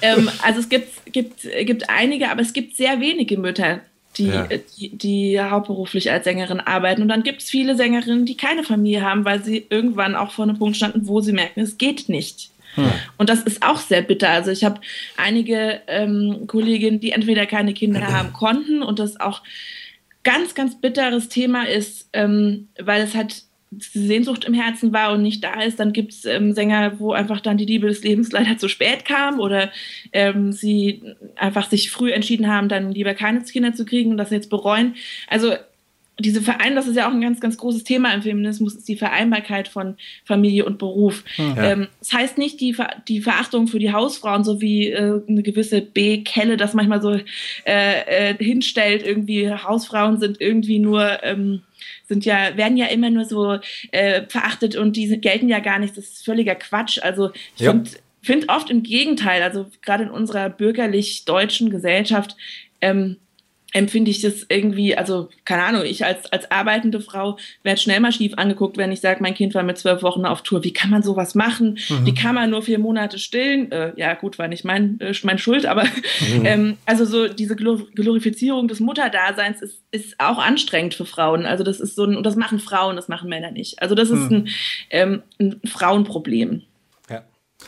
ähm, 0.00 0.30
also 0.42 0.60
es 0.60 0.68
gibt, 0.68 1.12
gibt, 1.12 1.46
gibt 1.62 1.90
einige, 1.90 2.30
aber 2.30 2.40
es 2.40 2.52
gibt 2.52 2.76
sehr 2.76 3.00
wenige 3.00 3.36
Mütter, 3.36 3.80
die, 4.16 4.28
Ja. 4.28 4.46
äh, 4.46 4.60
die, 4.78 4.96
die 4.96 5.40
hauptberuflich 5.40 6.10
als 6.10 6.24
Sängerin 6.24 6.60
arbeiten. 6.60 7.02
Und 7.02 7.08
dann 7.08 7.22
gibt 7.22 7.42
es 7.42 7.50
viele 7.50 7.76
Sängerinnen, 7.76 8.24
die 8.24 8.36
keine 8.36 8.64
Familie 8.64 9.02
haben, 9.02 9.24
weil 9.24 9.44
sie 9.44 9.66
irgendwann 9.68 10.16
auch 10.16 10.32
vor 10.32 10.44
einem 10.44 10.58
Punkt 10.58 10.76
standen, 10.76 11.06
wo 11.06 11.20
sie 11.20 11.32
merken, 11.32 11.60
es 11.60 11.76
geht 11.78 12.08
nicht. 12.08 12.50
Und 13.16 13.28
das 13.28 13.42
ist 13.42 13.64
auch 13.64 13.78
sehr 13.78 14.02
bitter. 14.02 14.28
Also 14.28 14.52
ich 14.52 14.62
habe 14.62 14.80
einige 15.16 15.80
ähm, 15.88 16.44
Kolleginnen, 16.46 17.00
die 17.00 17.10
entweder 17.10 17.44
keine 17.44 17.74
Kinder 17.74 18.06
haben 18.12 18.32
konnten 18.32 18.82
und 18.82 19.00
das 19.00 19.18
auch 19.18 19.42
ganz, 20.22 20.54
ganz 20.54 20.80
bitteres 20.80 21.28
Thema 21.28 21.66
ist, 21.66 22.08
ähm, 22.12 22.68
weil 22.78 23.02
es 23.02 23.14
halt 23.16 23.42
Sehnsucht 23.70 24.44
im 24.44 24.54
Herzen 24.54 24.92
war 24.92 25.12
und 25.12 25.22
nicht 25.22 25.44
da 25.44 25.60
ist, 25.62 25.78
dann 25.78 25.92
gibt 25.92 26.12
es 26.12 26.24
ähm, 26.24 26.52
Sänger, 26.52 26.98
wo 26.98 27.12
einfach 27.12 27.40
dann 27.40 27.58
die 27.58 27.66
Liebe 27.66 27.86
des 27.86 28.02
Lebens 28.02 28.32
leider 28.32 28.56
zu 28.56 28.68
spät 28.68 29.04
kam 29.04 29.40
oder 29.40 29.70
ähm, 30.12 30.52
sie 30.52 31.02
einfach 31.36 31.68
sich 31.68 31.90
früh 31.90 32.12
entschieden 32.12 32.48
haben, 32.48 32.68
dann 32.68 32.92
lieber 32.92 33.14
keine 33.14 33.42
Kinder 33.42 33.74
zu 33.74 33.84
kriegen 33.84 34.10
und 34.10 34.16
das 34.16 34.30
jetzt 34.30 34.48
bereuen. 34.48 34.94
Also 35.28 35.54
diese 36.20 36.42
Verein, 36.42 36.74
das 36.74 36.86
ist 36.88 36.96
ja 36.96 37.06
auch 37.08 37.12
ein 37.12 37.20
ganz, 37.20 37.40
ganz 37.40 37.56
großes 37.56 37.84
Thema 37.84 38.12
im 38.12 38.22
Feminismus, 38.22 38.74
ist 38.74 38.88
die 38.88 38.96
Vereinbarkeit 38.96 39.68
von 39.68 39.96
Familie 40.24 40.64
und 40.64 40.78
Beruf. 40.78 41.22
Ähm, 41.38 41.88
das 42.00 42.12
heißt 42.12 42.38
nicht 42.38 42.60
die, 42.60 42.74
Ver 42.74 42.90
die 43.06 43.20
Verachtung 43.20 43.68
für 43.68 43.78
die 43.78 43.92
Hausfrauen, 43.92 44.42
so 44.44 44.60
wie 44.60 44.88
äh, 44.90 45.20
eine 45.28 45.42
gewisse 45.42 45.80
B-Kelle 45.80 46.56
das 46.56 46.74
manchmal 46.74 47.00
so 47.00 47.12
äh, 47.12 47.20
äh, 47.64 48.34
hinstellt, 48.38 49.04
irgendwie 49.06 49.50
Hausfrauen 49.50 50.18
sind 50.18 50.40
irgendwie 50.40 50.78
nur, 50.80 51.22
ähm, 51.22 51.62
sind 52.08 52.24
ja, 52.24 52.56
werden 52.56 52.76
ja 52.76 52.86
immer 52.86 53.10
nur 53.10 53.24
so 53.24 53.58
äh, 53.92 54.22
verachtet 54.28 54.74
und 54.76 54.96
die 54.96 55.06
sind- 55.06 55.22
gelten 55.22 55.48
ja 55.48 55.60
gar 55.60 55.78
nicht. 55.78 55.96
Das 55.96 56.04
ist 56.06 56.24
völliger 56.24 56.54
Quatsch. 56.56 56.98
Also 57.02 57.30
ich 57.54 57.62
Ja. 57.62 57.70
finde 57.70 57.90
find 58.22 58.48
oft 58.48 58.70
im 58.70 58.82
Gegenteil, 58.82 59.42
also 59.42 59.66
gerade 59.82 60.02
in 60.04 60.10
unserer 60.10 60.50
bürgerlich-deutschen 60.50 61.70
Gesellschaft, 61.70 62.36
ähm, 62.80 63.16
empfinde 63.72 64.10
ich 64.10 64.22
das 64.22 64.46
irgendwie, 64.48 64.96
also 64.96 65.28
keine 65.44 65.62
Ahnung, 65.62 65.82
ich 65.84 66.04
als, 66.04 66.32
als 66.32 66.50
arbeitende 66.50 67.00
Frau 67.00 67.36
werde 67.62 67.80
schnell 67.80 68.00
mal 68.00 68.12
schief 68.12 68.32
angeguckt, 68.36 68.78
wenn 68.78 68.92
ich 68.92 69.00
sage, 69.00 69.22
mein 69.22 69.34
Kind 69.34 69.54
war 69.54 69.62
mit 69.62 69.76
zwölf 69.76 70.02
Wochen 70.02 70.24
auf 70.24 70.42
Tour. 70.42 70.64
Wie 70.64 70.72
kann 70.72 70.88
man 70.88 71.02
sowas 71.02 71.34
machen? 71.34 71.78
Mhm. 71.88 72.06
Wie 72.06 72.14
kann 72.14 72.34
man 72.34 72.48
nur 72.48 72.62
vier 72.62 72.78
Monate 72.78 73.18
stillen? 73.18 73.70
Äh, 73.70 73.92
ja 73.96 74.14
gut, 74.14 74.38
war 74.38 74.48
nicht 74.48 74.64
mein, 74.64 74.98
äh, 75.00 75.12
mein 75.22 75.38
Schuld, 75.38 75.66
aber 75.66 75.84
mhm. 75.84 76.44
ähm, 76.44 76.76
also 76.86 77.04
so 77.04 77.28
diese 77.28 77.56
Glorifizierung 77.56 78.68
des 78.68 78.80
Mutterdaseins 78.80 79.60
ist, 79.60 79.82
ist 79.90 80.14
auch 80.18 80.38
anstrengend 80.38 80.94
für 80.94 81.04
Frauen. 81.06 81.44
Also 81.44 81.62
das 81.62 81.78
ist 81.78 81.94
so 81.94 82.04
ein, 82.04 82.16
und 82.16 82.24
das 82.24 82.36
machen 82.36 82.60
Frauen, 82.60 82.96
das 82.96 83.08
machen 83.08 83.28
Männer 83.28 83.50
nicht. 83.50 83.82
Also 83.82 83.94
das 83.94 84.08
ist 84.08 84.30
mhm. 84.30 84.36
ein, 84.36 84.48
ähm, 84.90 85.22
ein 85.38 85.60
Frauenproblem. 85.66 86.62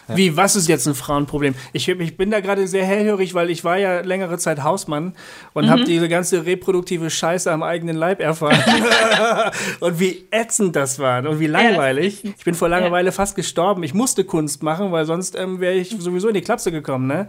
Ja. 0.08 0.16
Wie, 0.16 0.36
was 0.36 0.54
ist 0.54 0.68
jetzt 0.68 0.86
ein 0.86 0.94
Frauenproblem? 0.94 1.54
Ich, 1.72 1.88
ich 1.88 2.16
bin 2.16 2.30
da 2.30 2.38
gerade 2.40 2.68
sehr 2.68 2.84
hellhörig, 2.84 3.34
weil 3.34 3.50
ich 3.50 3.64
war 3.64 3.76
ja 3.76 4.00
längere 4.00 4.38
Zeit 4.38 4.62
Hausmann 4.62 5.14
und 5.52 5.64
mhm. 5.66 5.70
habe 5.70 5.84
diese 5.84 6.08
ganze 6.08 6.46
reproduktive 6.46 7.10
Scheiße 7.10 7.50
am 7.50 7.64
eigenen 7.64 7.96
Leib 7.96 8.20
erfahren. 8.20 8.58
und 9.80 9.98
wie 9.98 10.26
ätzend 10.30 10.76
das 10.76 11.00
war 11.00 11.28
und 11.28 11.40
wie 11.40 11.48
langweilig. 11.48 12.22
Ja, 12.22 12.30
ich 12.38 12.44
bin 12.44 12.54
vor 12.54 12.68
Langeweile 12.68 13.06
ja. 13.06 13.12
fast 13.12 13.34
gestorben. 13.34 13.82
Ich 13.82 13.92
musste 13.92 14.22
Kunst 14.22 14.62
machen, 14.62 14.92
weil 14.92 15.06
sonst 15.06 15.36
ähm, 15.36 15.58
wäre 15.58 15.74
ich 15.74 15.90
sowieso 15.98 16.28
in 16.28 16.34
die 16.34 16.40
Klapse 16.40 16.70
gekommen. 16.70 17.08
Ne? 17.08 17.26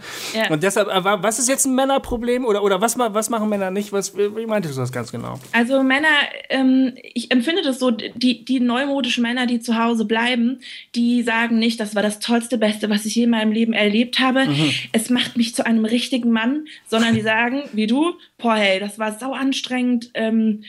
Und 0.50 0.62
deshalb, 0.62 0.88
aber 0.88 1.13
äh, 1.13 1.24
was 1.24 1.39
ist 1.39 1.50
jetzt 1.50 1.65
ein 1.65 1.74
Männerproblem 1.74 2.45
oder, 2.45 2.63
oder 2.63 2.80
was, 2.80 2.97
was 2.97 3.30
machen 3.32 3.50
Männer 3.50 3.71
nicht? 3.71 3.91
Was, 3.91 4.15
wie 4.15 4.45
meintest 4.45 4.78
du 4.78 4.82
das 4.82 4.91
ganz 4.91 5.12
genau? 5.12 5.39
Also 5.52 5.82
Männer, 5.82 6.08
ähm, 6.50 6.93
ich 7.13 7.32
empfinde 7.32 7.63
das 7.63 7.80
so, 7.80 7.89
die, 7.89 8.45
die 8.45 8.60
neumodischen 8.60 9.24
Männer, 9.24 9.47
die 9.47 9.60
zu 9.60 9.78
Hause 9.78 10.06
bleiben, 10.06 10.60
die 10.93 11.24
sagen 11.24 11.58
nicht, 11.58 11.80
das 11.80 11.95
war 11.95 12.04
das 12.04 12.19
tollste, 12.19 12.50
beste 12.57 12.81
Beste, 12.81 12.89
was 12.89 13.05
ich 13.05 13.15
je 13.15 13.23
in 13.23 13.29
meinem 13.29 13.51
Leben 13.51 13.73
erlebt 13.73 14.19
habe. 14.19 14.45
Mhm. 14.45 14.71
Es 14.91 15.09
macht 15.09 15.37
mich 15.37 15.55
zu 15.55 15.65
einem 15.65 15.85
richtigen 15.85 16.31
Mann, 16.31 16.65
sondern 16.87 17.15
die 17.15 17.21
sagen, 17.33 17.63
wie 17.73 17.87
du, 17.87 18.13
boah, 18.37 18.55
hey, 18.55 18.79
das 18.79 18.99
war 18.99 19.17
sau 19.17 19.33
anstrengend. 19.33 20.11
Ähm, 20.13 20.63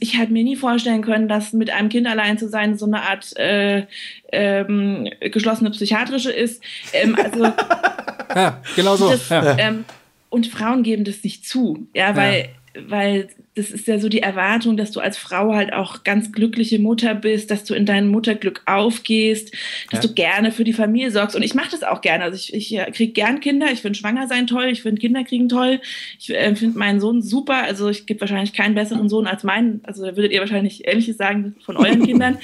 ich 0.00 0.18
hätte 0.18 0.32
mir 0.32 0.44
nie 0.44 0.56
vorstellen 0.56 1.02
können, 1.02 1.28
dass 1.28 1.52
mit 1.52 1.70
einem 1.70 1.88
Kind 1.88 2.06
allein 2.06 2.38
zu 2.38 2.48
sein 2.48 2.76
so 2.76 2.86
eine 2.86 3.02
Art 3.02 3.36
äh, 3.38 3.86
ähm, 4.32 5.08
geschlossene 5.20 5.70
psychiatrische 5.70 6.32
ist. 6.32 6.62
Ähm, 6.92 7.16
also, 7.16 7.44
ja, 8.34 8.60
genau 8.76 8.96
so. 8.96 9.10
Das, 9.10 9.28
ja. 9.28 9.56
Ähm, 9.58 9.84
und 10.28 10.46
Frauen 10.46 10.82
geben 10.82 11.04
das 11.04 11.24
nicht 11.24 11.46
zu, 11.46 11.88
ja, 11.94 12.14
weil 12.14 12.42
ja 12.42 12.59
weil 12.78 13.28
das 13.54 13.70
ist 13.70 13.88
ja 13.88 13.98
so 13.98 14.08
die 14.08 14.22
Erwartung, 14.22 14.76
dass 14.76 14.92
du 14.92 15.00
als 15.00 15.18
Frau 15.18 15.54
halt 15.54 15.72
auch 15.72 16.04
ganz 16.04 16.30
glückliche 16.30 16.78
Mutter 16.78 17.14
bist, 17.14 17.50
dass 17.50 17.64
du 17.64 17.74
in 17.74 17.84
deinem 17.84 18.08
Mutterglück 18.08 18.62
aufgehst, 18.66 19.52
dass 19.90 20.02
ja. 20.02 20.08
du 20.08 20.14
gerne 20.14 20.52
für 20.52 20.62
die 20.62 20.72
Familie 20.72 21.10
sorgst. 21.10 21.34
Und 21.34 21.42
ich 21.42 21.54
mache 21.54 21.70
das 21.72 21.82
auch 21.82 22.00
gerne. 22.00 22.24
Also 22.24 22.36
ich, 22.36 22.54
ich 22.54 22.94
kriege 22.94 23.12
gern 23.12 23.40
Kinder, 23.40 23.66
ich 23.72 23.82
finde 23.82 23.98
Schwanger 23.98 24.28
sein 24.28 24.46
toll, 24.46 24.66
ich 24.66 24.82
finde 24.82 25.00
Kinder 25.00 25.24
kriegen 25.24 25.48
toll, 25.48 25.80
ich 26.18 26.30
äh, 26.30 26.54
finde 26.54 26.78
meinen 26.78 27.00
Sohn 27.00 27.22
super. 27.22 27.64
Also 27.64 27.88
ich 27.88 28.06
gebe 28.06 28.20
wahrscheinlich 28.20 28.52
keinen 28.52 28.74
besseren 28.74 29.08
Sohn 29.08 29.26
als 29.26 29.42
meinen. 29.42 29.80
Also 29.84 30.02
würdet 30.02 30.32
ihr 30.32 30.40
wahrscheinlich 30.40 30.86
Ähnliches 30.86 31.16
sagen 31.16 31.56
von 31.64 31.76
euren 31.76 32.02
Kindern. 32.06 32.38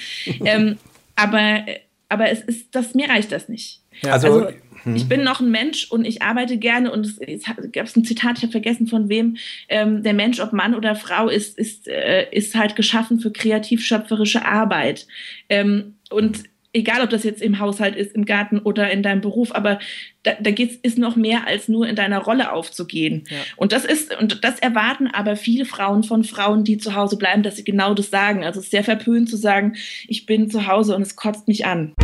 Ähm, 0.44 0.76
aber, 1.14 1.64
aber 2.08 2.30
es 2.30 2.40
ist, 2.40 2.74
das, 2.74 2.94
mir 2.94 3.08
reicht 3.08 3.30
das 3.30 3.48
nicht. 3.48 3.80
Ja. 4.02 4.12
also, 4.12 4.46
also 4.46 4.56
ich 4.84 5.02
hm. 5.02 5.08
bin 5.08 5.24
noch 5.24 5.40
ein 5.40 5.50
Mensch 5.50 5.90
und 5.90 6.04
ich 6.04 6.22
arbeite 6.22 6.58
gerne 6.58 6.92
und 6.92 7.06
es, 7.06 7.18
es 7.18 7.44
gab 7.72 7.96
ein 7.96 8.04
Zitat, 8.04 8.38
ich 8.38 8.42
habe 8.42 8.52
vergessen 8.52 8.86
von 8.86 9.08
wem, 9.08 9.36
ähm, 9.68 10.02
der 10.02 10.14
Mensch, 10.14 10.40
ob 10.40 10.52
Mann 10.52 10.74
oder 10.74 10.94
Frau, 10.94 11.28
ist, 11.28 11.58
ist, 11.58 11.88
äh, 11.88 12.26
ist 12.30 12.54
halt 12.54 12.76
geschaffen 12.76 13.20
für 13.20 13.32
kreativ-schöpferische 13.32 14.44
Arbeit. 14.44 15.06
Ähm, 15.48 15.94
und 16.10 16.44
egal 16.76 17.02
ob 17.02 17.10
das 17.10 17.24
jetzt 17.24 17.42
im 17.42 17.58
Haushalt 17.58 17.96
ist, 17.96 18.14
im 18.14 18.26
Garten 18.26 18.58
oder 18.58 18.90
in 18.90 19.02
deinem 19.02 19.22
Beruf, 19.22 19.54
aber 19.54 19.78
da, 20.22 20.32
da 20.38 20.50
geht's, 20.50 20.76
ist 20.82 20.98
noch 20.98 21.16
mehr 21.16 21.46
als 21.46 21.68
nur 21.68 21.88
in 21.88 21.96
deiner 21.96 22.18
Rolle 22.18 22.52
aufzugehen. 22.52 23.24
Ja. 23.30 23.38
Und 23.56 23.72
das 23.72 23.84
ist, 23.84 24.16
und 24.20 24.44
das 24.44 24.58
erwarten 24.58 25.06
aber 25.06 25.36
viele 25.36 25.64
Frauen 25.64 26.02
von 26.02 26.22
Frauen, 26.22 26.64
die 26.64 26.78
zu 26.78 26.94
Hause 26.94 27.16
bleiben, 27.16 27.42
dass 27.42 27.56
sie 27.56 27.64
genau 27.64 27.94
das 27.94 28.10
sagen. 28.10 28.44
Also 28.44 28.60
es 28.60 28.66
ist 28.66 28.70
sehr 28.70 28.84
verpönt 28.84 29.30
zu 29.30 29.36
sagen, 29.36 29.76
ich 30.06 30.26
bin 30.26 30.50
zu 30.50 30.66
Hause 30.66 30.94
und 30.94 31.02
es 31.02 31.16
kotzt 31.16 31.48
mich 31.48 31.64
an. 31.64 31.94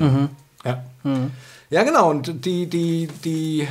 Mhm. 0.00 0.28
Ja. 0.64 0.84
Mhm. 1.02 1.30
ja, 1.70 1.82
genau. 1.82 2.10
Und 2.10 2.44
die, 2.44 2.66
die, 2.66 3.08
die, 3.24 3.66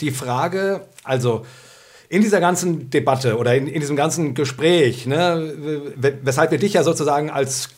die 0.00 0.10
Frage, 0.10 0.82
also 1.02 1.44
in 2.08 2.22
dieser 2.22 2.40
ganzen 2.40 2.90
Debatte 2.90 3.38
oder 3.38 3.54
in, 3.54 3.66
in 3.66 3.80
diesem 3.80 3.96
ganzen 3.96 4.34
Gespräch, 4.34 5.06
ne, 5.06 5.92
weshalb 5.96 6.50
wir 6.50 6.58
dich 6.58 6.74
ja 6.74 6.82
sozusagen 6.82 7.30
als 7.30 7.70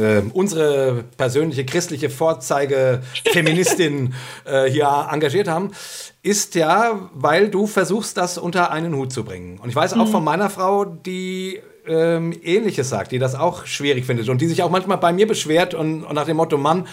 äh, 0.00 0.22
unsere 0.32 1.04
persönliche 1.16 1.64
christliche 1.64 2.10
Vorzeige-Feministin 2.10 4.14
äh, 4.44 4.70
hier 4.70 5.08
engagiert 5.10 5.48
haben, 5.48 5.72
ist 6.22 6.54
ja, 6.54 7.10
weil 7.14 7.48
du 7.48 7.66
versuchst, 7.66 8.16
das 8.16 8.38
unter 8.38 8.70
einen 8.70 8.94
Hut 8.94 9.12
zu 9.12 9.24
bringen. 9.24 9.58
Und 9.58 9.68
ich 9.68 9.76
weiß 9.76 9.94
auch 9.94 10.06
mhm. 10.06 10.12
von 10.12 10.24
meiner 10.24 10.50
Frau, 10.50 10.84
die 10.84 11.60
ähm, 11.90 12.32
Ähnliches 12.42 12.88
sagt, 12.88 13.12
die 13.12 13.18
das 13.18 13.34
auch 13.34 13.66
schwierig 13.66 14.06
findet 14.06 14.28
und 14.28 14.40
die 14.40 14.46
sich 14.46 14.62
auch 14.62 14.70
manchmal 14.70 14.98
bei 14.98 15.12
mir 15.12 15.26
beschwert 15.26 15.74
und, 15.74 16.04
und 16.04 16.14
nach 16.14 16.24
dem 16.24 16.36
Motto, 16.36 16.56
Mann, 16.56 16.86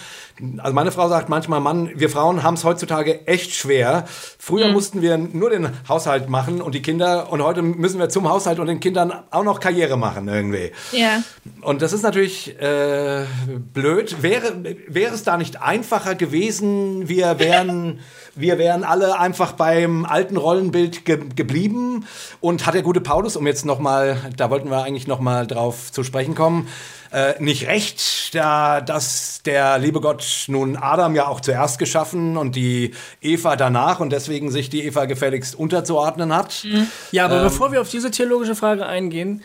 also 0.58 0.74
meine 0.74 0.90
Frau 0.90 1.08
sagt 1.08 1.28
manchmal, 1.28 1.60
Mann, 1.60 1.90
wir 1.94 2.10
Frauen 2.10 2.42
haben 2.42 2.54
es 2.54 2.64
heutzutage 2.64 3.26
echt 3.26 3.54
schwer. 3.54 4.04
Früher 4.38 4.68
mhm. 4.68 4.72
mussten 4.72 5.02
wir 5.02 5.16
nur 5.16 5.50
den 5.50 5.70
Haushalt 5.88 6.28
machen 6.28 6.60
und 6.60 6.74
die 6.74 6.82
Kinder 6.82 7.30
und 7.30 7.42
heute 7.42 7.62
müssen 7.62 8.00
wir 8.00 8.08
zum 8.08 8.28
Haushalt 8.28 8.58
und 8.58 8.66
den 8.66 8.80
Kindern 8.80 9.12
auch 9.30 9.44
noch 9.44 9.60
Karriere 9.60 9.96
machen 9.96 10.28
irgendwie. 10.28 10.72
Ja. 10.92 11.22
Und 11.62 11.82
das 11.82 11.92
ist 11.92 12.02
natürlich 12.02 12.60
äh, 12.60 13.24
blöd. 13.72 14.22
Wäre, 14.22 14.52
wäre 14.88 15.14
es 15.14 15.22
da 15.22 15.36
nicht 15.36 15.62
einfacher 15.62 16.14
gewesen, 16.14 17.08
wir 17.08 17.38
wären... 17.38 18.00
wir 18.38 18.58
wären 18.58 18.84
alle 18.84 19.18
einfach 19.18 19.52
beim 19.52 20.04
alten 20.04 20.36
Rollenbild 20.36 21.04
ge 21.04 21.18
geblieben. 21.34 22.06
Und 22.40 22.66
hat 22.66 22.74
der 22.74 22.82
gute 22.82 23.00
Paulus, 23.00 23.36
um 23.36 23.46
jetzt 23.46 23.64
nochmal, 23.64 24.16
da 24.36 24.50
wollten 24.50 24.70
wir 24.70 24.82
eigentlich 24.82 25.06
nochmal 25.06 25.46
drauf 25.46 25.92
zu 25.92 26.04
sprechen 26.04 26.34
kommen, 26.34 26.68
äh, 27.10 27.42
nicht 27.42 27.66
recht, 27.66 28.34
da, 28.34 28.80
dass 28.80 29.40
der 29.44 29.78
liebe 29.78 30.00
Gott 30.00 30.44
nun 30.48 30.76
Adam 30.76 31.14
ja 31.14 31.26
auch 31.26 31.40
zuerst 31.40 31.78
geschaffen 31.78 32.36
und 32.36 32.54
die 32.54 32.92
Eva 33.22 33.56
danach 33.56 34.00
und 34.00 34.10
deswegen 34.10 34.50
sich 34.50 34.68
die 34.68 34.84
Eva 34.84 35.06
gefälligst 35.06 35.54
unterzuordnen 35.54 36.34
hat. 36.34 36.64
Mhm. 36.64 36.86
Ja, 37.10 37.24
aber 37.24 37.38
ähm, 37.38 37.44
bevor 37.44 37.72
wir 37.72 37.80
auf 37.80 37.88
diese 37.88 38.10
theologische 38.10 38.54
Frage 38.54 38.84
eingehen, 38.84 39.42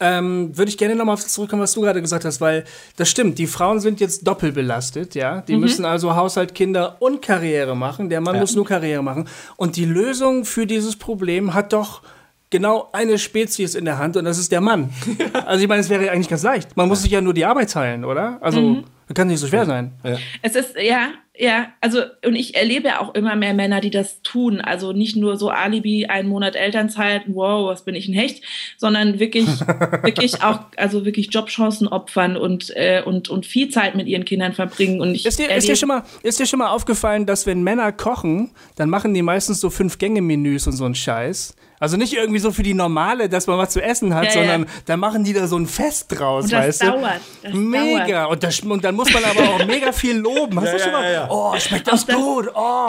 ähm, 0.00 0.56
würde 0.56 0.70
ich 0.70 0.78
gerne 0.78 0.96
nochmal 0.96 1.14
auf 1.14 1.22
das 1.22 1.32
zurückkommen, 1.32 1.62
was 1.62 1.72
du 1.72 1.80
gerade 1.80 2.02
gesagt 2.02 2.24
hast, 2.24 2.40
weil 2.40 2.64
das 2.96 3.08
stimmt, 3.08 3.38
die 3.38 3.46
Frauen 3.46 3.80
sind 3.80 4.00
jetzt 4.00 4.26
doppelt 4.26 4.54
belastet, 4.54 5.14
ja. 5.14 5.42
Die 5.42 5.54
mhm. 5.54 5.60
müssen 5.60 5.84
also 5.84 6.16
Haushalt, 6.16 6.54
Kinder 6.54 6.96
und 6.98 7.22
Karriere 7.22 7.76
machen. 7.76 8.08
Der 8.10 8.20
Mann 8.20 8.34
ja. 8.34 8.40
muss 8.40 8.54
nur 8.54 8.64
Karriere 8.64 9.02
machen. 9.02 9.28
Und 9.56 9.76
die 9.76 9.84
Lösung 9.84 10.44
für 10.44 10.66
dieses 10.66 10.96
Problem 10.96 11.54
hat 11.54 11.72
doch 11.72 12.02
genau 12.50 12.88
eine 12.92 13.18
Spezies 13.18 13.74
in 13.74 13.84
der 13.84 13.98
Hand 13.98 14.16
und 14.16 14.24
das 14.24 14.38
ist 14.38 14.52
der 14.52 14.60
Mann. 14.60 14.90
also 15.46 15.62
ich 15.62 15.68
meine, 15.68 15.80
es 15.80 15.90
wäre 15.90 16.10
eigentlich 16.10 16.28
ganz 16.28 16.42
leicht. 16.42 16.76
Man 16.76 16.88
muss 16.88 17.02
sich 17.02 17.10
ja 17.10 17.20
nur 17.20 17.34
die 17.34 17.44
Arbeit 17.44 17.70
teilen, 17.70 18.04
oder? 18.04 18.38
Also 18.40 18.60
mhm. 18.60 18.84
Kann 19.12 19.28
nicht 19.28 19.40
so 19.40 19.46
schwer 19.46 19.66
sein. 19.66 19.92
Ja. 20.02 20.16
Es 20.40 20.56
ist, 20.56 20.76
ja, 20.76 21.10
ja, 21.36 21.72
also 21.80 22.00
und 22.24 22.36
ich 22.36 22.54
erlebe 22.54 23.00
auch 23.00 23.12
immer 23.14 23.34
mehr 23.34 23.54
Männer, 23.54 23.80
die 23.80 23.90
das 23.90 24.22
tun. 24.22 24.60
Also 24.60 24.92
nicht 24.92 25.16
nur 25.16 25.36
so 25.36 25.50
Alibi, 25.50 26.06
einen 26.06 26.28
Monat 26.28 26.54
Elternzeit, 26.54 27.22
wow, 27.26 27.68
was 27.68 27.84
bin 27.84 27.96
ich 27.96 28.06
ein 28.06 28.14
Hecht, 28.14 28.44
sondern 28.78 29.18
wirklich, 29.18 29.46
wirklich 30.02 30.42
auch, 30.42 30.60
also 30.76 31.04
wirklich 31.04 31.32
Jobchancen 31.32 31.88
opfern 31.88 32.36
und, 32.36 32.70
äh, 32.76 33.02
und, 33.04 33.28
und 33.28 33.46
viel 33.46 33.68
Zeit 33.68 33.96
mit 33.96 34.06
ihren 34.06 34.24
Kindern 34.24 34.52
verbringen. 34.52 35.00
Und 35.00 35.16
ich 35.16 35.26
ist, 35.26 35.40
dir, 35.40 35.50
ist, 35.50 35.66
dir 35.66 35.74
schon 35.74 35.88
mal, 35.88 36.04
ist 36.22 36.38
dir 36.38 36.46
schon 36.46 36.60
mal 36.60 36.70
aufgefallen, 36.70 37.26
dass 37.26 37.46
wenn 37.46 37.64
Männer 37.64 37.90
kochen, 37.90 38.52
dann 38.76 38.88
machen 38.88 39.12
die 39.12 39.22
meistens 39.22 39.60
so 39.60 39.70
Fünf-Gänge-Menüs 39.70 40.68
und 40.68 40.74
so 40.74 40.84
einen 40.84 40.94
Scheiß? 40.94 41.56
Also 41.80 41.96
nicht 41.96 42.12
irgendwie 42.12 42.38
so 42.38 42.52
für 42.52 42.62
die 42.62 42.74
normale, 42.74 43.28
dass 43.28 43.46
man 43.46 43.58
was 43.58 43.70
zu 43.70 43.82
essen 43.82 44.14
hat, 44.14 44.26
ja, 44.26 44.30
sondern 44.30 44.62
ja. 44.62 44.68
da 44.86 44.96
machen 44.96 45.24
die 45.24 45.32
da 45.32 45.46
so 45.46 45.56
ein 45.58 45.66
Fest 45.66 46.06
draus, 46.08 46.44
und 46.44 46.52
das 46.52 46.80
weißt 46.80 46.82
dauert. 46.84 47.20
Das 47.42 47.52
mega. 47.52 48.22
Dauert. 48.22 48.32
Und, 48.32 48.42
das, 48.42 48.60
und 48.60 48.84
dann 48.84 48.94
muss 48.94 49.12
man 49.12 49.24
aber 49.24 49.42
auch 49.50 49.66
mega 49.66 49.92
viel 49.92 50.16
loben. 50.16 50.60
Hast 50.60 50.66
ja, 50.66 50.72
du 50.72 50.78
schon 50.78 50.92
mal? 50.92 51.28
Oh, 51.30 51.54
schmeckt 51.58 51.88
das, 51.88 52.06
das 52.06 52.16
gut. 52.16 52.50
Oh, 52.54 52.86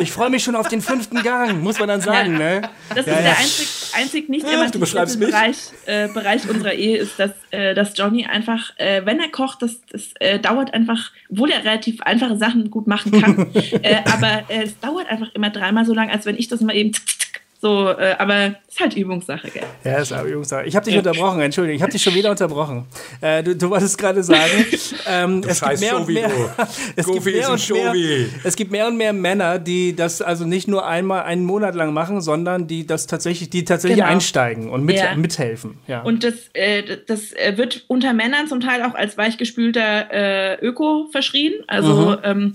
ich 0.00 0.12
freue 0.12 0.30
mich 0.30 0.44
schon 0.44 0.54
auf 0.54 0.68
den 0.68 0.80
fünften 0.80 1.22
Gang, 1.22 1.62
muss 1.62 1.78
man 1.78 1.88
dann 1.88 2.00
sagen. 2.00 2.36
Ne? 2.38 2.62
Das 2.90 2.98
ist 2.98 3.06
der 3.06 3.38
einzig, 3.38 3.68
einzig 3.94 4.28
nicht 4.28 4.46
ja, 4.46 4.66
Bereich, 4.70 5.56
äh, 5.86 6.08
Bereich 6.08 6.48
unserer 6.48 6.72
Ehe 6.74 6.98
ist, 6.98 7.18
dass, 7.18 7.30
äh, 7.50 7.74
dass 7.74 7.96
Johnny 7.96 8.26
einfach, 8.26 8.72
äh, 8.76 9.04
wenn 9.04 9.20
er 9.20 9.30
kocht, 9.30 9.62
das, 9.62 9.80
das 9.90 10.10
äh, 10.20 10.38
dauert 10.38 10.74
einfach, 10.74 11.10
obwohl 11.30 11.50
er 11.50 11.64
relativ 11.64 12.00
einfache 12.02 12.36
Sachen 12.36 12.70
gut 12.70 12.86
machen 12.86 13.20
kann, 13.20 13.50
äh, 13.54 13.96
aber 14.04 14.44
äh, 14.48 14.64
es 14.64 14.78
dauert 14.80 15.08
einfach 15.08 15.28
immer 15.34 15.50
dreimal 15.50 15.84
so 15.84 15.94
lang, 15.94 16.10
als 16.10 16.26
wenn 16.26 16.36
ich 16.36 16.48
das 16.48 16.60
mal 16.60 16.74
eben 16.74 16.92
so, 17.60 17.90
äh, 17.90 18.14
aber 18.18 18.54
ist 18.66 18.80
halt 18.80 18.96
Übungssache, 18.96 19.50
gell? 19.50 19.64
Ja, 19.84 19.98
ist 19.98 20.14
auch 20.14 20.24
Übungssache. 20.24 20.64
Ich 20.64 20.74
habe 20.74 20.84
dich 20.84 20.94
ja. 20.94 21.00
unterbrochen, 21.00 21.42
Entschuldigung, 21.42 21.76
ich 21.76 21.82
habe 21.82 21.92
dich 21.92 22.02
schon 22.02 22.14
wieder 22.14 22.30
unterbrochen. 22.30 22.86
Äh, 23.20 23.42
du, 23.42 23.54
du 23.54 23.68
wolltest 23.68 23.98
gerade 23.98 24.22
sagen, 24.22 24.64
ähm, 25.06 25.42
es, 25.46 25.60
gibt 25.60 25.80
mehr 25.80 25.96
und 25.96 26.08
mehr, 26.08 26.30
es, 26.96 27.06
gibt 27.06 27.26
mehr 27.26 27.50
und 27.50 27.70
mehr, 27.70 28.26
es 28.44 28.56
gibt 28.56 28.72
mehr 28.72 28.86
und 28.86 28.96
mehr 28.96 29.12
Männer, 29.12 29.58
die 29.58 29.94
das 29.94 30.22
also 30.22 30.46
nicht 30.46 30.68
nur 30.68 30.86
einmal 30.86 31.24
einen 31.24 31.44
Monat 31.44 31.74
lang 31.74 31.92
machen, 31.92 32.22
sondern 32.22 32.66
die 32.66 32.86
das 32.86 33.06
tatsächlich, 33.06 33.50
die 33.50 33.66
tatsächlich 33.66 33.98
genau. 33.98 34.10
einsteigen 34.10 34.70
und 34.70 34.86
mit, 34.86 34.96
ja. 34.96 35.14
mithelfen. 35.14 35.76
Ja. 35.86 36.00
Und 36.00 36.24
das, 36.24 36.34
äh, 36.54 36.96
das 37.06 37.34
äh, 37.34 37.58
wird 37.58 37.84
unter 37.88 38.14
Männern 38.14 38.48
zum 38.48 38.60
Teil 38.60 38.82
auch 38.84 38.94
als 38.94 39.18
weichgespülter 39.18 40.10
äh, 40.10 40.64
Öko 40.64 41.08
verschrien. 41.12 41.52
Also 41.66 42.12
mhm. 42.12 42.18
ähm, 42.22 42.52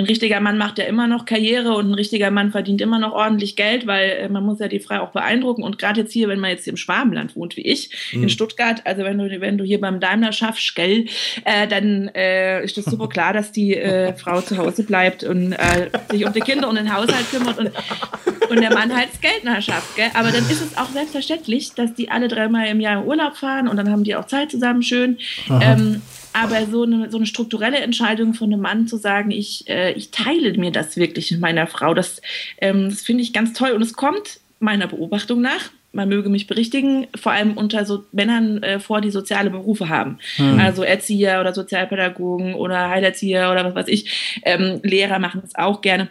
ein 0.00 0.06
richtiger 0.06 0.40
Mann 0.40 0.58
macht 0.58 0.78
ja 0.78 0.84
immer 0.84 1.06
noch 1.06 1.26
Karriere 1.26 1.74
und 1.74 1.90
ein 1.90 1.94
richtiger 1.94 2.30
Mann 2.30 2.50
verdient 2.50 2.80
immer 2.80 2.98
noch 2.98 3.12
ordentlich 3.12 3.54
Geld, 3.54 3.86
weil 3.86 4.10
äh, 4.10 4.28
man 4.28 4.44
muss 4.44 4.58
ja 4.58 4.68
die 4.68 4.80
Frau 4.80 5.00
auch 5.00 5.10
beeindrucken. 5.10 5.62
Und 5.62 5.78
gerade 5.78 6.00
jetzt 6.00 6.12
hier, 6.12 6.28
wenn 6.28 6.40
man 6.40 6.50
jetzt 6.50 6.66
im 6.66 6.76
Schwabenland 6.76 7.36
wohnt, 7.36 7.56
wie 7.56 7.62
ich, 7.62 7.90
mhm. 8.12 8.24
in 8.24 8.28
Stuttgart, 8.28 8.80
also 8.84 9.04
wenn 9.04 9.18
du, 9.18 9.40
wenn 9.40 9.58
du 9.58 9.64
hier 9.64 9.80
beim 9.80 10.00
Daimler 10.00 10.32
schaffst, 10.32 10.74
gell, 10.74 11.06
äh, 11.44 11.68
dann 11.68 12.08
äh, 12.14 12.64
ist 12.64 12.76
das 12.76 12.86
super 12.86 13.08
klar, 13.08 13.32
dass 13.32 13.52
die 13.52 13.76
äh, 13.76 14.14
Frau 14.14 14.40
zu 14.40 14.56
Hause 14.56 14.84
bleibt 14.84 15.22
und 15.22 15.52
äh, 15.52 15.90
sich 16.10 16.24
um 16.24 16.32
die 16.32 16.40
Kinder 16.40 16.68
und 16.68 16.76
den 16.76 16.94
Haushalt 16.94 17.30
kümmert 17.30 17.58
und, 17.58 17.70
und 18.48 18.60
der 18.60 18.72
Mann 18.72 18.96
halt 18.96 19.10
das 19.12 19.20
Geld 19.20 19.44
nachschafft. 19.44 19.96
Gell? 19.96 20.10
Aber 20.14 20.30
dann 20.30 20.42
ist 20.44 20.62
es 20.62 20.78
auch 20.78 20.88
selbstverständlich, 20.88 21.74
dass 21.74 21.94
die 21.94 22.10
alle 22.10 22.28
dreimal 22.28 22.66
im 22.68 22.80
Jahr 22.80 23.02
im 23.02 23.08
Urlaub 23.08 23.36
fahren 23.36 23.68
und 23.68 23.76
dann 23.76 23.90
haben 23.90 24.04
die 24.04 24.16
auch 24.16 24.26
Zeit 24.26 24.50
zusammen 24.50 24.82
schön. 24.82 25.18
Ähm, 25.60 26.00
aber 26.32 26.66
so 26.66 26.84
eine, 26.84 27.10
so 27.10 27.16
eine 27.16 27.26
strukturelle 27.26 27.78
Entscheidung 27.78 28.34
von 28.34 28.52
einem 28.52 28.62
Mann 28.62 28.86
zu 28.86 28.96
sagen, 28.96 29.30
ich, 29.30 29.68
äh, 29.68 29.92
ich 29.92 30.10
teile 30.10 30.56
mir 30.56 30.70
das 30.70 30.96
wirklich 30.96 31.30
mit 31.30 31.40
meiner 31.40 31.66
Frau, 31.66 31.94
das, 31.94 32.22
ähm, 32.58 32.88
das 32.88 33.02
finde 33.02 33.22
ich 33.22 33.32
ganz 33.32 33.52
toll. 33.52 33.70
Und 33.70 33.82
es 33.82 33.94
kommt 33.94 34.40
meiner 34.60 34.86
Beobachtung 34.86 35.40
nach, 35.40 35.70
man 35.92 36.08
möge 36.08 36.28
mich 36.28 36.46
berichtigen, 36.46 37.08
vor 37.20 37.32
allem 37.32 37.56
unter 37.56 37.84
so 37.84 38.04
Männern 38.12 38.62
äh, 38.62 38.78
vor, 38.78 39.00
die 39.00 39.10
soziale 39.10 39.50
Berufe 39.50 39.88
haben. 39.88 40.18
Hm. 40.36 40.60
Also 40.60 40.82
Erzieher 40.82 41.40
oder 41.40 41.52
Sozialpädagogen 41.52 42.54
oder 42.54 42.88
Heilerzieher 42.88 43.50
oder 43.50 43.64
was 43.64 43.74
weiß 43.74 43.88
ich. 43.88 44.40
Ähm, 44.44 44.80
Lehrer 44.82 45.18
machen 45.18 45.42
es 45.44 45.56
auch 45.56 45.80
gerne, 45.80 46.08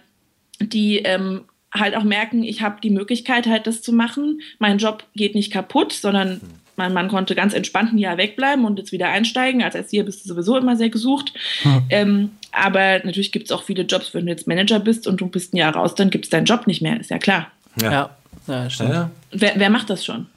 die 0.60 0.98
ähm, 0.98 1.42
halt 1.74 1.96
auch 1.96 2.04
merken, 2.04 2.44
ich 2.44 2.62
habe 2.62 2.82
die 2.82 2.90
Möglichkeit 2.90 3.48
halt 3.48 3.68
das 3.68 3.82
zu 3.82 3.94
machen. 3.94 4.42
Mein 4.58 4.80
Job 4.80 5.06
geht 5.16 5.36
nicht 5.36 5.54
kaputt, 5.54 5.94
sondern 5.94 6.42
mein 6.80 6.94
Mann 6.94 7.10
konnte 7.10 7.36
ganz 7.36 7.54
entspannt 7.54 7.94
ein 7.94 7.98
Jahr 7.98 8.18
wegbleiben 8.18 8.66
und 8.66 8.80
jetzt 8.80 8.92
wieder 8.94 9.10
einsteigen. 9.10 9.62
Als 9.62 9.76
Erzieher 9.76 10.06
bist 10.06 10.24
du 10.24 10.30
sowieso 10.30 10.58
immer 10.58 10.78
sehr 10.78 10.90
gesucht. 10.90 11.34
Hm. 11.62 11.84
Ähm, 11.90 12.32
aber 12.52 13.00
natürlich 13.04 13.32
gibt 13.32 13.46
es 13.46 13.52
auch 13.52 13.64
viele 13.64 13.84
Jobs, 13.84 14.14
wenn 14.14 14.26
du 14.26 14.32
jetzt 14.32 14.48
Manager 14.48 14.80
bist 14.80 15.06
und 15.06 15.22
du 15.22 15.28
bist 15.28 15.54
ein 15.54 15.58
Jahr 15.58 15.76
raus, 15.76 15.94
dann 15.94 16.10
gibt 16.10 16.26
es 16.26 16.30
deinen 16.30 16.46
Job 16.46 16.68
nicht 16.68 16.82
mehr, 16.82 17.00
ist 17.00 17.12
ja 17.12 17.20
klar. 17.20 17.52
Ja, 17.82 17.92
ja, 17.92 18.10
ja 18.48 18.70
stimmt. 18.70 18.94
Ja. 18.94 19.10
Wer, 19.32 19.54
wer, 19.58 19.70
macht 19.70 19.90
das 19.90 20.04
schon? 20.04 20.28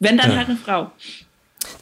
Wenn 0.00 0.18
dann 0.18 0.36
halt 0.36 0.48
eine 0.48 0.58
Frau. 0.58 0.90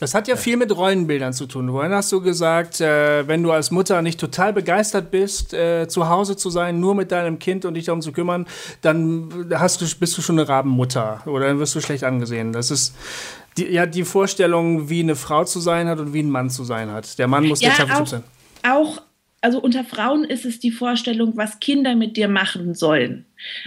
Das 0.01 0.15
hat 0.15 0.29
ja 0.29 0.37
viel 0.37 0.57
mit 0.57 0.75
Rollenbildern 0.75 1.33
zu 1.33 1.47
tun. 1.47 1.71
Vorhin 1.71 1.93
hast 1.93 2.13
du 2.13 2.21
gesagt, 2.21 2.81
äh, 2.81 3.27
wenn 3.27 3.43
du 3.43 3.53
als 3.53 3.71
Mutter 3.71 4.03
nicht 4.03 4.21
total 4.21 4.53
begeistert 4.53 5.11
bist, 5.11 5.55
äh, 5.55 5.89
zu 5.89 6.09
Hause 6.09 6.37
zu 6.37 6.51
sein, 6.51 6.81
nur 6.81 6.95
mit 6.95 7.13
deinem 7.13 7.39
Kind 7.39 7.65
und 7.65 7.75
dich 7.75 7.87
darum 7.87 8.03
zu 8.03 8.13
kümmern, 8.13 8.47
dann 8.83 9.47
hast 9.55 9.81
du, 9.81 9.87
bist 9.99 10.17
du 10.17 10.23
schon 10.23 10.39
eine 10.39 10.49
Rabenmutter 10.49 11.23
oder 11.27 11.47
dann 11.47 11.59
wirst 11.59 11.75
du 11.75 11.81
schlecht 11.81 12.05
angesehen. 12.05 12.53
Das 12.53 12.71
ist 12.71 12.95
die, 13.57 13.67
ja, 13.67 13.87
die 13.87 14.05
Vorstellung, 14.05 14.89
wie 14.89 15.01
eine 15.01 15.17
Frau 15.17 15.45
zu 15.45 15.61
sein 15.61 15.89
hat 15.89 15.99
und 15.99 16.13
wie 16.13 16.23
ein 16.23 16.31
Mann 16.31 16.51
zu 16.51 16.65
sein 16.65 16.91
hat. 16.91 17.19
Der 17.19 17.29
Mann 17.29 17.47
muss 17.47 17.61
ja, 17.61 17.71
der 17.77 18.01
auch, 18.01 18.07
sein. 18.07 18.23
Auch, 18.63 19.03
also 19.41 19.61
unter 19.61 19.85
Frauen 19.85 20.25
ist 20.25 20.45
es 20.45 20.59
die 20.59 20.71
Vorstellung, 20.71 21.37
was 21.37 21.61
Kinder 21.61 21.95
mit 21.95 22.17
dir 22.17 22.29
machen 22.29 22.75
sollen. 22.75 23.25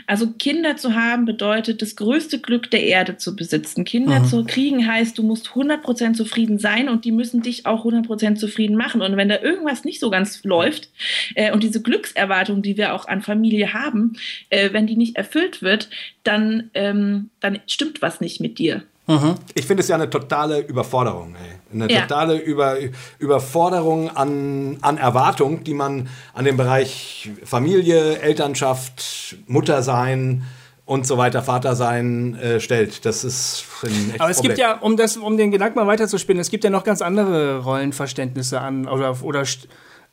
Also 0.07 0.31
Kinder 0.31 0.75
zu 0.75 0.95
haben 0.95 1.25
bedeutet, 1.25 1.81
das 1.81 1.95
größte 1.95 2.39
Glück 2.39 2.69
der 2.71 2.83
Erde 2.83 3.17
zu 3.17 3.35
besitzen. 3.35 3.85
Kinder 3.85 4.19
mhm. 4.19 4.25
zu 4.25 4.43
kriegen 4.43 4.85
heißt, 4.85 5.17
du 5.17 5.23
musst 5.23 5.49
100% 5.49 6.13
zufrieden 6.13 6.59
sein 6.59 6.89
und 6.89 7.05
die 7.05 7.11
müssen 7.11 7.41
dich 7.41 7.65
auch 7.65 7.85
100% 7.85 8.35
zufrieden 8.35 8.75
machen. 8.75 9.01
Und 9.01 9.15
wenn 9.15 9.29
da 9.29 9.39
irgendwas 9.39 9.85
nicht 9.85 9.99
so 9.99 10.09
ganz 10.09 10.43
läuft 10.43 10.89
äh, 11.35 11.51
und 11.51 11.63
diese 11.63 11.81
Glückserwartung, 11.81 12.61
die 12.61 12.77
wir 12.77 12.93
auch 12.93 13.07
an 13.07 13.21
Familie 13.21 13.73
haben, 13.73 14.17
äh, 14.49 14.73
wenn 14.73 14.87
die 14.87 14.97
nicht 14.97 15.15
erfüllt 15.15 15.61
wird, 15.61 15.89
dann, 16.23 16.71
ähm, 16.73 17.29
dann 17.39 17.59
stimmt 17.67 18.01
was 18.01 18.21
nicht 18.21 18.41
mit 18.41 18.59
dir. 18.59 18.83
Mhm. 19.09 19.35
Ich 19.55 19.65
finde 19.65 19.81
es 19.81 19.87
ja 19.87 19.95
eine 19.95 20.07
totale 20.07 20.59
Überforderung. 20.59 21.35
Ey. 21.35 21.73
Eine 21.73 21.91
ja. 21.91 22.01
totale 22.01 22.37
Über, 22.37 22.77
Überforderung 23.17 24.15
an, 24.15 24.77
an 24.81 24.97
Erwartung, 24.97 25.63
die 25.63 25.73
man 25.73 26.09
an 26.35 26.45
den 26.45 26.57
Bereich 26.57 27.31
Familie, 27.43 28.19
Elternschaft, 28.19 29.35
Muttersein 29.47 30.43
und 30.85 31.07
so 31.07 31.17
weiter, 31.17 31.41
Vatersein 31.41 32.35
äh, 32.35 32.59
stellt. 32.59 33.03
Das 33.03 33.23
ist 33.23 33.65
ein 33.83 34.13
Aber 34.19 34.29
es 34.29 34.37
Problem. 34.37 34.51
gibt 34.51 34.59
ja, 34.59 34.77
um, 34.77 34.95
das, 34.95 35.17
um 35.17 35.37
den 35.37 35.49
Gedanken 35.49 35.79
mal 35.79 35.87
weiterzuspinnen, 35.87 36.39
es 36.39 36.51
gibt 36.51 36.63
ja 36.63 36.69
noch 36.69 36.83
ganz 36.83 37.01
andere 37.01 37.63
Rollenverständnisse 37.63 38.61
an 38.61 38.87
oder, 38.87 39.17
oder 39.23 39.43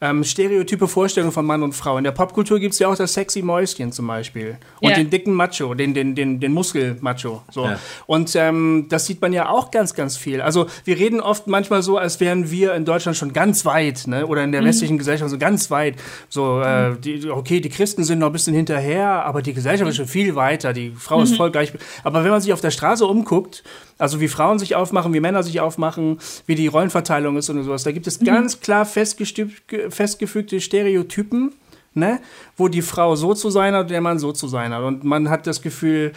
ähm, 0.01 0.25
stereotype 0.25 0.89
Vorstellungen 0.89 1.33
von 1.33 1.47
Mann 1.47 1.63
und 1.63 1.73
Frau. 1.73 1.97
In 1.97 2.05
der 2.05 2.13
Popkultur 2.13 2.61
gibt 2.61 2.75
es 2.75 2.79
ja 2.79 2.89
auch 2.89 2.97
das 2.97 3.15
sexy 3.15 3.41
Mäuschen 3.41 3.93
zum 3.93 4.07
Beispiel. 4.07 4.59
Und 4.81 4.91
ja. 4.91 4.97
den 4.97 5.09
dicken 5.09 5.33
Macho, 5.33 5.73
den, 5.73 5.95
den, 5.95 6.15
den, 6.15 6.39
den 6.39 6.53
Muskelmacho. 6.53 7.43
So. 7.51 7.65
Ja. 7.65 7.79
Und 8.07 8.37
ähm, 8.37 8.87
das 8.91 9.07
sieht 9.07 9.23
man 9.23 9.33
ja 9.33 9.49
auch 9.49 9.71
ganz, 9.71 9.95
ganz 9.95 10.19
viel. 10.19 10.43
Also 10.43 10.67
wir 10.85 10.99
reden 10.99 11.21
oft 11.21 11.47
manchmal 11.47 11.83
so, 11.83 11.97
als 11.97 12.21
wären 12.21 12.51
wir 12.51 12.75
in 12.75 12.85
Deutschland 12.85 13.17
schon 13.17 13.33
ganz 13.33 13.65
weit, 13.65 14.07
ne? 14.07 14.27
oder 14.27 14.45
in 14.45 14.53
der 14.53 14.61
mhm. 14.61 14.67
westlichen 14.67 14.99
Gesellschaft 14.99 15.31
so 15.31 15.39
ganz 15.39 15.71
weit. 15.71 15.97
So, 16.29 16.61
äh, 16.61 16.91
mhm. 16.91 17.01
die, 17.01 17.31
okay, 17.31 17.61
die 17.61 17.71
Christen 17.71 18.05
sind 18.05 18.19
noch 18.19 18.27
ein 18.27 18.33
bisschen 18.33 18.55
hinterher, 18.55 19.25
aber 19.25 19.41
die 19.41 19.55
Gesellschaft 19.55 19.89
ist 19.89 19.97
schon 19.97 20.09
viel 20.09 20.35
weiter. 20.35 20.75
Die 20.75 20.91
Frau 20.91 21.19
mhm. 21.19 21.25
ist 21.25 21.37
voll 21.37 21.51
gleich. 21.51 21.73
Aber 22.05 22.23
wenn 22.23 22.31
man 22.31 22.43
sich 22.43 22.53
auf 22.53 22.61
der 22.61 22.71
Straße 22.71 23.07
umguckt, 23.07 23.63
also 23.99 24.21
wie 24.21 24.29
Frauen 24.29 24.59
sich 24.59 24.75
aufmachen, 24.75 25.13
wie 25.15 25.21
Männer 25.21 25.43
sich 25.43 25.61
aufmachen, 25.61 26.19
wie 26.47 26.55
die 26.55 26.67
Rollenverteilung 26.67 27.37
ist 27.37 27.49
und 27.49 27.63
sowas. 27.63 27.85
Da 27.85 27.93
gibt 27.93 28.07
es 28.07 28.21
mhm. 28.21 28.27
ganz 28.27 28.61
klar 28.61 28.85
festgefügte 28.85 30.61
Stereotypen, 30.61 31.53
ne? 31.95 32.21
wo 32.57 32.69
die 32.69 32.83
Frau 32.83 33.17
so 33.17 33.35
zu 33.35 33.51
sein 33.51 33.75
hat 33.75 33.83
und 33.83 33.91
der 33.91 34.01
Mann 34.01 34.19
so 34.19 34.33
zu 34.33 34.49
sein 34.49 34.73
hat. 34.73 34.83
Und 34.83 35.05
man 35.05 35.31
hat 35.31 35.47
das 35.47 35.63
Gefühl, 35.63 36.13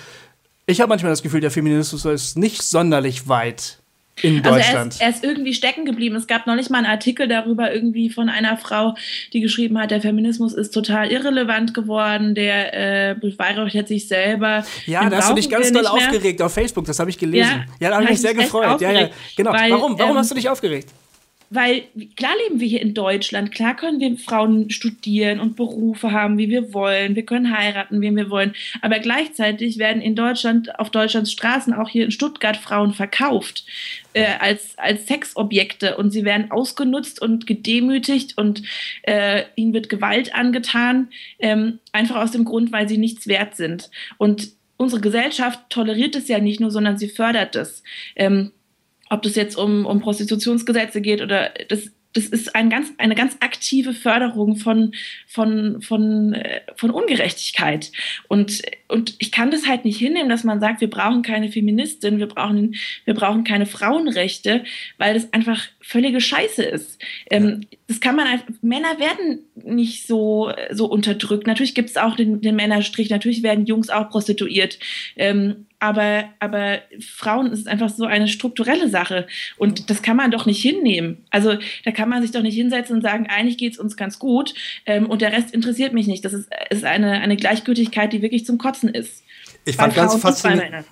ich 0.65 0.81
habe 0.81 0.89
manchmal 0.89 1.11
das 1.11 1.23
Gefühl, 1.23 1.41
der 1.41 1.51
Feminismus 1.51 2.05
ist 2.05 2.37
nicht 2.37 2.61
sonderlich 2.61 3.27
weit 3.27 3.78
in 4.21 4.41
Deutschland. 4.41 4.53
Also 4.53 4.79
er 4.79 4.87
ist, 4.87 5.01
er 5.01 5.09
ist, 5.09 5.23
irgendwie 5.23 5.53
stecken 5.53 5.85
geblieben. 5.85 6.15
Es 6.15 6.27
gab 6.27 6.47
noch 6.47 6.55
nicht 6.55 6.69
mal 6.69 6.79
einen 6.79 6.87
Artikel 6.87 7.27
darüber 7.27 7.73
irgendwie 7.73 8.09
von 8.09 8.29
einer 8.29 8.57
Frau, 8.57 8.95
die 9.33 9.41
geschrieben 9.41 9.77
hat, 9.79 9.91
der 9.91 10.01
Feminismus 10.01 10.53
ist 10.53 10.71
total 10.71 11.11
irrelevant 11.11 11.73
geworden, 11.73 12.35
der 12.35 13.11
äh, 13.11 13.15
beweihräuchert 13.15 13.87
sich 13.87 14.07
selber. 14.07 14.63
Ja, 14.85 15.09
da 15.09 15.17
hast 15.17 15.29
du 15.29 15.35
dich 15.35 15.49
ganz 15.49 15.71
doll 15.71 15.87
aufgeregt 15.87 16.41
auf 16.41 16.53
Facebook, 16.53 16.85
das 16.85 16.99
habe 16.99 17.09
ich 17.09 17.17
gelesen. 17.17 17.65
Ja, 17.79 17.87
ja 17.87 17.89
da 17.89 17.95
habe 17.95 18.05
ich 18.05 18.11
mich 18.11 18.21
sehr 18.21 18.33
gefreut. 18.33 18.81
Ja, 18.81 18.91
ja, 18.91 19.09
genau. 19.35 19.53
Weil, 19.53 19.71
Warum? 19.71 19.97
Warum 19.99 20.11
ähm, 20.11 20.17
hast 20.17 20.31
du 20.31 20.35
dich 20.35 20.49
aufgeregt? 20.49 20.89
Weil 21.49 21.83
klar 22.15 22.33
leben 22.45 22.59
wir 22.59 22.67
hier 22.67 22.81
in 22.81 22.93
Deutschland, 22.93 23.51
klar 23.51 23.75
können 23.75 23.99
wir 23.99 24.17
Frauen 24.17 24.69
studieren 24.69 25.39
und 25.39 25.55
Berufe 25.55 26.11
haben, 26.11 26.37
wie 26.37 26.49
wir 26.49 26.73
wollen, 26.73 27.15
wir 27.15 27.25
können 27.25 27.57
heiraten, 27.57 28.01
wen 28.01 28.15
wir 28.15 28.29
wollen, 28.29 28.53
aber 28.81 28.99
gleichzeitig 28.99 29.77
werden 29.77 30.01
in 30.01 30.15
Deutschland, 30.15 30.79
auf 30.79 30.89
Deutschlands 30.89 31.31
Straßen, 31.31 31.73
auch 31.73 31.89
hier 31.89 32.05
in 32.05 32.11
Stuttgart, 32.11 32.57
Frauen 32.57 32.93
verkauft 32.93 33.65
äh, 34.13 34.25
als, 34.39 34.77
als 34.77 35.07
Sexobjekte 35.07 35.97
und 35.97 36.11
sie 36.11 36.25
werden 36.25 36.51
ausgenutzt 36.51 37.21
und 37.21 37.47
gedemütigt 37.47 38.37
und 38.37 38.63
äh, 39.03 39.43
ihnen 39.55 39.73
wird 39.73 39.89
Gewalt 39.89 40.35
angetan, 40.35 41.09
ähm, 41.39 41.79
einfach 41.91 42.17
aus 42.17 42.31
dem 42.31 42.45
Grund, 42.45 42.71
weil 42.71 42.87
sie 42.87 42.97
nichts 42.97 43.27
wert 43.27 43.55
sind. 43.55 43.89
Und 44.17 44.49
unsere 44.77 45.01
Gesellschaft 45.01 45.59
toleriert 45.69 46.15
es 46.15 46.27
ja 46.27 46.39
nicht 46.39 46.59
nur, 46.59 46.71
sondern 46.71 46.97
sie 46.97 47.09
fördert 47.09 47.55
es. 47.55 47.83
Ähm, 48.15 48.51
ob 49.09 49.21
das 49.23 49.35
jetzt 49.35 49.57
um, 49.57 49.85
um 49.85 49.99
Prostitutionsgesetze 49.99 51.01
geht 51.01 51.21
oder 51.21 51.51
das 51.67 51.91
das 52.13 52.25
ist 52.25 52.55
ein 52.55 52.69
ganz, 52.71 52.91
eine 52.97 53.13
ganz 53.13 53.37
aktive 53.39 53.93
Förderung 53.93 54.55
von, 54.55 54.93
von, 55.27 55.79
von, 55.81 56.33
äh, 56.33 56.61
von 56.75 56.89
Ungerechtigkeit. 56.89 57.91
Und, 58.27 58.63
und 58.87 59.15
ich 59.19 59.31
kann 59.31 59.51
das 59.51 59.67
halt 59.67 59.85
nicht 59.85 59.99
hinnehmen, 59.99 60.29
dass 60.29 60.43
man 60.43 60.59
sagt, 60.59 60.81
wir 60.81 60.89
brauchen 60.89 61.21
keine 61.21 61.51
Feministin, 61.51 62.17
wir 62.17 62.27
brauchen, 62.27 62.75
wir 63.05 63.13
brauchen 63.13 63.43
keine 63.43 63.67
Frauenrechte, 63.67 64.63
weil 64.97 65.13
das 65.13 65.31
einfach 65.33 65.61
völlige 65.81 66.19
Scheiße 66.19 66.63
ist. 66.63 66.99
Ähm, 67.29 67.61
das 67.87 67.99
kann 67.99 68.15
man 68.15 68.25
einfach, 68.25 68.47
Männer 68.61 68.97
werden 68.99 69.43
nicht 69.55 70.07
so, 70.07 70.51
so 70.71 70.87
unterdrückt. 70.87 71.45
Natürlich 71.45 71.75
gibt 71.75 71.91
es 71.91 71.97
auch 71.97 72.15
den, 72.15 72.41
den 72.41 72.55
Männerstrich, 72.55 73.11
natürlich 73.11 73.43
werden 73.43 73.67
Jungs 73.67 73.89
auch 73.89 74.09
prostituiert. 74.09 74.79
Ähm, 75.15 75.67
aber, 75.79 76.25
aber 76.39 76.79
Frauen 76.99 77.51
ist 77.51 77.67
einfach 77.67 77.89
so 77.89 78.05
eine 78.05 78.27
strukturelle 78.27 78.89
Sache 78.89 79.27
und 79.57 79.89
das 79.89 80.01
kann 80.01 80.17
man 80.17 80.31
doch 80.31 80.45
nicht 80.45 80.61
hinnehmen. 80.61 81.25
Also 81.29 81.57
da 81.85 81.91
kann 81.91 82.09
man 82.09 82.21
sich 82.21 82.31
doch 82.31 82.41
nicht 82.41 82.55
hinsetzen 82.55 82.97
und 82.97 83.01
sagen, 83.01 83.27
eigentlich 83.27 83.57
geht 83.57 83.73
es 83.73 83.79
uns 83.79 83.95
ganz 83.95 84.19
gut 84.19 84.53
ähm, 84.85 85.05
und 85.05 85.21
der 85.21 85.31
Rest 85.31 85.51
interessiert 85.53 85.93
mich 85.93 86.07
nicht. 86.07 86.25
Das 86.25 86.33
ist, 86.33 86.49
ist 86.69 86.83
eine, 86.83 87.21
eine 87.21 87.37
Gleichgültigkeit, 87.37 88.11
die 88.11 88.21
wirklich 88.21 88.45
zum 88.45 88.57
Kotzen 88.57 88.89
ist. 88.89 89.23
Ich 89.65 89.77
fand, 89.77 89.95
ganz 89.95 90.15
faszinierend, 90.15 90.85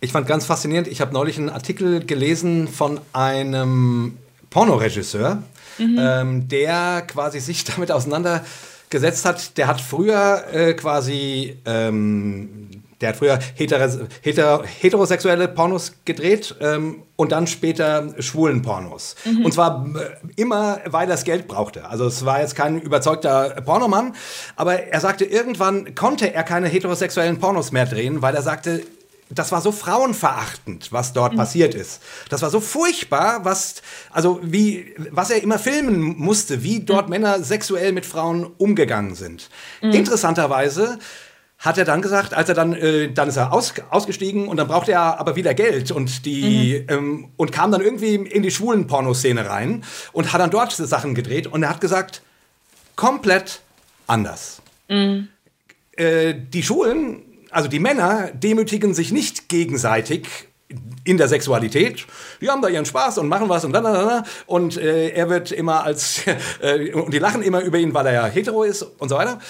ich 0.00 0.12
fand 0.12 0.26
ganz 0.26 0.44
faszinierend, 0.44 0.88
ich 0.88 1.00
habe 1.00 1.12
neulich 1.14 1.38
einen 1.38 1.48
Artikel 1.48 2.04
gelesen 2.04 2.68
von 2.68 3.00
einem 3.12 4.18
Pornoregisseur, 4.50 5.42
mhm. 5.78 5.98
ähm, 5.98 6.48
der 6.48 7.02
quasi 7.06 7.40
sich 7.40 7.64
damit 7.74 7.90
auseinandergesetzt 7.90 9.24
hat. 9.24 9.56
Der 9.56 9.66
hat 9.66 9.80
früher 9.80 10.44
äh, 10.52 10.74
quasi 10.74 11.56
ähm, 11.64 12.83
der 13.00 13.10
hat 13.10 13.16
früher 13.16 13.38
heter 13.54 14.08
heter 14.22 14.64
heterosexuelle 14.64 15.48
Pornos 15.48 15.92
gedreht 16.04 16.54
ähm, 16.60 17.02
und 17.16 17.32
dann 17.32 17.46
später 17.46 18.14
schwulen 18.18 18.62
Pornos. 18.62 19.16
Mhm. 19.24 19.44
Und 19.44 19.54
zwar 19.54 19.86
äh, 19.94 20.40
immer, 20.40 20.80
weil 20.86 21.08
er 21.08 21.14
das 21.14 21.24
Geld 21.24 21.48
brauchte. 21.48 21.88
Also 21.88 22.06
es 22.06 22.24
war 22.24 22.40
jetzt 22.40 22.56
kein 22.56 22.80
überzeugter 22.80 23.60
Pornomann, 23.64 24.14
aber 24.56 24.84
er 24.84 25.00
sagte, 25.00 25.24
irgendwann 25.24 25.94
konnte 25.94 26.32
er 26.32 26.42
keine 26.42 26.68
heterosexuellen 26.68 27.38
Pornos 27.38 27.72
mehr 27.72 27.86
drehen, 27.86 28.22
weil 28.22 28.34
er 28.34 28.42
sagte, 28.42 28.82
das 29.30 29.52
war 29.52 29.60
so 29.60 29.72
frauenverachtend, 29.72 30.92
was 30.92 31.12
dort 31.12 31.32
mhm. 31.32 31.38
passiert 31.38 31.74
ist. 31.74 32.00
Das 32.28 32.42
war 32.42 32.50
so 32.50 32.60
furchtbar, 32.60 33.44
was, 33.44 33.76
also 34.10 34.38
wie, 34.42 34.94
was 35.10 35.30
er 35.30 35.42
immer 35.42 35.58
filmen 35.58 36.16
musste, 36.18 36.62
wie 36.62 36.80
dort 36.80 37.06
mhm. 37.06 37.10
Männer 37.10 37.42
sexuell 37.42 37.92
mit 37.92 38.06
Frauen 38.06 38.52
umgegangen 38.58 39.14
sind. 39.14 39.48
Mhm. 39.82 39.92
Interessanterweise 39.92 40.98
hat 41.64 41.78
er 41.78 41.86
dann 41.86 42.02
gesagt, 42.02 42.34
als 42.34 42.50
er 42.50 42.54
dann, 42.54 42.74
äh, 42.74 43.10
dann 43.10 43.28
ist 43.28 43.38
er 43.38 43.52
aus, 43.52 43.72
ausgestiegen 43.88 44.48
und 44.48 44.58
dann 44.58 44.68
brauchte 44.68 44.92
er 44.92 45.18
aber 45.18 45.34
wieder 45.34 45.54
Geld 45.54 45.90
und 45.90 46.26
die 46.26 46.84
mhm. 46.86 46.94
ähm, 46.94 47.28
und 47.36 47.52
kam 47.52 47.72
dann 47.72 47.80
irgendwie 47.80 48.16
in 48.16 48.42
die 48.42 48.50
schwulen 48.50 48.86
Pornoszene 48.86 49.48
rein 49.48 49.82
und 50.12 50.32
hat 50.34 50.42
dann 50.42 50.50
dort 50.50 50.72
Sachen 50.72 51.14
gedreht 51.14 51.46
und 51.46 51.62
er 51.62 51.70
hat 51.70 51.80
gesagt, 51.80 52.20
komplett 52.96 53.62
anders. 54.06 54.60
Mhm. 54.88 55.28
Äh, 55.96 56.34
die 56.34 56.62
Schulen, 56.62 57.22
also 57.50 57.68
die 57.68 57.78
Männer, 57.78 58.30
demütigen 58.34 58.92
sich 58.92 59.10
nicht 59.10 59.48
gegenseitig 59.48 60.28
in 61.04 61.16
der 61.16 61.28
Sexualität. 61.28 62.04
Die 62.42 62.50
haben 62.50 62.60
da 62.60 62.68
ihren 62.68 62.84
Spaß 62.84 63.18
und 63.18 63.28
machen 63.28 63.48
was 63.48 63.64
und 63.64 63.72
dann, 63.72 64.24
und 64.46 64.76
äh, 64.76 65.10
er 65.10 65.30
wird 65.30 65.50
immer 65.50 65.84
als 65.84 66.22
äh, 66.60 66.92
und 66.92 67.14
die 67.14 67.18
lachen 67.18 67.42
immer 67.42 67.62
über 67.62 67.78
ihn, 67.78 67.94
weil 67.94 68.06
er 68.06 68.12
ja 68.12 68.26
hetero 68.26 68.64
ist 68.64 68.82
und 68.82 69.08
so 69.08 69.16
weiter. 69.16 69.40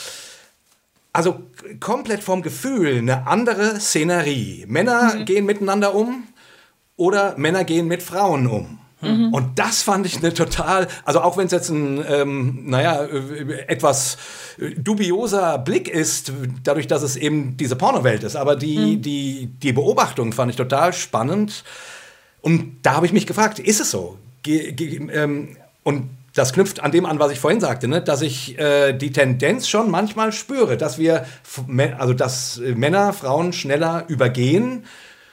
Also 1.14 1.40
komplett 1.78 2.24
vom 2.24 2.42
Gefühl 2.42 2.98
eine 2.98 3.28
andere 3.28 3.78
Szenerie. 3.78 4.64
Männer 4.66 5.14
mhm. 5.14 5.24
gehen 5.24 5.46
miteinander 5.46 5.94
um 5.94 6.24
oder 6.96 7.38
Männer 7.38 7.62
gehen 7.62 7.86
mit 7.86 8.02
Frauen 8.02 8.48
um. 8.48 8.80
Mhm. 9.00 9.32
Und 9.32 9.60
das 9.60 9.82
fand 9.82 10.06
ich 10.06 10.16
eine 10.16 10.34
total, 10.34 10.88
also 11.04 11.20
auch 11.20 11.36
wenn 11.36 11.46
es 11.46 11.52
jetzt 11.52 11.68
ein, 11.68 12.04
ähm, 12.08 12.64
naja, 12.66 13.04
äh, 13.04 13.60
etwas 13.68 14.18
dubioser 14.76 15.58
Blick 15.58 15.88
ist, 15.88 16.32
dadurch, 16.64 16.88
dass 16.88 17.04
es 17.04 17.14
eben 17.14 17.56
diese 17.56 17.76
Pornowelt 17.76 18.24
ist, 18.24 18.34
aber 18.34 18.56
die, 18.56 18.96
mhm. 18.96 19.02
die, 19.02 19.46
die 19.46 19.72
Beobachtung 19.72 20.32
fand 20.32 20.50
ich 20.50 20.56
total 20.56 20.92
spannend. 20.92 21.62
Und 22.40 22.78
da 22.82 22.94
habe 22.94 23.06
ich 23.06 23.12
mich 23.12 23.28
gefragt, 23.28 23.60
ist 23.60 23.80
es 23.80 23.92
so? 23.92 24.18
Ge, 24.42 24.74
ähm, 25.12 25.56
und 25.84 26.10
das 26.34 26.52
knüpft 26.52 26.80
an 26.80 26.90
dem 26.90 27.06
an, 27.06 27.18
was 27.18 27.32
ich 27.32 27.38
vorhin 27.38 27.60
sagte, 27.60 27.88
ne? 27.88 28.02
dass 28.02 28.20
ich 28.20 28.58
äh, 28.58 28.92
die 28.92 29.12
Tendenz 29.12 29.68
schon 29.68 29.90
manchmal 29.90 30.32
spüre, 30.32 30.76
dass 30.76 30.98
wir, 30.98 31.26
also 31.96 32.12
dass 32.12 32.58
äh, 32.58 32.74
Männer 32.74 33.12
Frauen 33.12 33.52
schneller 33.52 34.04
übergehen 34.08 34.84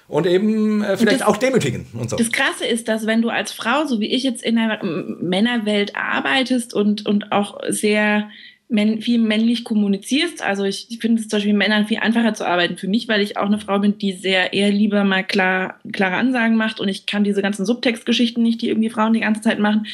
und 0.07 0.27
eben 0.27 0.83
äh, 0.83 0.97
vielleicht 0.97 1.21
das, 1.21 1.27
auch 1.27 1.37
demütigen 1.37 1.87
und 1.93 2.09
so. 2.09 2.17
Das 2.17 2.31
Krasse 2.31 2.65
ist, 2.65 2.87
dass 2.87 3.07
wenn 3.07 3.21
du 3.21 3.29
als 3.29 3.51
Frau, 3.51 3.85
so 3.85 3.99
wie 3.99 4.13
ich 4.13 4.23
jetzt 4.23 4.43
in 4.43 4.57
der 4.57 4.79
Männerwelt 4.83 5.95
arbeitest 5.95 6.73
und, 6.73 7.07
und 7.07 7.31
auch 7.31 7.59
sehr 7.67 8.29
männ 8.71 9.01
viel 9.01 9.19
männlich 9.19 9.63
kommunizierst. 9.63 10.41
Also 10.41 10.63
ich, 10.63 10.87
ich 10.89 10.99
finde 10.99 11.21
es 11.21 11.27
zum 11.27 11.37
Beispiel 11.37 11.53
Männern 11.53 11.87
viel 11.87 11.97
einfacher 11.97 12.33
zu 12.33 12.47
arbeiten 12.47 12.77
für 12.77 12.87
mich, 12.87 13.07
weil 13.07 13.21
ich 13.21 13.37
auch 13.37 13.45
eine 13.45 13.59
Frau 13.59 13.79
bin, 13.79 13.97
die 13.97 14.13
sehr 14.13 14.53
eher 14.53 14.71
lieber 14.71 15.03
mal 15.03 15.23
klar, 15.23 15.79
klare 15.91 16.15
Ansagen 16.15 16.55
macht 16.55 16.79
und 16.79 16.87
ich 16.87 17.05
kann 17.05 17.23
diese 17.23 17.41
ganzen 17.41 17.65
Subtextgeschichten 17.65 18.41
nicht, 18.41 18.61
die 18.61 18.69
irgendwie 18.69 18.89
Frauen 18.89 19.13
die 19.13 19.19
ganze 19.19 19.41
Zeit 19.41 19.59
machen. 19.59 19.87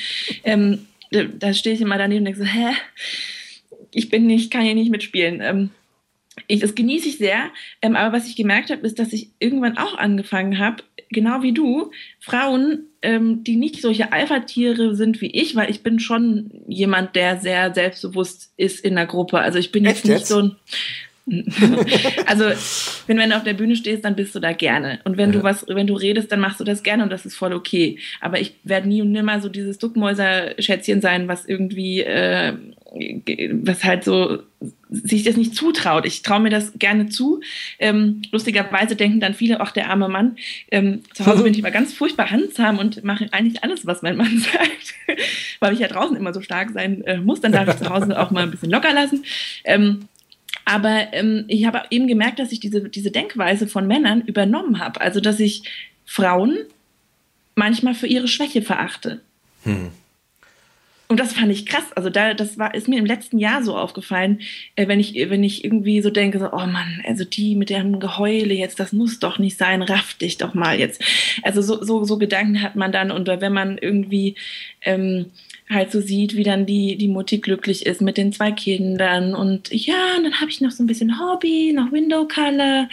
Ähm, 0.44 0.86
da 1.12 1.54
stehe 1.54 1.76
ich 1.76 1.82
immer 1.82 1.98
daneben 1.98 2.20
und 2.20 2.26
denke 2.26 2.40
so, 2.40 2.46
hä? 2.46 2.74
Ich 3.92 4.10
bin 4.10 4.28
nicht, 4.28 4.52
kann 4.52 4.64
hier 4.64 4.76
nicht 4.76 4.92
mitspielen. 4.92 5.42
Ähm, 5.42 5.70
ich, 6.48 6.60
das 6.60 6.76
genieße 6.76 7.10
ich 7.10 7.18
sehr. 7.18 7.50
Ähm, 7.82 7.96
aber 7.96 8.16
was 8.16 8.28
ich 8.28 8.36
gemerkt 8.36 8.70
habe, 8.70 8.86
ist, 8.86 9.00
dass 9.00 9.14
ich 9.14 9.30
irgendwann 9.40 9.78
auch 9.78 9.98
angefangen 9.98 10.60
habe, 10.60 10.84
genau 11.10 11.42
wie 11.42 11.54
du, 11.54 11.92
Frauen, 12.20 12.88
ähm, 13.02 13.44
die 13.44 13.56
nicht 13.56 13.82
solche 13.82 14.12
Alpha-Tiere 14.12 14.96
sind 14.96 15.22
wie 15.22 15.32
ich, 15.32 15.56
weil 15.56 15.70
ich 15.70 15.84
bin 15.84 16.00
schon 16.00 16.52
jemand, 16.68 17.16
der 17.16 17.40
sehr 17.40 17.74
selbstbewusst 17.74 18.54
ist 18.58 18.84
in 18.84 18.96
der 18.96 19.06
Gruppe. 19.06 19.40
Also 19.40 19.58
ich 19.60 19.72
bin 19.72 19.86
jetzt 19.86 20.06
nicht 20.06 20.20
jetzt? 20.20 20.28
so 20.28 20.40
ein 20.40 20.56
also, 22.26 22.46
wenn, 23.08 23.18
wenn 23.18 23.30
du 23.30 23.36
auf 23.36 23.44
der 23.44 23.54
Bühne 23.54 23.76
stehst, 23.76 24.06
dann 24.06 24.16
bist 24.16 24.34
du 24.34 24.40
da 24.40 24.54
gerne. 24.54 25.00
Und 25.04 25.18
wenn 25.18 25.34
ja. 25.34 25.40
du 25.40 25.44
was, 25.44 25.66
wenn 25.68 25.88
du 25.88 25.96
redest, 25.96 26.32
dann 26.32 26.40
machst 26.40 26.60
du 26.60 26.64
das 26.64 26.84
gerne 26.84 27.04
und 27.04 27.10
das 27.10 27.26
ist 27.26 27.36
voll 27.36 27.54
okay. 27.54 28.00
Aber 28.22 28.40
ich 28.40 28.54
werde 28.64 28.88
nie 28.88 29.02
und 29.02 29.12
nimmer 29.12 29.42
so 29.42 29.50
dieses 29.50 29.78
Duckmäuser-Schätzchen 29.78 31.02
sein, 31.02 31.28
was 31.28 31.46
irgendwie, 31.46 32.02
äh, 32.02 32.54
was 33.62 33.84
halt 33.84 34.06
so 34.06 34.40
sich 34.90 35.24
das 35.24 35.36
nicht 35.36 35.54
zutraut. 35.54 36.06
Ich 36.06 36.22
traue 36.22 36.40
mir 36.40 36.50
das 36.50 36.72
gerne 36.80 37.10
zu. 37.10 37.42
Ähm, 37.78 38.22
lustigerweise 38.32 38.96
denken 38.96 39.20
dann 39.20 39.34
viele, 39.34 39.60
ach, 39.60 39.72
der 39.72 39.90
arme 39.90 40.08
Mann, 40.08 40.38
ähm, 40.72 41.04
zu 41.14 41.26
Hause 41.26 41.44
bin 41.44 41.52
ich 41.52 41.60
immer 41.60 41.72
ganz 41.72 41.94
furchtbar 41.94 42.32
handsam 42.32 42.80
und 42.80 43.04
mache 43.04 43.28
eigentlich 43.32 43.64
alles, 43.64 43.86
was 43.86 44.02
mein 44.02 44.16
Mann 44.16 44.38
sagt, 44.54 45.20
weil 45.60 45.74
ich 45.74 45.80
ja 45.80 45.90
draußen 45.90 46.16
immer 46.16 46.34
so 46.34 46.42
stark 46.42 46.70
sein 46.72 47.04
äh, 47.04 47.18
muss. 47.18 47.42
Dann 47.42 47.52
darf 47.52 47.68
ich 47.68 47.76
zu 47.76 47.90
Hause 47.90 48.18
auch 48.18 48.32
mal 48.32 48.44
ein 48.44 48.52
bisschen 48.52 48.72
locker 48.72 48.94
lassen. 48.94 49.26
Ähm, 49.66 50.08
aber 50.68 51.14
ähm, 51.14 51.46
ich 51.48 51.66
habe 51.66 51.84
eben 51.92 52.08
gemerkt, 52.08 52.40
dass 52.40 52.52
ich 52.52 52.60
diese, 52.60 52.90
diese 52.90 53.10
Denkweise 53.10 53.68
von 53.68 53.88
Männern 53.88 54.22
übernommen 54.22 54.80
habe. 54.80 55.00
Also, 55.00 55.22
dass 55.22 55.40
ich 55.40 55.64
Frauen 56.06 56.58
manchmal 57.56 57.94
für 57.94 58.08
ihre 58.08 58.28
Schwäche 58.28 58.62
verachte. 58.62 59.22
Hm. 59.64 59.92
Und 61.08 61.22
das 61.22 61.32
fand 61.32 61.54
ich 61.54 61.66
krass. 61.66 61.86
Also 61.96 62.10
da, 62.10 62.34
das 62.34 62.58
war, 62.58 62.76
ist 62.76 62.90
mir 62.90 63.00
im 63.00 63.06
letzten 63.06 63.40
Jahr 63.40 63.64
so 63.64 63.78
aufgefallen, 63.78 64.42
äh, 64.76 64.90
wenn 64.90 65.00
ich, 65.00 65.14
wenn 65.16 65.42
ich 65.42 65.64
irgendwie 65.64 66.02
so 66.02 66.10
denke, 66.10 66.38
so, 66.38 66.52
oh 66.52 66.66
Mann, 66.66 67.02
also 67.08 67.24
die 67.24 67.56
mit 67.56 67.70
dem 67.70 68.02
Geheule 68.02 68.54
jetzt, 68.54 68.78
das 68.82 68.92
muss 68.92 69.20
doch 69.20 69.40
nicht 69.40 69.58
sein, 69.58 69.82
raff 69.82 70.16
dich 70.16 70.38
doch 70.38 70.54
mal 70.54 70.78
jetzt. 70.78 71.02
Also 71.44 71.62
so, 71.62 71.82
so, 71.82 72.04
so 72.04 72.18
Gedanken 72.18 72.62
hat 72.62 72.76
man 72.76 72.92
dann, 72.92 73.12
und 73.12 73.28
wenn 73.28 73.54
man 73.54 73.78
irgendwie 73.78 74.36
ähm, 74.82 75.28
halt 75.70 75.92
so 75.92 76.02
sieht, 76.02 76.36
wie 76.36 76.44
dann 76.44 76.66
die, 76.66 76.98
die 76.98 77.08
Mutti 77.08 77.40
glücklich 77.40 77.86
ist 77.86 78.02
mit 78.02 78.18
den 78.18 78.32
zwei 78.32 78.52
Kindern 78.52 79.36
und 79.36 79.70
ja, 79.72 80.16
und 80.18 80.24
dann 80.24 80.40
habe 80.40 80.50
ich 80.50 80.62
noch 80.62 80.72
so 80.72 80.84
ein 80.84 80.88
bisschen 80.88 81.20
Hobby, 81.20 81.74
noch 81.74 81.92
Window 81.92 82.28
Color. 82.28 82.88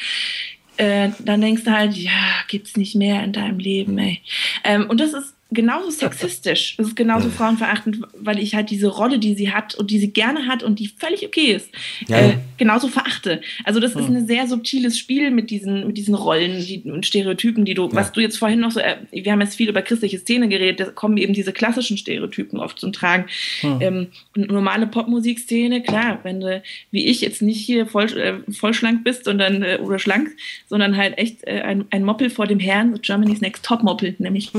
Äh, 0.77 1.11
dann 1.21 1.41
denkst 1.41 1.65
du 1.65 1.71
halt, 1.71 1.95
ja, 1.95 2.43
gibt's 2.49 2.77
nicht 2.77 2.97
mehr 2.97 3.23
in 3.23 3.33
deinem 3.33 3.61
Leben, 3.61 3.97
ey. 3.99 4.21
Ähm, 4.65 4.91
und 4.91 5.01
das 5.01 5.13
ist 5.13 5.35
genauso 5.55 5.91
sexistisch. 5.91 6.75
Es 6.79 6.89
ist 6.89 6.97
genauso 6.97 7.31
frauenverachtend, 7.31 8.01
weil 8.19 8.39
ich 8.39 8.55
halt 8.55 8.71
diese 8.71 8.89
Rolle, 8.89 9.19
die 9.19 9.35
sie 9.35 9.53
hat 9.53 9.75
und 9.75 9.91
die 9.91 9.99
sie 9.99 10.13
gerne 10.13 10.47
hat 10.47 10.63
und 10.63 10.79
die 10.79 10.89
völlig 10.89 11.27
okay 11.27 11.53
ist, 11.53 11.71
ja, 12.09 12.19
äh, 12.19 12.39
genauso 12.59 12.89
verachte. 12.89 13.41
Also 13.65 13.81
das 13.81 13.95
ist 13.95 14.09
ein 14.09 14.27
sehr 14.27 14.47
subtiles 14.47 14.99
Spiel 14.99 15.31
mit 15.31 15.51
diesen, 15.51 15.87
mit 15.87 15.97
diesen 15.97 16.15
Rollen 16.15 16.65
die, 16.65 16.83
und 16.91 17.07
Stereotypen, 17.07 17.65
die 17.65 17.75
du, 17.75 17.87
ja. 17.87 17.95
was 17.95 18.13
du 18.13 18.21
jetzt 18.21 18.39
vorhin 18.39 18.61
noch 18.61 18.73
so, 18.73 18.81
äh, 18.81 18.97
wir 19.11 19.33
haben 19.33 19.41
jetzt 19.41 19.57
viel 19.57 19.69
über 19.69 19.83
christliche 19.83 20.19
Szene 20.19 20.49
geredet, 20.49 20.81
da 20.81 20.91
kommen 20.91 21.17
eben 21.17 21.33
diese 21.33 21.53
klassischen 21.53 21.97
Stereotypen 21.97 22.59
oft 22.59 22.79
zum 22.79 22.93
Tragen. 22.93 23.27
Hm. 23.61 23.79
Ähm, 23.81 24.07
normale 24.35 24.87
Popmusikszene, 24.87 25.83
klar, 25.83 26.21
wenn 26.23 26.41
du, 26.41 26.63
wie 26.91 27.07
ich, 27.07 27.21
jetzt 27.21 27.43
nicht 27.43 27.65
hier 27.65 27.87
voll, 27.87 28.07
äh, 28.19 28.53
voll 28.53 28.75
schlank 28.75 29.05
bist 29.05 29.25
sondern, 29.25 29.63
äh, 29.63 29.79
oder 29.83 29.99
schlank, 29.99 30.31
sondern 30.69 30.97
halt 30.97 31.19
echt 31.19 31.47
äh, 31.47 31.63
ein, 31.63 31.85
ein 31.91 32.05
Moppel 32.05 32.31
vor 32.31 32.47
dem 32.47 32.59
Herrn, 32.59 33.01
Germany's 33.01 33.41
Next 33.41 33.65
Top 33.65 33.83
Moppel, 33.83 34.15
nämlich. 34.19 34.51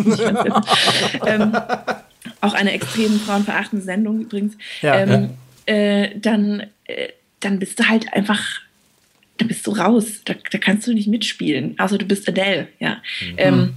ähm, 1.25 1.55
auch 2.41 2.53
eine 2.53 2.71
extrem 2.71 3.19
frauenverachtende 3.19 3.83
Sendung 3.83 4.21
übrigens, 4.21 4.55
ja, 4.81 4.99
ähm, 4.99 5.29
ja. 5.67 5.73
Äh, 5.73 6.19
dann, 6.19 6.67
äh, 6.86 7.09
dann 7.39 7.59
bist 7.59 7.79
du 7.79 7.88
halt 7.88 8.13
einfach, 8.13 8.61
dann 9.38 9.47
bist 9.47 9.65
du 9.65 9.71
raus. 9.71 10.21
Da, 10.25 10.36
da 10.51 10.57
kannst 10.59 10.88
du 10.88 10.93
nicht 10.93 11.07
mitspielen. 11.07 11.73
Also 11.77 11.97
du 11.97 12.05
bist 12.05 12.27
Adele, 12.29 12.67
ja. 12.79 13.01
Mhm. 13.21 13.36
Ähm, 13.38 13.73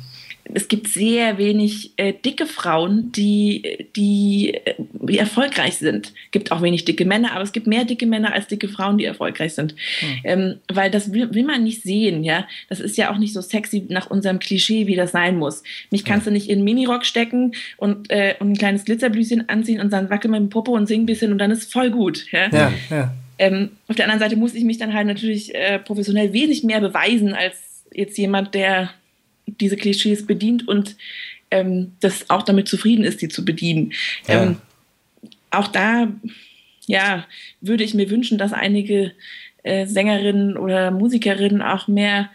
es 0.55 0.69
gibt 0.69 0.89
sehr 0.89 1.39
wenig 1.39 1.93
äh, 1.97 2.13
dicke 2.13 2.47
Frauen, 2.47 3.13
die, 3.13 3.87
die, 3.97 4.59
die, 4.79 5.19
erfolgreich 5.19 5.77
sind. 5.77 6.09
Es 6.09 6.31
gibt 6.31 6.53
auch 6.53 6.63
wenig 6.63 6.85
dicke 6.85 7.05
Männer, 7.05 7.33
aber 7.33 7.43
es 7.43 7.53
gibt 7.53 7.67
mehr 7.67 7.85
dicke 7.85 8.07
Männer 8.07 8.33
als 8.33 8.47
dicke 8.47 8.69
Frauen, 8.69 8.99
die 8.99 9.05
erfolgreich 9.05 9.55
sind. 9.55 9.75
Hm. 10.01 10.09
Ähm, 10.25 10.55
weil 10.73 10.91
das 10.91 11.13
will, 11.13 11.35
will, 11.35 11.45
man 11.45 11.65
nicht 11.65 11.83
sehen, 11.83 12.25
ja. 12.25 12.47
Das 12.69 12.81
ist 12.81 12.97
ja 12.97 13.13
auch 13.13 13.19
nicht 13.19 13.33
so 13.33 13.41
sexy 13.41 13.85
nach 13.89 14.11
unserem 14.11 14.39
Klischee, 14.39 14.87
wie 14.87 14.97
das 14.97 15.13
sein 15.13 15.37
muss. 15.37 15.63
Mich 15.91 16.05
kannst 16.05 16.27
ja. 16.27 16.31
du 16.31 16.35
nicht 16.35 16.49
in 16.49 16.59
einen 16.59 16.65
Minirock 16.65 17.05
stecken 17.05 17.53
und, 17.77 18.11
äh, 18.11 18.35
und 18.39 18.53
ein 18.53 18.59
kleines 18.59 18.85
Glitzerblüschen 18.85 19.49
anziehen 19.49 19.81
und 19.81 19.93
dann 19.93 20.11
wackel 20.11 20.31
mit 20.31 20.41
dem 20.41 20.51
Popo 20.51 20.73
und 20.73 20.87
sing 20.87 21.03
ein 21.03 21.07
bisschen 21.07 21.33
und 21.33 21.39
dann 21.39 21.51
ist 21.51 21.73
voll 21.73 21.91
gut. 21.91 22.27
Ja, 22.33 22.49
ja. 22.51 22.73
ja. 22.91 23.15
Ähm, 23.39 23.71
auf 23.87 23.97
der 23.97 24.07
anderen 24.07 24.21
Seite 24.21 24.37
muss 24.37 24.55
ich 24.55 24.65
mich 24.65 24.79
dann 24.79 24.95
halt 24.95 25.07
natürlich 25.07 25.55
äh, 25.55 25.79
professionell 25.79 26.33
wesentlich 26.33 26.65
mehr 26.65 26.81
beweisen 26.81 27.35
als 27.35 27.85
jetzt 27.93 28.19
jemand, 28.19 28.55
der 28.55 28.91
diese 29.61 29.77
Klischees 29.77 30.27
bedient 30.27 30.67
und 30.67 30.97
ähm, 31.51 31.93
das 32.01 32.29
auch 32.31 32.43
damit 32.43 32.69
zufrieden 32.69 33.05
ist, 33.05 33.23
die 33.23 33.29
zu 33.29 33.45
bedienen. 33.45 33.93
Ja. 34.27 34.43
Ähm, 34.43 34.57
auch 35.51 35.69
da, 35.69 36.09
ja, 36.87 37.27
würde 37.61 37.85
ich 37.85 37.95
mir 37.95 38.11
wünschen, 38.11 38.39
dass 38.39 38.53
einige 38.53 39.13
äh, 39.63 39.87
Sängerinnen 39.87 40.57
oder 40.57 40.91
Musikerinnen 40.91 41.63
auch 41.63 41.89
mehr 41.89 42.31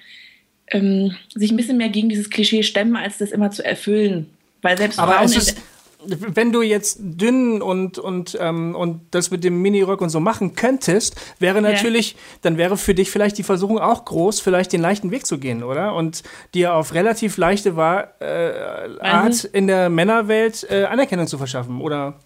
ähm, 0.67 1.15
sich 1.33 1.51
ein 1.51 1.57
bisschen 1.57 1.77
mehr 1.77 1.89
gegen 1.89 2.09
dieses 2.09 2.29
Klischee 2.29 2.63
stemmen, 2.63 2.95
als 2.95 3.17
das 3.17 3.31
immer 3.31 3.51
zu 3.51 3.63
erfüllen. 3.63 4.29
Weil 4.61 4.77
selbst 4.77 4.99
Aber 4.99 5.13
Frauen 5.13 5.25
es 5.25 5.35
ist, 5.35 5.61
wenn 6.05 6.51
du 6.51 6.61
jetzt 6.61 6.97
dünn 6.99 7.61
und, 7.61 7.97
und, 7.97 8.37
ähm, 8.39 8.75
und 8.75 9.01
das 9.11 9.31
mit 9.31 9.43
dem 9.43 9.61
Minirock 9.61 10.01
und 10.01 10.09
so 10.09 10.19
machen 10.19 10.55
könntest, 10.55 11.15
wäre 11.39 11.61
natürlich, 11.61 12.13
ja. 12.13 12.17
dann 12.41 12.57
wäre 12.57 12.77
für 12.77 12.93
dich 12.93 13.09
vielleicht 13.11 13.37
die 13.37 13.43
Versuchung 13.43 13.79
auch 13.79 14.05
groß, 14.05 14.39
vielleicht 14.39 14.73
den 14.73 14.81
leichten 14.81 15.11
Weg 15.11 15.25
zu 15.25 15.37
gehen, 15.37 15.63
oder? 15.63 15.95
Und 15.95 16.23
dir 16.53 16.73
auf 16.73 16.93
relativ 16.93 17.37
leichte 17.37 17.75
War 17.75 18.21
äh, 18.21 18.99
Art 18.99 19.43
in 19.43 19.67
der 19.67 19.89
Männerwelt 19.89 20.67
äh, 20.69 20.85
Anerkennung 20.85 21.27
zu 21.27 21.37
verschaffen, 21.37 21.81
oder? 21.81 22.19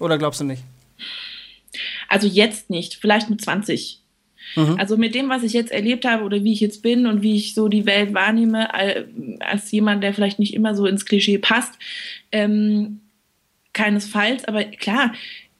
Oder 0.00 0.18
glaubst 0.18 0.40
du 0.40 0.44
nicht? 0.44 0.62
Also 2.08 2.26
jetzt 2.26 2.70
nicht, 2.70 2.94
vielleicht 2.94 3.30
mit 3.30 3.40
20. 3.40 4.02
Also 4.78 4.96
mit 4.96 5.14
dem, 5.14 5.28
was 5.28 5.42
ich 5.42 5.52
jetzt 5.52 5.70
erlebt 5.72 6.04
habe 6.04 6.24
oder 6.24 6.42
wie 6.44 6.52
ich 6.52 6.60
jetzt 6.60 6.82
bin 6.82 7.06
und 7.06 7.22
wie 7.22 7.36
ich 7.36 7.54
so 7.54 7.68
die 7.68 7.86
Welt 7.86 8.14
wahrnehme, 8.14 8.72
al- 8.74 9.08
als 9.40 9.70
jemand, 9.70 10.02
der 10.02 10.14
vielleicht 10.14 10.38
nicht 10.38 10.54
immer 10.54 10.74
so 10.74 10.86
ins 10.86 11.04
Klischee 11.04 11.38
passt, 11.38 11.74
ähm, 12.32 13.00
keinesfalls. 13.72 14.44
Aber 14.46 14.64
klar, 14.64 15.12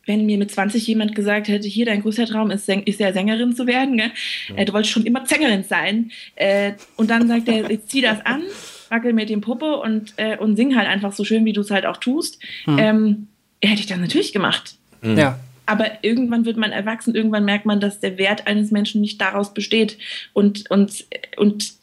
wenn 0.06 0.24
mir 0.26 0.38
mit 0.38 0.50
20 0.50 0.86
jemand 0.86 1.14
gesagt 1.14 1.48
hätte, 1.48 1.68
hier 1.68 1.84
dein 1.86 2.00
größter 2.02 2.26
Traum 2.26 2.50
ist, 2.50 2.68
ist 2.68 2.98
ja 3.00 3.12
Sängerin 3.12 3.54
zu 3.54 3.66
werden, 3.66 3.98
gell? 3.98 4.10
Äh, 4.56 4.64
du 4.64 4.72
wolltest 4.72 4.92
schon 4.92 5.04
immer 5.04 5.24
Sängerin 5.26 5.64
sein. 5.64 6.10
Äh, 6.36 6.72
und 6.96 7.10
dann 7.10 7.28
sagt 7.28 7.46
er, 7.48 7.70
jetzt 7.70 7.90
zieh 7.90 8.00
das 8.00 8.24
an, 8.24 8.42
wackel 8.88 9.12
mit 9.12 9.28
dem 9.28 9.42
Popo 9.42 9.82
und, 9.82 10.14
äh, 10.16 10.38
und 10.38 10.56
sing 10.56 10.76
halt 10.76 10.88
einfach 10.88 11.12
so 11.12 11.24
schön, 11.24 11.44
wie 11.44 11.52
du 11.52 11.60
es 11.60 11.70
halt 11.70 11.84
auch 11.84 11.98
tust. 11.98 12.38
Ähm, 12.78 13.26
hätte 13.62 13.80
ich 13.80 13.86
das 13.86 13.98
natürlich 13.98 14.32
gemacht. 14.32 14.76
Ja. 15.18 15.38
Aber 15.68 16.02
irgendwann 16.02 16.46
wird 16.46 16.56
man 16.56 16.72
erwachsen, 16.72 17.14
irgendwann 17.14 17.44
merkt 17.44 17.66
man, 17.66 17.78
dass 17.78 18.00
der 18.00 18.16
Wert 18.16 18.46
eines 18.46 18.70
Menschen 18.70 19.00
nicht 19.02 19.20
daraus 19.20 19.52
besteht. 19.52 19.98
Und, 20.32 20.70
und, 20.70 21.04
und 21.36 21.74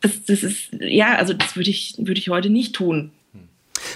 das, 0.00 0.24
das 0.24 0.42
ist, 0.42 0.72
ja, 0.80 1.16
also 1.16 1.34
das 1.34 1.54
würde 1.54 1.70
ich, 1.70 1.94
würde 1.98 2.18
ich 2.18 2.30
heute 2.30 2.48
nicht 2.48 2.74
tun. 2.74 3.12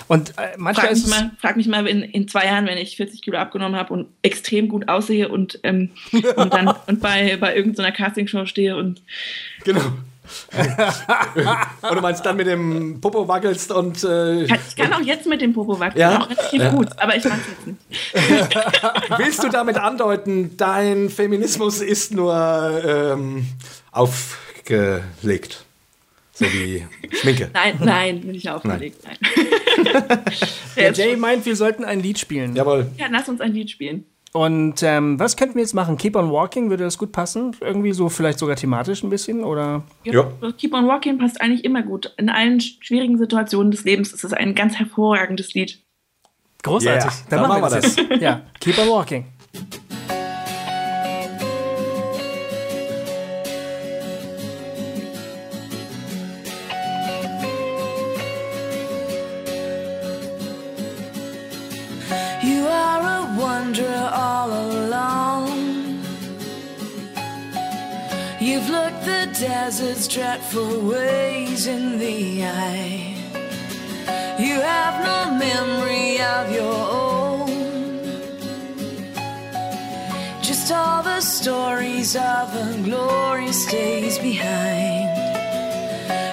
Und 0.08 0.36
äh, 0.38 0.56
manchmal 0.58 0.88
Frag 0.88 0.96
mich 0.96 1.06
mal, 1.06 1.30
frag 1.38 1.56
mich 1.56 1.66
mal 1.68 1.86
in, 1.86 2.02
in 2.02 2.28
zwei 2.28 2.44
Jahren, 2.44 2.66
wenn 2.66 2.78
ich 2.78 2.96
40 2.96 3.22
Kilo 3.22 3.38
abgenommen 3.38 3.78
habe 3.78 3.94
und 3.94 4.08
extrem 4.22 4.68
gut 4.68 4.88
aussehe 4.88 5.28
und, 5.28 5.58
ähm, 5.62 5.90
und 6.36 6.52
dann 6.52 6.68
und 6.86 7.00
bei, 7.00 7.36
bei 7.38 7.56
irgendeiner 7.56 7.92
Castingshow 7.92 8.44
stehe 8.44 8.76
und 8.76 9.02
Genau. 9.64 9.80
und 11.82 11.94
du 11.96 12.00
meinst 12.00 12.24
dann 12.26 12.36
mit 12.36 12.46
dem 12.46 13.00
Popo 13.00 13.26
wackelst 13.28 13.70
und 13.72 14.02
äh, 14.04 14.44
ich 14.44 14.76
kann 14.76 14.92
auch 14.92 15.00
jetzt 15.00 15.26
mit 15.26 15.40
dem 15.40 15.52
Popo 15.52 15.78
wackeln, 15.78 16.00
Ja? 16.00 16.20
auch 16.22 16.28
relativ 16.30 16.60
Ja. 16.62 16.70
gut, 16.70 16.88
aber 16.96 17.16
ich 17.16 17.24
mache 17.24 17.38
es 17.40 17.46
jetzt 17.48 17.66
nicht. 17.66 18.58
willst 19.18 19.42
du 19.42 19.48
damit 19.48 19.76
andeuten, 19.76 20.56
dein 20.56 21.08
Feminismus 21.10 21.80
ist 21.80 22.12
nur 22.14 22.34
ähm, 22.84 23.46
aufgelegt? 23.92 25.64
So 26.32 26.46
wie 26.46 26.86
Schminke. 27.12 27.50
Nein, 27.52 27.78
nein, 27.80 28.20
bin 28.22 28.34
ich 28.34 28.48
aufgelegt. 28.48 29.04
Nein. 29.04 29.18
der 30.76 30.84
Jetzt- 30.84 30.96
Jay 30.98 31.16
meint, 31.16 31.44
wir 31.44 31.54
sollten 31.56 31.84
ein 31.84 32.00
Lied 32.00 32.18
spielen. 32.18 32.56
Jawohl. 32.56 32.90
ja, 32.96 33.06
lass 33.10 33.28
uns 33.28 33.40
ein 33.40 33.52
Lied 33.52 33.70
spielen. 33.70 34.04
Und 34.32 34.82
ähm, 34.84 35.18
was 35.18 35.36
könnten 35.36 35.56
wir 35.56 35.62
jetzt 35.62 35.74
machen? 35.74 35.96
Keep 35.96 36.14
on 36.14 36.30
Walking, 36.30 36.70
würde 36.70 36.84
das 36.84 36.98
gut 36.98 37.10
passen? 37.10 37.56
Irgendwie 37.60 37.92
so 37.92 38.08
vielleicht 38.08 38.38
sogar 38.38 38.54
thematisch 38.54 39.02
ein 39.02 39.10
bisschen? 39.10 39.42
Oder? 39.42 39.82
Ja. 40.04 40.30
Keep 40.56 40.72
on 40.74 40.86
Walking 40.86 41.18
passt 41.18 41.40
eigentlich 41.40 41.64
immer 41.64 41.82
gut. 41.82 42.14
In 42.16 42.28
allen 42.30 42.58
sch- 42.60 42.76
schwierigen 42.80 43.18
Situationen 43.18 43.72
des 43.72 43.84
Lebens 43.84 44.12
ist 44.12 44.22
es 44.22 44.32
ein 44.32 44.54
ganz 44.54 44.76
hervorragendes 44.76 45.52
Lied. 45.54 45.80
Großartig. 46.62 47.04
Yeah, 47.04 47.12
Dann 47.30 47.40
dann 47.40 47.48
machen 47.48 47.62
wir 47.62 47.70
das. 47.80 47.96
jetzt. 47.96 48.22
ja, 48.22 48.42
Keep 48.60 48.78
on 48.78 48.88
Walking. 48.90 49.24
Desert's 69.40 70.06
dreadful 70.06 70.80
ways 70.80 71.66
in 71.66 71.98
the 71.98 72.44
eye. 72.44 73.16
You 74.38 74.60
have 74.60 75.02
no 75.02 75.34
memory 75.46 76.20
of 76.20 76.52
your 76.52 76.80
own. 77.02 77.48
Just 80.42 80.70
all 80.70 81.02
the 81.02 81.22
stories 81.22 82.16
of 82.16 82.54
a 82.54 82.82
glorious 82.84 83.64
days 83.64 84.18
behind. 84.18 85.08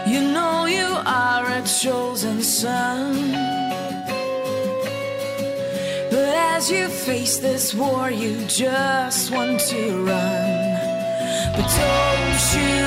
You 0.05 0.22
know 0.34 0.66
you 0.66 0.89
are 1.05 1.45
a 1.49 1.62
chosen 1.64 2.41
son. 2.41 3.32
But 6.12 6.30
as 6.55 6.70
you 6.70 6.89
face 6.89 7.38
this 7.38 7.74
war, 7.74 8.12
you 8.12 8.36
just 8.47 9.32
want 9.32 9.62
to 9.72 10.03
run. 10.03 10.68
But 11.55 11.68
don't 11.80 12.43
you 12.53 12.87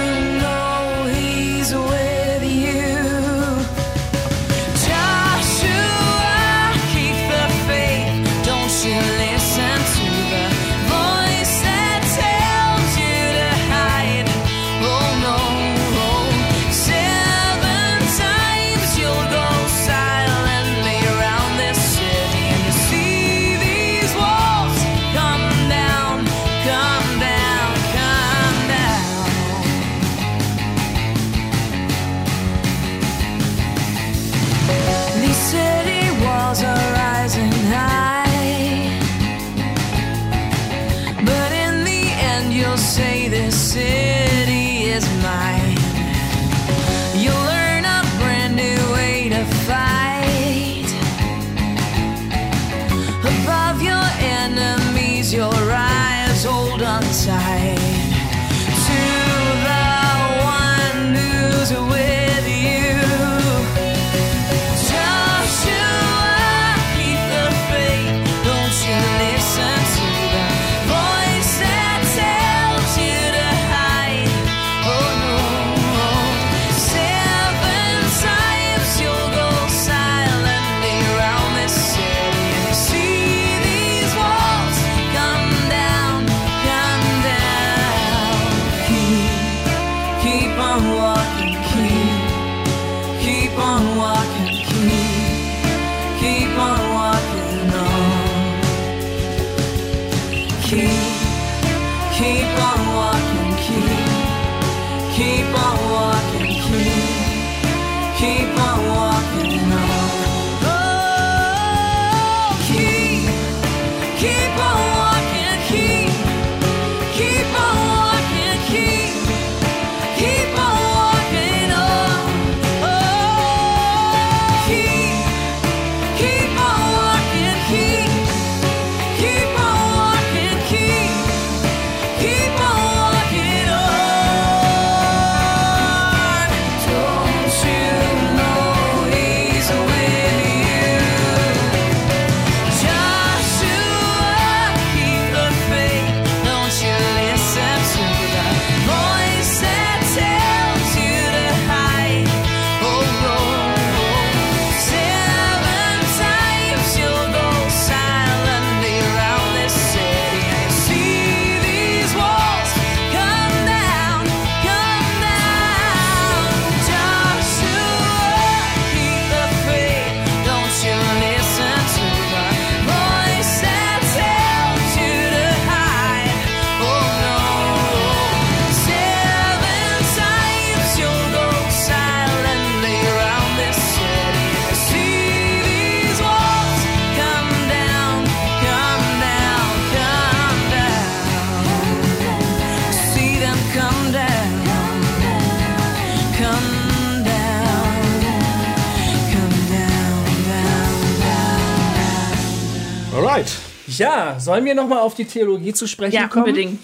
Ja, 204.34 204.40
sollen 204.40 204.64
wir 204.64 204.74
nochmal 204.74 204.98
auf 205.00 205.14
die 205.14 205.24
Theologie 205.24 205.72
zu 205.72 205.86
sprechen 205.86 206.14
Ja, 206.14 206.28
kommen? 206.28 206.46
unbedingt. 206.46 206.78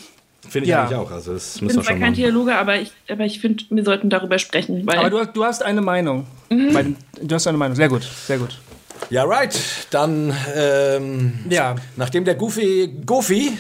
Finde 0.49 0.65
ich 0.67 0.71
Ja. 0.71 0.83
eigentlich 0.85 0.97
auch. 0.99 1.11
Also 1.11 1.33
das 1.35 1.57
Ich 1.57 1.61
bin 1.61 1.71
zwar 1.71 1.83
kein 1.85 1.99
machen. 2.01 2.15
Theologe, 2.15 2.55
aber 2.55 2.79
ich, 2.81 2.93
aber 3.09 3.25
ich 3.25 3.41
finde, 3.41 3.65
wir 3.71 3.85
sollten 3.85 4.11
darüber 4.11 4.39
sprechen. 4.39 4.87
Weil 4.87 4.99
Aber 4.99 5.11
du, 5.11 5.27
du 5.27 5.45
hast 5.45 5.63
eine 5.63 5.81
Meinung. 5.81 6.27
Bei 6.49 6.83
den- 6.85 6.97
Du 7.21 7.35
hast 7.35 7.47
eine 7.49 7.59
Meinung. 7.59 7.75
Sehr 7.75 7.89
gut, 7.89 8.03
sehr 8.05 8.39
gut. 8.39 8.57
Ja, 9.11 9.25
right. 9.25 9.57
Dann, 9.91 10.35
ähm, 10.57 11.39
Ja, 11.49 11.77
nachdem 11.97 12.25
der 12.25 12.35
Goofy, 12.35 12.93
Goofy, 13.07 13.53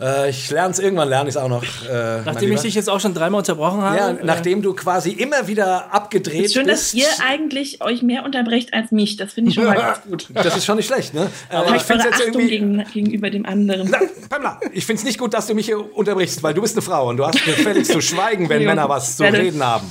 äh, 0.00 0.30
ich 0.30 0.50
lerne 0.50 0.70
es 0.72 0.78
irgendwann, 0.80 1.08
lerne 1.08 1.28
ich 1.28 1.36
es 1.36 1.40
auch 1.40 1.48
noch. 1.48 1.62
Äh, 1.88 2.22
nachdem 2.24 2.52
ich 2.52 2.60
dich 2.62 2.74
jetzt 2.74 2.90
auch 2.90 2.98
schon 2.98 3.14
dreimal 3.14 3.38
unterbrochen 3.38 3.80
habe. 3.80 3.96
Ja, 3.96 4.10
äh, 4.10 4.16
nachdem 4.24 4.60
du 4.62 4.74
quasi 4.74 5.10
immer 5.12 5.46
wieder 5.46 5.92
abgedreht 5.94 6.46
ist 6.46 6.54
schön, 6.54 6.66
bist. 6.66 6.94
dass 6.94 6.94
ihr 6.94 7.06
eigentlich 7.24 7.80
euch 7.82 8.02
mehr 8.02 8.24
unterbrecht 8.24 8.74
als 8.74 8.90
mich. 8.90 9.16
Das 9.16 9.32
finde 9.34 9.50
ich 9.50 9.54
schon 9.54 9.64
mal 9.66 9.74
ganz 9.76 10.02
gut. 10.02 10.28
das 10.34 10.56
ist 10.56 10.64
schon 10.64 10.76
nicht 10.76 10.86
schlecht, 10.86 11.14
ne? 11.14 11.30
Aber 11.50 11.76
ich 11.76 11.82
finde 11.82 12.04
jetzt 12.04 12.20
irgendwie. 12.20 12.48
gegen, 12.48 12.84
gegenüber 12.92 13.30
dem 13.30 13.46
anderen. 13.46 13.88
Na, 13.90 13.98
Pamela, 14.28 14.60
ich 14.72 14.84
finde 14.84 15.00
es 15.00 15.04
nicht 15.04 15.18
gut, 15.18 15.32
dass 15.32 15.46
du 15.46 15.54
mich 15.54 15.66
hier 15.66 15.96
unterbrichst, 15.96 16.42
weil 16.42 16.54
du 16.54 16.60
bist 16.62 16.74
eine 16.74 16.82
Frau 16.82 17.08
und 17.08 17.16
du 17.18 17.26
hast 17.26 17.44
gefälligst 17.44 17.92
zu 17.92 18.00
schweigen, 18.00 18.48
wenn. 18.48 18.58
Männer 18.68 18.88
was 18.88 19.16
zu 19.16 19.22
Werde- 19.22 19.38
reden 19.38 19.62
haben. 19.64 19.90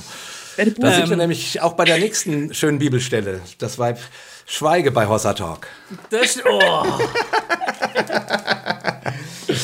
Da 0.78 0.90
sind 0.92 1.08
wir 1.08 1.16
nämlich 1.16 1.60
auch 1.62 1.74
bei 1.74 1.84
der 1.84 1.98
nächsten 1.98 2.52
schönen 2.52 2.78
Bibelstelle. 2.78 3.40
Das 3.58 3.78
Weib 3.78 3.98
Schweige 4.50 4.90
bei 4.90 5.06
Hossa 5.06 5.34
Talk. 5.34 5.66
Das, 6.08 6.38
oh. 6.50 6.84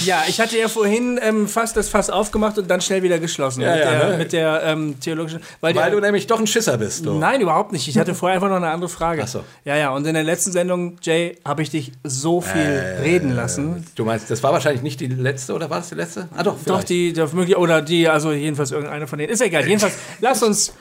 ja, 0.04 0.24
ich 0.28 0.38
hatte 0.38 0.58
ja 0.58 0.68
vorhin 0.68 1.18
ähm, 1.22 1.48
fast 1.48 1.74
das 1.78 1.88
Fass 1.88 2.10
aufgemacht 2.10 2.58
und 2.58 2.70
dann 2.70 2.82
schnell 2.82 3.02
wieder 3.02 3.18
geschlossen. 3.18 3.62
Ja, 3.62 3.74
mit, 3.74 3.82
ja, 3.82 3.90
der, 3.90 4.08
ne? 4.10 4.18
mit 4.18 4.32
der 4.34 4.62
ähm, 4.62 5.00
theologischen. 5.00 5.40
Weil, 5.62 5.74
Weil 5.74 5.84
der, 5.84 5.90
du 5.92 6.00
nämlich 6.00 6.26
doch 6.26 6.38
ein 6.38 6.46
Schisser 6.46 6.76
bist. 6.76 7.06
Du. 7.06 7.14
Nein, 7.18 7.40
überhaupt 7.40 7.72
nicht. 7.72 7.88
Ich 7.88 7.96
hatte 7.96 8.14
vorher 8.14 8.34
einfach 8.34 8.50
noch 8.50 8.56
eine 8.56 8.68
andere 8.68 8.90
Frage. 8.90 9.22
Ach 9.24 9.28
so. 9.28 9.42
Ja, 9.64 9.74
ja. 9.74 9.88
Und 9.88 10.06
in 10.06 10.12
der 10.12 10.22
letzten 10.22 10.52
Sendung, 10.52 10.98
Jay, 11.00 11.38
habe 11.46 11.62
ich 11.62 11.70
dich 11.70 11.92
so 12.04 12.42
viel 12.42 12.60
Äh, 12.60 13.00
reden 13.00 13.34
lassen. 13.34 13.86
Du 13.94 14.04
meinst, 14.04 14.30
das 14.30 14.42
war 14.42 14.52
wahrscheinlich 14.52 14.82
nicht 14.82 15.00
die 15.00 15.06
letzte, 15.06 15.54
oder 15.54 15.70
war 15.70 15.78
das 15.78 15.88
die 15.88 15.94
letzte? 15.94 16.28
Ah, 16.36 16.42
doch, 16.42 16.56
Doch, 16.56 16.62
vielleicht. 16.62 16.90
die, 16.90 17.14
die 17.14 17.26
möglich, 17.32 17.56
oder 17.56 17.80
die, 17.80 18.06
also 18.06 18.32
jedenfalls 18.32 18.70
irgendeine 18.70 19.06
von 19.06 19.18
denen. 19.18 19.32
Ist 19.32 19.40
ja 19.40 19.46
egal. 19.46 19.62
Jedenfalls, 19.66 19.94
lass 20.20 20.42
uns. 20.42 20.74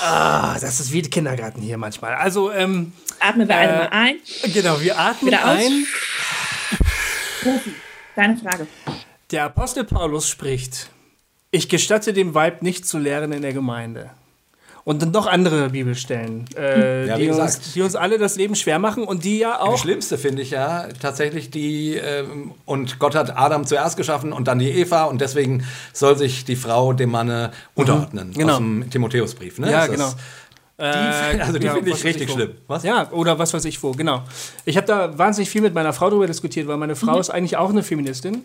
Ah, 0.00 0.58
das 0.60 0.80
ist 0.80 0.92
wie 0.92 1.02
Kindergarten 1.02 1.62
hier 1.62 1.78
manchmal. 1.78 2.14
Also, 2.14 2.50
ähm, 2.52 2.92
Atmen 3.20 3.48
wir 3.48 3.56
alle 3.56 3.72
mal 3.72 3.88
ein. 3.90 4.16
genau, 4.52 4.80
wir 4.80 4.98
atmen 4.98 5.28
Wieder 5.30 5.44
aus. 5.44 5.58
ein. 5.58 5.86
Deine 8.14 8.36
Frage. 8.36 8.66
Der 9.30 9.44
Apostel 9.44 9.84
Paulus 9.84 10.28
spricht: 10.28 10.90
Ich 11.50 11.68
gestatte 11.68 12.12
dem 12.12 12.34
Weib 12.34 12.62
nicht 12.62 12.86
zu 12.86 12.98
lehren 12.98 13.32
in 13.32 13.42
der 13.42 13.52
Gemeinde. 13.52 14.10
Und 14.88 15.02
dann 15.02 15.10
noch 15.10 15.26
andere 15.26 15.70
Bibelstellen, 15.70 16.44
äh, 16.56 17.08
Ja, 17.08 17.16
die, 17.18 17.28
uns, 17.28 17.72
die 17.72 17.82
uns 17.82 17.96
alle 17.96 18.18
das 18.18 18.36
Leben 18.36 18.54
schwer 18.54 18.78
machen 18.78 19.02
und 19.02 19.24
die 19.24 19.38
ja 19.38 19.50
Das 19.54 19.60
auch. 19.60 19.78
Schlimmste 19.78 20.16
finde 20.16 20.42
ich 20.42 20.52
ja 20.52 20.86
tatsächlich 21.02 21.50
die, 21.50 21.94
ähm, 21.96 22.52
und 22.66 23.00
Gott 23.00 23.16
hat 23.16 23.36
Adam 23.36 23.66
zuerst 23.66 23.96
geschaffen 23.96 24.32
und 24.32 24.46
dann 24.46 24.60
die 24.60 24.70
Eva 24.70 25.02
und 25.06 25.20
deswegen 25.20 25.64
soll 25.92 26.16
sich 26.16 26.44
die 26.44 26.54
Frau 26.54 26.92
dem 26.92 27.10
Manne 27.10 27.50
unterordnen. 27.74 28.32
Genau. 28.32 28.52
Aus 28.52 28.58
dem 28.58 28.88
Timotheusbrief, 28.88 29.58
ne? 29.58 29.72
Ja, 29.72 29.88
genau. 29.88 30.04
das- 30.04 30.16
Die, 30.78 30.84
also 31.40 31.58
die 31.58 31.66
ja, 31.66 31.74
finde 31.74 31.90
was 31.90 31.98
ich 31.98 32.04
richtig 32.04 32.30
schlimm. 32.30 32.50
Was? 32.68 32.84
Ja, 32.84 33.10
oder 33.10 33.40
was 33.40 33.52
weiß 33.54 33.64
ich 33.64 33.82
wo, 33.82 33.90
genau. 33.90 34.22
Ich 34.66 34.76
habe 34.76 34.86
da 34.86 35.18
wahnsinnig 35.18 35.50
viel 35.50 35.62
mit 35.62 35.74
meiner 35.74 35.94
Frau 35.94 36.10
darüber 36.10 36.28
diskutiert, 36.28 36.68
weil 36.68 36.76
meine 36.76 36.94
Frau 36.94 37.18
ist 37.18 37.30
eigentlich 37.30 37.56
auch 37.56 37.70
eine 37.70 37.82
Feministin. 37.82 38.42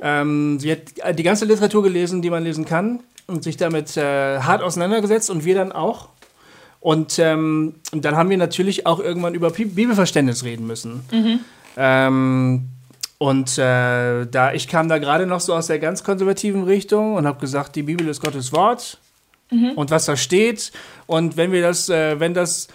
Ähm, 0.00 0.58
sie 0.60 0.72
hat 0.72 1.18
die 1.18 1.22
ganze 1.22 1.44
Literatur 1.44 1.82
gelesen, 1.82 2.22
die 2.22 2.30
man 2.30 2.42
lesen 2.42 2.64
kann 2.64 3.00
und 3.26 3.42
sich 3.42 3.56
damit 3.56 3.96
äh, 3.96 4.40
hart 4.40 4.62
auseinandergesetzt 4.62 5.30
und 5.30 5.44
wir 5.44 5.54
dann 5.54 5.72
auch. 5.72 6.08
Und, 6.80 7.18
ähm, 7.18 7.76
und 7.92 8.04
dann 8.04 8.14
haben 8.16 8.28
wir 8.28 8.36
natürlich 8.36 8.86
auch 8.86 9.00
irgendwann 9.00 9.34
über 9.34 9.50
Bi- 9.50 9.64
Bibelverständnis 9.64 10.44
reden 10.44 10.66
müssen. 10.66 11.02
Ähm, 11.76 12.68
und 13.18 13.56
äh, 13.58 14.26
da 14.26 14.52
ich 14.52 14.68
kam 14.68 14.88
da 14.88 14.98
gerade 14.98 15.24
noch 15.26 15.40
so 15.40 15.54
aus 15.54 15.68
der 15.68 15.78
ganz 15.78 16.04
konservativen 16.04 16.64
Richtung 16.64 17.14
und 17.14 17.26
habe 17.26 17.40
gesagt, 17.40 17.74
die 17.76 17.82
Bibel 17.82 18.06
ist 18.08 18.20
Gottes 18.20 18.52
Wort 18.52 18.98
und 19.76 19.90
was 19.90 20.04
da 20.04 20.16
steht. 20.16 20.72
Und 21.06 21.36
wenn 21.36 21.52
wir 21.52 21.62
das, 21.62 21.88
äh, 21.88 22.20
wenn 22.20 22.34
das, 22.34 22.68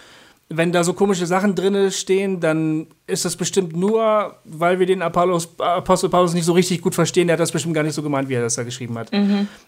wenn 0.52 0.72
da 0.72 0.82
so 0.82 0.92
komische 0.94 1.26
Sachen 1.26 1.54
drin 1.54 1.90
stehen, 1.92 2.40
dann 2.40 2.88
ist 3.06 3.24
das 3.24 3.36
bestimmt 3.36 3.76
nur, 3.76 4.36
weil 4.44 4.80
wir 4.80 4.86
den 4.86 5.00
Apollos, 5.00 5.48
Apostel 5.60 6.10
Paulus 6.10 6.34
nicht 6.34 6.44
so 6.44 6.52
richtig 6.52 6.82
gut 6.82 6.94
verstehen. 6.94 7.28
Der 7.28 7.34
hat 7.34 7.40
das 7.40 7.52
bestimmt 7.52 7.74
gar 7.74 7.84
nicht 7.84 7.94
so 7.94 8.02
gemeint, 8.02 8.28
wie 8.28 8.34
er 8.34 8.42
das 8.42 8.56
da 8.56 8.64
geschrieben 8.64 8.98
hat. 8.98 9.10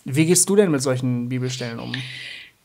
Wie 0.05 0.27
gehst 0.27 0.49
du 0.49 0.57
denn 0.57 0.73
mit 0.73 0.83
solchen 0.83 1.29
Bibelstellen 1.29 1.79
um? 1.79 1.93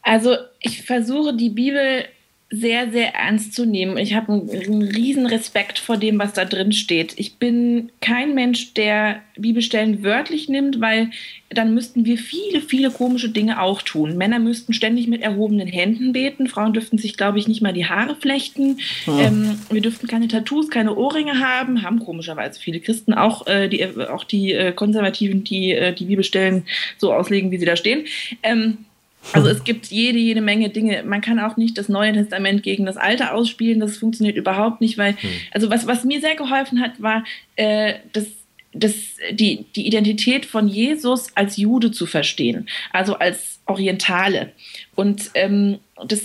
Also 0.02 0.36
ich 0.60 0.84
versuche 0.84 1.36
die 1.36 1.50
Bibel 1.50 2.06
sehr, 2.50 2.92
sehr 2.92 3.14
ernst 3.14 3.54
zu 3.54 3.66
nehmen. 3.66 3.98
Ich 3.98 4.14
habe 4.14 4.32
einen, 4.32 4.82
riesen 4.84 5.26
Respekt 5.26 5.80
vor 5.80 5.98
dem, 5.98 6.18
was 6.18 6.32
da 6.32 6.46
drin 6.46 6.72
steht. 6.72 7.14
Ich 7.18 7.36
bin 7.36 7.92
kein 8.00 8.36
Mensch, 8.36 8.74
der 8.74 9.22
Bibelstellen 9.38 10.02
wörtlich 10.02 10.48
nimmt, 10.48 10.80
weil 10.80 11.10
dann 11.50 11.74
müssten 11.74 12.06
wir 12.06 12.18
viele, 12.18 12.62
viele 12.62 12.90
komische 12.90 13.30
Dinge 13.30 13.62
auch 13.62 13.82
tun. 13.82 14.16
Männer 14.16 14.40
müssten 14.40 14.72
ständig 14.72 15.08
mit 15.08 15.22
erhobenen 15.22 15.68
Händen 15.68 16.14
beten. 16.14 16.48
Frauen 16.48 16.72
dürften 16.72 16.98
sich, 16.98 17.18
glaube 17.18 17.38
ich, 17.38 17.50
nicht 17.50 17.62
mal 17.62 17.74
die 17.74 17.86
Haare 17.86 18.16
flechten. 18.16 18.80
Ähm, 19.08 19.60
wir 19.70 19.82
dürften 19.82 20.08
keine 20.08 20.30
Tattoos, 20.30 20.70
keine 20.70 20.96
Ohrringe 20.96 21.40
haben. 21.40 21.84
Haben 21.84 22.00
komischerweise 22.00 22.60
viele 22.62 22.80
Christen 22.80 23.14
auch, 23.14 23.46
äh, 23.48 23.68
die, 23.68 23.86
auch 24.08 24.24
die 24.24 24.54
äh, 24.54 24.72
Konservativen, 24.72 25.44
die 25.44 25.72
äh, 25.72 25.94
die 25.94 26.06
Bibelstellen 26.06 26.64
so 26.98 27.14
auslegen, 27.14 27.52
wie 27.52 27.58
sie 27.58 27.66
da 27.66 27.76
stehen. 27.76 28.06
Ähm, 28.42 28.86
also 29.34 29.50
es 29.50 29.64
gibt 29.64 29.88
jede, 29.88 30.18
jede 30.18 30.42
Menge 30.42 30.70
Dinge. 30.70 31.04
Man 31.04 31.22
kann 31.22 31.40
auch 31.40 31.58
nicht 31.58 31.78
das 31.78 31.90
Neue 31.90 32.14
Testament 32.14 32.64
gegen 32.64 32.86
das 32.86 32.98
Alte 32.98 33.34
ausspielen. 33.34 33.80
Das 33.80 33.98
funktioniert 33.98 34.38
überhaupt 34.38 34.82
nicht, 34.82 34.98
weil, 34.98 35.18
also 35.52 35.70
was, 35.70 35.88
was 35.88 36.04
mir 36.04 36.22
sehr 36.22 36.36
geholfen 36.36 36.82
hat, 36.82 37.02
war, 37.02 37.24
äh, 37.56 37.96
das, 38.14 38.26
das, 38.74 38.94
die, 39.32 39.66
die 39.76 39.88
Identität 39.88 40.46
von 40.46 40.68
Jesus 40.68 41.36
als 41.36 41.58
Jude 41.58 41.92
zu 41.92 42.06
verstehen, 42.06 42.68
also 42.92 43.16
als 43.16 43.60
Orientale. 43.66 44.52
Und 44.96 45.32
ähm, 45.34 45.80
das 46.06 46.22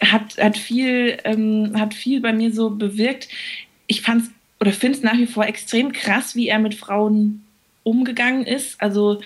hat, 0.00 0.38
hat, 0.38 0.56
viel, 0.56 1.18
ähm, 1.24 1.72
hat 1.78 1.94
viel 1.94 2.20
bei 2.20 2.32
mir 2.32 2.52
so 2.52 2.70
bewirkt. 2.70 3.28
Ich 3.86 4.02
fand 4.02 4.22
es 4.22 4.30
oder 4.60 4.72
finde 4.72 4.98
es 4.98 5.02
nach 5.02 5.16
wie 5.16 5.26
vor 5.26 5.46
extrem 5.46 5.92
krass, 5.92 6.36
wie 6.36 6.48
er 6.48 6.58
mit 6.58 6.74
Frauen 6.74 7.44
umgegangen 7.82 8.44
ist. 8.44 8.80
Also 8.80 9.22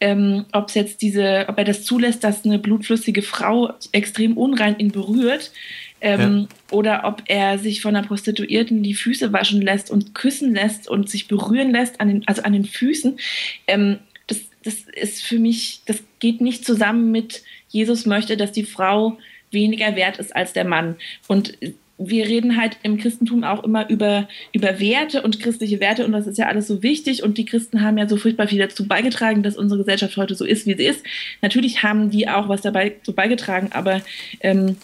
ähm, 0.00 0.46
ob 0.52 0.68
es 0.68 0.74
jetzt 0.74 1.02
diese, 1.02 1.44
ob 1.48 1.58
er 1.58 1.64
das 1.64 1.84
zulässt, 1.84 2.24
dass 2.24 2.44
eine 2.44 2.58
blutflüssige 2.58 3.22
Frau 3.22 3.72
extrem 3.92 4.36
unrein 4.36 4.78
ihn 4.78 4.90
berührt, 4.90 5.52
ähm, 6.00 6.48
oder 6.70 7.02
ob 7.04 7.22
er 7.26 7.58
sich 7.58 7.82
von 7.82 7.94
einer 7.94 8.06
Prostituierten 8.06 8.82
die 8.82 8.94
Füße 8.94 9.32
waschen 9.32 9.60
lässt 9.60 9.90
und 9.90 10.14
küssen 10.14 10.54
lässt 10.54 10.88
und 10.88 11.10
sich 11.10 11.28
berühren 11.28 11.70
lässt, 11.70 12.00
an 12.00 12.08
den, 12.08 12.22
also 12.26 12.42
an 12.42 12.52
den 12.52 12.64
Füßen. 12.64 13.18
Ähm, 13.66 13.98
das, 14.26 14.40
das 14.64 14.76
ist 14.94 15.22
für 15.22 15.38
mich, 15.38 15.82
das 15.84 16.02
geht 16.18 16.40
nicht 16.40 16.64
zusammen 16.64 17.10
mit 17.10 17.42
Jesus 17.68 18.06
möchte, 18.06 18.36
dass 18.36 18.52
die 18.52 18.64
Frau 18.64 19.18
weniger 19.50 19.96
wert 19.96 20.18
ist 20.18 20.34
als 20.34 20.52
der 20.52 20.64
Mann. 20.64 20.96
Und 21.28 21.58
wir 22.02 22.26
reden 22.26 22.56
halt 22.56 22.78
im 22.82 22.96
Christentum 22.96 23.44
auch 23.44 23.62
immer 23.62 23.88
über, 23.90 24.26
über 24.52 24.80
Werte 24.80 25.22
und 25.22 25.38
christliche 25.38 25.80
Werte 25.80 26.06
und 26.06 26.12
das 26.12 26.26
ist 26.26 26.38
ja 26.38 26.46
alles 26.46 26.66
so 26.66 26.82
wichtig 26.82 27.22
und 27.22 27.36
die 27.36 27.44
Christen 27.44 27.82
haben 27.82 27.98
ja 27.98 28.08
so 28.08 28.16
furchtbar 28.16 28.48
viel 28.48 28.58
dazu 28.58 28.88
beigetragen, 28.88 29.42
dass 29.42 29.56
unsere 29.56 29.80
Gesellschaft 29.80 30.16
heute 30.16 30.34
so 30.34 30.44
ist, 30.44 30.66
wie 30.66 30.74
sie 30.74 30.86
ist. 30.86 31.04
Natürlich 31.42 31.82
haben 31.82 32.10
die 32.10 32.28
auch 32.28 32.48
was 32.48 32.62
dabei 32.62 32.94
so 33.02 33.12
beigetragen, 33.12 33.68
aber 33.72 34.00
ähm, 34.40 34.76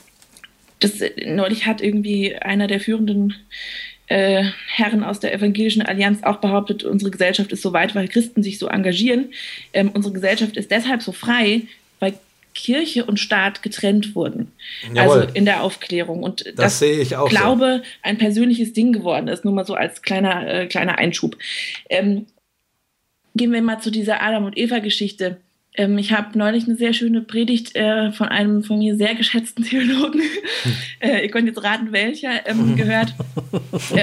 das 0.81 1.01
neulich 1.25 1.67
hat 1.67 1.81
irgendwie 1.81 2.37
einer 2.37 2.67
der 2.67 2.81
führenden 2.81 3.35
äh, 4.09 4.45
Herren 4.69 5.03
aus 5.03 5.19
der 5.19 5.33
evangelischen 5.33 5.83
Allianz 5.83 6.23
auch 6.23 6.37
behauptet, 6.37 6.85
unsere 6.85 7.11
Gesellschaft 7.11 7.51
ist 7.51 7.63
so 7.63 7.73
weit, 7.73 7.95
weil 7.95 8.09
Christen 8.09 8.43
sich 8.43 8.59
so 8.59 8.69
engagieren. 8.69 9.33
Ähm, 9.73 9.91
unsere 9.95 10.13
Gesellschaft 10.13 10.57
ist 10.59 10.71
deshalb 10.71 11.03
so 11.03 11.13
frei, 11.13 11.63
weil 11.99 12.15
Kirche 12.57 13.05
und 13.05 13.21
Staat 13.21 13.63
getrennt 13.63 14.15
wurden. 14.15 14.53
Jawohl. 14.95 15.21
Also 15.21 15.35
in 15.35 15.45
der 15.45 15.63
Aufklärung. 15.63 16.23
Und 16.23 16.45
das, 16.47 16.55
Das 16.55 16.79
sehe 16.81 17.01
ich 17.01 17.17
auch 17.17 17.31
so. 17.31 17.37
glaube, 17.37 17.83
ein 18.03 18.19
persönliches 18.19 18.73
Ding 18.73 18.93
geworden 18.93 19.29
ist. 19.29 19.45
Nur 19.45 19.55
mal 19.55 19.65
so 19.67 19.75
als 19.75 20.03
kleiner, 20.03 20.47
äh, 20.47 20.67
kleiner 20.67 20.99
Einschub. 20.99 21.37
Ähm, 21.89 22.27
gehen 23.35 23.53
wir 23.53 23.63
mal 23.63 23.81
zu 23.81 23.91
dieser 23.91 24.23
Adam 24.23 24.45
und 24.45 24.57
Eva-Geschichte. 24.57 25.39
Ähm, 25.75 25.99
ich 25.99 26.13
habe 26.13 26.37
neulich 26.39 26.67
eine 26.67 26.77
sehr 26.77 26.93
schöne 26.95 27.21
Predigt 27.21 27.77
äh, 27.77 28.11
von 28.13 28.29
einem 28.29 28.65
von 28.65 28.79
mir 28.79 28.97
sehr 28.97 29.15
geschätzten 29.15 29.65
Theologen, 29.69 30.23
äh, 31.01 31.23
ihr 31.23 31.31
könnt 31.31 31.47
jetzt 31.47 31.63
raten, 31.63 31.93
welcher, 31.93 32.47
ähm, 32.49 32.77
gehört. 32.77 33.15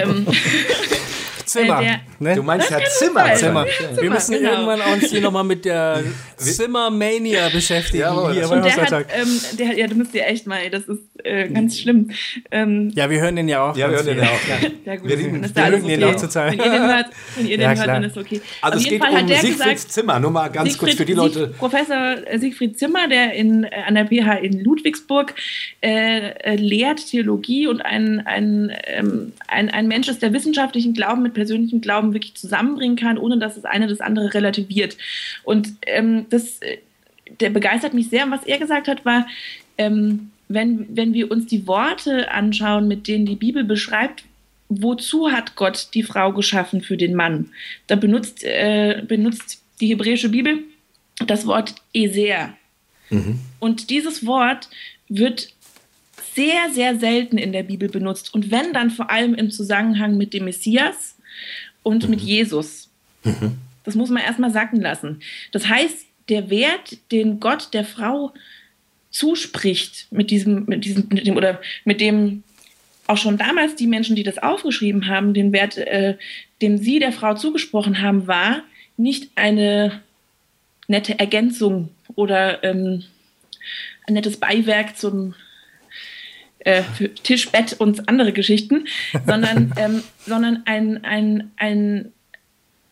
ähm, 1.56 1.66
Zimmer. 1.66 1.82
Äh, 1.82 1.84
der- 1.86 2.00
ne? 2.20 2.36
Du 2.36 2.44
meinst 2.44 2.70
kann 2.70 2.82
Zimmer. 2.98 3.34
Zimmer. 3.36 3.66
Ja, 3.68 4.02
Wir 4.02 4.10
müssen 4.10 4.34
genau. 4.34 4.52
irgendwann 4.52 4.82
uns 4.94 5.10
hier 5.10 5.22
nochmal 5.22 5.44
mit 5.44 5.66
der 5.66 6.02
Zimmermania 6.38 7.50
beschäftigen. 7.50 8.00
Jawohl, 8.02 8.34
hier 8.34 8.48
beim 8.48 8.60
Und 8.60 8.66
der 8.66 8.76
hat, 8.76 8.92
ähm, 9.16 9.40
der 9.60 9.68
hat, 9.70 9.78
ja, 9.78 9.88
du 9.88 9.96
müsst 9.96 10.14
ihr 10.14 10.26
echt 10.28 10.48
mal, 10.48 10.70
das 10.70 10.84
ist 10.84 11.00
äh, 11.24 11.48
ganz 11.50 11.80
schlimm. 11.80 12.12
Ähm, 12.52 12.92
Ja, 12.96 13.10
wir 13.10 13.20
hören 13.22 13.36
den 13.36 13.48
ja 13.48 13.70
auch. 13.70 13.76
Ja, 13.78 13.90
wir 13.90 13.96
hören 13.98 14.06
den 14.06 14.18
ja 14.18 14.24
auch. 14.26 14.28
Ja. 14.64 14.70
ja, 14.86 14.96
gut, 14.98 15.10
Wir 15.10 15.16
lieben- 15.18 15.42
wir 15.42 15.50
da 15.50 15.70
mögen 15.70 15.88
den 15.88 16.04
okay. 16.04 16.16
auch 16.16 16.22
total. 16.22 16.52
Wenn 16.52 16.60
ihr 16.60 16.72
den 16.72 16.82
hört, 16.88 17.06
wenn 17.36 17.46
ihr 17.46 17.58
den 17.58 17.62
Ja, 17.62 17.76
hört, 17.76 17.88
dann 17.88 18.04
ist 18.04 18.18
okay. 18.18 18.42
Also 18.62 18.76
Auf 18.78 18.84
es 18.84 18.90
jeden 18.90 18.96
geht 19.00 19.04
Fall 19.06 19.16
hat 19.16 19.22
um 19.24 19.28
der 19.28 19.38
Siegfrieds 19.40 19.64
gesagt, 19.84 19.92
Zimmer. 19.92 20.20
Nur 20.20 20.32
mal 20.32 20.48
ganz 20.50 20.78
kurz 20.78 20.94
für 20.96 21.06
die 21.06 21.14
Siegfried- 21.14 21.36
Leute. 21.36 21.48
Sieg, 21.48 21.58
Professor 21.58 22.16
Siegfried 22.38 22.80
Zimmer, 22.80 23.08
der 23.08 23.34
in, 23.34 23.64
äh, 23.64 23.70
an 23.88 23.96
der 23.96 24.06
PH 24.06 24.40
in 24.44 24.64
Ludwigsburg 24.64 25.34
äh, 25.82 26.30
äh, 26.30 26.56
lehrt 26.56 27.08
Theologie 27.08 27.68
und 27.68 27.82
ein, 27.82 28.22
ein, 28.26 28.72
ähm, 28.86 29.34
ein, 29.48 29.70
ein 29.70 29.88
Mensch 29.88 30.08
ist, 30.08 30.22
der 30.22 30.34
wissenschaftlichen 30.34 30.94
Glauben 30.94 31.22
mit 31.24 31.34
persönlichem 31.44 31.82
Glauben 31.82 32.14
wirklich 32.14 32.36
zusammenbringen 32.36 32.96
kann, 32.96 33.18
ohne 33.18 33.38
dass 33.38 33.56
das 33.56 33.66
eine 33.66 33.88
das 33.88 34.00
andere 34.00 34.34
relativiert. 34.34 34.98
Und 35.44 35.74
ähm, 35.86 36.26
das, 36.30 36.62
äh, 36.62 36.78
der 37.42 37.50
begeistert 37.50 37.94
mich 37.94 38.10
sehr. 38.10 38.24
Und 38.26 38.32
was 38.32 38.46
er 38.46 38.58
gesagt 38.58 38.88
hat, 38.88 39.04
war, 39.04 39.28
ähm, 39.78 40.32
wenn, 40.48 40.88
wenn 40.96 41.14
wir 41.14 41.32
uns 41.32 41.48
die 41.48 41.68
Worte 41.68 42.32
anschauen, 42.32 42.88
mit 42.88 43.08
denen 43.08 43.26
die 43.26 43.36
Bibel 43.36 43.64
beschreibt, 43.66 44.24
wozu 44.70 45.32
hat 45.32 45.56
Gott 45.56 45.90
die 45.94 46.04
Frau 46.04 46.32
geschaffen 46.32 46.82
für 46.82 46.96
den 46.96 47.14
Mann? 47.14 47.50
Da 47.88 47.96
benutzt, 47.96 48.44
äh, 48.44 49.04
benutzt 49.06 49.62
die 49.82 49.88
hebräische 49.88 50.30
Bibel 50.30 50.60
das 51.28 51.46
Wort 51.46 51.76
Eser. 51.94 52.54
Und 53.60 53.90
dieses 53.90 54.26
Wort 54.26 54.70
wird 55.10 55.50
sehr, 56.36 56.72
sehr 56.72 57.00
selten 57.00 57.38
in 57.38 57.52
der 57.52 57.64
Bibel 57.64 57.90
benutzt. 57.90 58.34
Und 58.34 58.52
wenn, 58.52 58.74
dann 58.74 58.90
vor 58.90 59.10
allem 59.10 59.36
im 59.36 59.52
Zusammenhang 59.52 60.18
mit 60.18 60.34
dem 60.34 60.46
Messias 60.46 61.13
und 61.84 62.10
mit 62.10 62.22
Jesus. 62.22 62.90
Das 63.84 63.96
muss 63.96 64.10
man 64.10 64.24
erstmal 64.24 64.52
sacken 64.52 64.82
lassen. 64.82 65.22
Das 65.52 65.68
heißt, 65.68 66.06
der 66.30 66.50
Wert, 66.50 66.98
den 67.12 67.40
Gott 67.40 67.74
der 67.74 67.86
Frau 67.86 68.34
zuspricht, 69.12 70.08
mit 70.12 70.32
diesem, 70.32 70.66
mit 70.66 70.86
diesem, 70.86 71.08
mit 71.10 71.28
dem, 71.28 71.38
oder 71.38 71.62
mit 71.86 72.02
dem 72.02 72.44
auch 73.08 73.18
schon 73.18 73.38
damals 73.38 73.76
die 73.76 73.88
Menschen, 73.88 74.16
die 74.16 74.24
das 74.24 74.38
aufgeschrieben 74.38 75.08
haben, 75.08 75.34
den 75.34 75.52
Wert, 75.52 75.78
äh, 75.78 76.18
den 76.62 76.78
sie 76.78 77.00
der 77.00 77.12
Frau 77.12 77.36
zugesprochen 77.36 78.02
haben, 78.02 78.28
war 78.28 78.64
nicht 78.96 79.32
eine 79.36 80.02
nette 80.88 81.20
Ergänzung 81.20 81.90
oder 82.16 82.64
ähm, 82.64 83.04
ein 84.08 84.14
nettes 84.14 84.38
Beiwerk 84.38 84.98
zum 84.98 85.36
äh, 86.66 86.84
für 86.84 87.14
Tisch, 87.14 87.52
Bett 87.52 87.74
und 87.80 88.08
andere 88.10 88.34
Geschichten, 88.34 88.88
sondern, 89.26 89.74
ähm, 89.78 90.04
sondern 90.26 90.64
ein, 90.66 91.04
ein, 91.04 91.52
ein, 91.58 92.12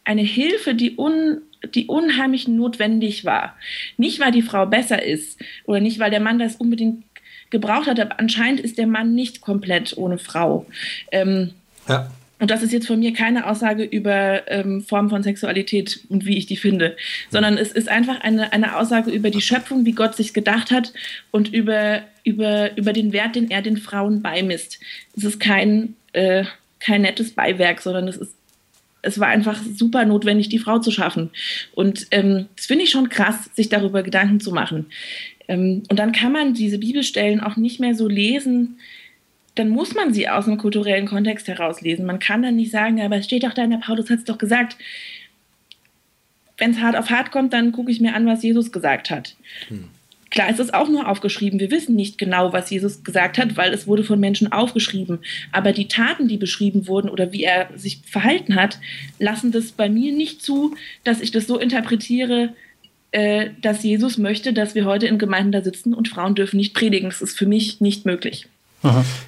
eine 0.04 0.22
Hilfe, 0.22 0.76
die, 0.76 0.98
un, 0.98 1.42
die 1.76 1.88
unheimlich 1.88 2.48
notwendig 2.48 3.26
war. 3.26 3.56
Nicht, 3.98 4.20
weil 4.20 4.32
die 4.32 4.42
Frau 4.42 4.66
besser 4.66 5.04
ist 5.04 5.40
oder 5.66 5.80
nicht, 5.80 6.00
weil 6.00 6.12
der 6.12 6.20
Mann 6.20 6.40
das 6.40 6.56
unbedingt 6.56 7.04
gebraucht 7.50 7.88
hat, 7.88 8.00
aber 8.00 8.20
anscheinend 8.20 8.62
ist 8.62 8.78
der 8.78 8.88
Mann 8.88 9.14
nicht 9.14 9.42
komplett 9.42 9.96
ohne 9.98 10.18
Frau. 10.18 10.66
Ähm, 11.12 11.52
Ja. 11.88 12.10
Und 12.42 12.50
das 12.50 12.64
ist 12.64 12.74
jetzt 12.74 12.88
von 12.88 13.00
mir 13.00 13.14
keine 13.14 13.48
Aussage 13.48 13.84
über 13.84 14.50
ähm, 14.52 14.82
Formen 14.82 15.12
von 15.12 15.22
Sexualität 15.22 16.00
und 16.10 16.26
wie 16.26 16.40
ich 16.40 16.48
die 16.48 16.58
finde, 16.58 16.98
sondern 17.30 17.56
es 17.56 17.72
ist 17.72 17.88
einfach 17.88 18.20
eine, 18.22 18.52
eine 18.52 18.78
Aussage 18.78 19.12
über 19.12 19.30
die 19.30 19.42
Schöpfung, 19.42 19.86
wie 19.86 19.92
Gott 19.92 20.16
sich 20.16 20.34
gedacht 20.34 20.72
hat 20.72 20.92
und 21.30 21.54
über, 21.54 22.02
über, 22.24 22.76
über 22.76 22.94
den 22.94 23.14
Wert, 23.14 23.36
den 23.36 23.52
er 23.52 23.62
den 23.62 23.78
Frauen 23.78 24.24
beimisst. 24.24 24.80
Es 25.16 25.24
ist 25.24 25.40
kein, 25.40 25.96
äh, 26.14 26.46
kein 26.80 27.04
nettes 27.04 27.32
Beiwerk, 27.32 27.80
sondern 27.80 28.08
es 28.08 28.18
ist 28.18 28.34
es 29.04 29.20
war 29.20 29.30
einfach 29.30 29.60
super 29.76 30.06
notwendig, 30.06 30.50
die 30.50 30.60
Frau 30.60 30.78
zu 30.78 30.92
schaffen. 30.92 31.32
Und 31.74 32.06
ähm, 32.12 32.46
das 32.56 32.68
finde 32.68 32.84
ich 32.84 32.92
schon 32.92 33.10
krass, 33.10 33.50
sich 33.56 33.68
darüber 33.68 34.04
Gedanken 34.04 34.40
zu 34.40 34.52
machen. 34.52 34.88
Ähm, 35.48 35.82
und 35.90 35.98
dann 35.98 36.12
kann 36.12 36.32
man 36.32 36.54
diese 36.54 36.78
Bibelstellen 36.78 37.40
auch 37.40 37.58
nicht 37.58 37.80
mehr 37.80 37.96
so 37.96 38.08
lesen, 38.08 38.78
dann 39.56 39.70
muss 39.70 39.94
man 39.96 40.14
sie 40.14 40.30
aus 40.30 40.48
einem 40.48 40.58
kulturellen 40.58 41.08
Kontext 41.08 41.48
herauslesen. 41.48 42.06
Man 42.06 42.20
kann 42.20 42.42
dann 42.42 42.56
nicht 42.56 42.72
sagen, 42.72 42.98
ja, 42.98 43.06
aber 43.06 43.18
es 43.18 43.26
steht 43.26 43.44
doch 43.44 43.54
da 43.54 43.64
in 43.64 43.72
der 43.72 43.78
Paulus 43.78 44.10
hat 44.10 44.20
es 44.20 44.26
doch 44.26 44.38
gesagt. 44.38 44.78
Wenn 46.58 46.72
es 46.72 46.80
hart 46.80 46.96
auf 46.96 47.10
hart 47.10 47.32
kommt, 47.32 47.54
dann 47.54 47.72
gucke 47.72 47.92
ich 47.92 48.00
mir 48.00 48.16
an, 48.16 48.26
was 48.26 48.44
Jesus 48.44 48.72
gesagt 48.72 49.10
hat. 49.10 49.36
Klar, 50.30 50.48
es 50.50 50.60
ist 50.60 50.74
auch 50.74 50.88
nur 50.88 51.10
aufgeschrieben. 51.10 51.60
Wir 51.60 51.72
wissen 51.72 51.96
nicht 51.96 52.18
genau, 52.18 52.54
was 52.54 52.70
Jesus 52.70 53.04
gesagt 53.04 53.38
hat, 53.38 53.58
weil 53.58 53.74
es 53.74 53.86
wurde 53.86 54.06
von 54.06 54.18
Menschen 54.18 54.50
aufgeschrieben. 54.50 55.20
Aber 55.52 55.74
die 55.74 55.90
Taten, 55.90 56.30
die 56.30 56.38
beschrieben 56.38 56.88
wurden 56.88 57.10
oder 57.10 57.34
wie 57.34 57.44
er 57.44 57.70
sich 57.76 58.00
verhalten 58.06 58.56
hat, 58.56 58.80
lassen 59.20 59.52
das 59.52 59.74
bei 59.74 59.90
mir 59.90 60.14
nicht 60.14 60.42
zu, 60.42 60.74
dass 61.04 61.20
ich 61.20 61.32
das 61.32 61.48
so 61.48 61.60
interpretiere, 61.60 62.54
äh, 63.12 63.50
dass 63.62 63.84
Jesus 63.84 64.18
möchte, 64.18 64.54
dass 64.54 64.74
wir 64.74 64.86
heute 64.86 65.08
in 65.08 65.18
Gemeinden 65.18 65.52
da 65.52 65.62
sitzen 65.62 65.94
und 65.94 66.08
Frauen 66.08 66.34
dürfen 66.34 66.56
nicht 66.56 66.74
predigen. 66.74 67.10
Das 67.10 67.22
ist 67.22 67.38
für 67.38 67.46
mich 67.46 67.82
nicht 67.82 68.06
möglich. 68.06 68.48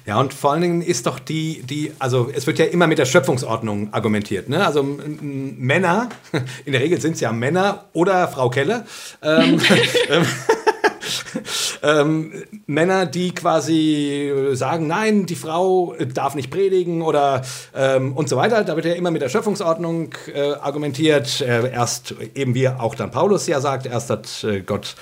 Ja, 0.06 0.18
und 0.18 0.34
vor 0.34 0.52
allen 0.52 0.62
Dingen 0.62 0.82
ist 0.82 1.06
doch 1.06 1.18
die, 1.18 1.62
die, 1.62 1.92
also 1.98 2.30
es 2.34 2.46
wird 2.46 2.58
ja 2.58 2.64
immer 2.64 2.86
mit 2.86 2.98
der 2.98 3.04
Schöpfungsordnung 3.04 3.92
argumentiert. 3.92 4.48
Ne? 4.48 4.64
Also 4.64 4.82
Männer, 4.82 6.08
in 6.64 6.72
der 6.72 6.80
Regel 6.80 7.00
sind 7.00 7.14
es 7.14 7.20
ja 7.20 7.32
Männer 7.32 7.84
oder 7.92 8.26
Frau 8.28 8.50
Keller, 8.50 8.84
ähm, 9.22 9.60
ähm, 10.10 10.26
ähm, 11.82 12.32
Männer, 12.66 13.06
die 13.06 13.32
quasi 13.32 14.32
sagen, 14.52 14.86
nein, 14.86 15.26
die 15.26 15.34
Frau 15.34 15.94
darf 16.14 16.34
nicht 16.34 16.50
predigen 16.50 17.02
oder 17.02 17.42
ähm, 17.74 18.16
und 18.16 18.28
so 18.28 18.36
weiter. 18.36 18.64
Da 18.64 18.76
wird 18.76 18.86
ja 18.86 18.94
immer 18.94 19.10
mit 19.10 19.22
der 19.22 19.28
Schöpfungsordnung 19.28 20.14
äh, 20.34 20.52
argumentiert. 20.54 21.40
Äh, 21.40 21.70
erst 21.70 22.14
eben 22.34 22.54
wie 22.54 22.68
auch 22.68 22.94
dann 22.94 23.10
Paulus 23.10 23.46
ja 23.46 23.60
sagt, 23.60 23.86
erst 23.86 24.10
hat 24.10 24.44
äh, 24.44 24.60
Gott 24.60 24.96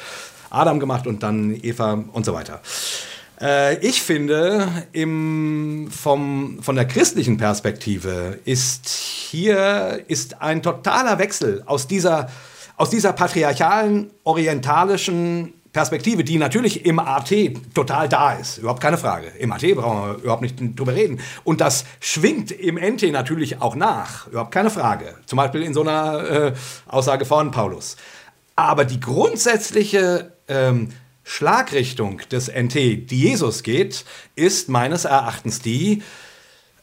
Adam 0.50 0.80
gemacht 0.80 1.06
und 1.06 1.22
dann 1.22 1.58
Eva 1.62 2.02
und 2.12 2.26
so 2.26 2.34
weiter. 2.34 2.60
Äh, 3.42 3.84
ich 3.84 4.02
finde, 4.02 4.68
im, 4.92 5.88
vom, 5.90 6.62
von 6.62 6.76
der 6.76 6.86
christlichen 6.86 7.36
Perspektive 7.36 8.38
ist 8.44 8.88
hier 8.88 10.04
ist 10.06 10.40
ein 10.40 10.62
totaler 10.62 11.18
Wechsel 11.18 11.62
aus 11.66 11.88
dieser, 11.88 12.30
aus 12.76 12.90
dieser 12.90 13.12
patriarchalen, 13.12 14.10
orientalischen 14.22 15.54
Perspektive, 15.72 16.22
die 16.22 16.36
natürlich 16.36 16.84
im 16.84 16.98
AT 16.98 17.32
total 17.74 18.06
da 18.06 18.34
ist, 18.34 18.58
überhaupt 18.58 18.82
keine 18.82 18.98
Frage. 18.98 19.28
Im 19.38 19.52
AT 19.52 19.62
brauchen 19.74 20.06
wir 20.06 20.22
überhaupt 20.22 20.42
nicht 20.42 20.78
drüber 20.78 20.94
reden. 20.94 21.18
Und 21.44 21.62
das 21.62 21.86
schwingt 21.98 22.52
im 22.52 22.76
NT 22.76 23.10
natürlich 23.10 23.62
auch 23.62 23.74
nach, 23.74 24.28
überhaupt 24.28 24.52
keine 24.52 24.68
Frage. 24.68 25.14
Zum 25.24 25.38
Beispiel 25.38 25.62
in 25.62 25.72
so 25.72 25.80
einer 25.80 26.30
äh, 26.30 26.52
Aussage 26.86 27.24
von 27.24 27.50
Paulus. 27.50 27.96
Aber 28.54 28.84
die 28.84 29.00
grundsätzliche 29.00 30.34
ähm, 30.46 30.90
Schlagrichtung 31.24 32.20
des 32.30 32.48
NT, 32.48 32.74
die 33.10 33.20
Jesus 33.20 33.62
geht, 33.62 34.04
ist 34.34 34.68
meines 34.68 35.04
Erachtens 35.04 35.60
die, 35.60 36.02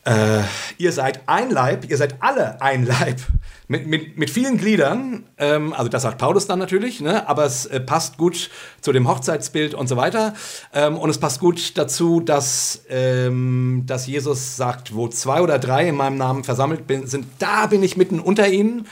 äh, 0.06 0.42
ihr 0.78 0.92
seid 0.92 1.22
ein 1.28 1.52
Leib, 1.52 1.90
ihr 1.90 1.98
seid 1.98 2.16
alle 2.22 2.62
ein 2.62 2.86
Leib. 2.86 3.20
Mit, 3.68 3.86
mit, 3.86 4.18
mit 4.18 4.32
vielen 4.32 4.58
Gliedern, 4.58 5.26
ähm, 5.38 5.74
also 5.74 5.90
das 5.90 6.02
sagt 6.02 6.18
Paulus 6.18 6.48
dann 6.48 6.58
natürlich, 6.58 7.02
ne? 7.02 7.30
aber 7.30 7.46
es 7.46 7.68
äh, 7.68 7.80
passt 7.80 8.18
gut 8.18 8.50
zu 8.82 8.92
dem 8.92 9.08
Hochzeitsbild 9.08 9.76
und 9.76 9.88
so 9.88 9.98
weiter. 9.98 10.34
Ähm, 10.74 10.98
und 10.98 11.10
es 11.12 11.20
passt 11.20 11.40
gut 11.40 11.78
dazu, 11.78 12.22
dass, 12.22 12.82
ähm, 12.90 13.84
dass 13.86 14.08
Jesus 14.08 14.56
sagt, 14.56 14.96
wo 14.96 15.08
zwei 15.10 15.42
oder 15.42 15.60
drei 15.60 15.88
in 15.88 15.96
meinem 15.96 16.18
Namen 16.18 16.44
versammelt 16.44 16.88
bin, 16.88 17.06
sind, 17.06 17.28
da 17.38 17.68
bin 17.68 17.84
ich 17.84 17.96
mitten 17.96 18.20
unter 18.20 18.48
ihnen, 18.48 18.88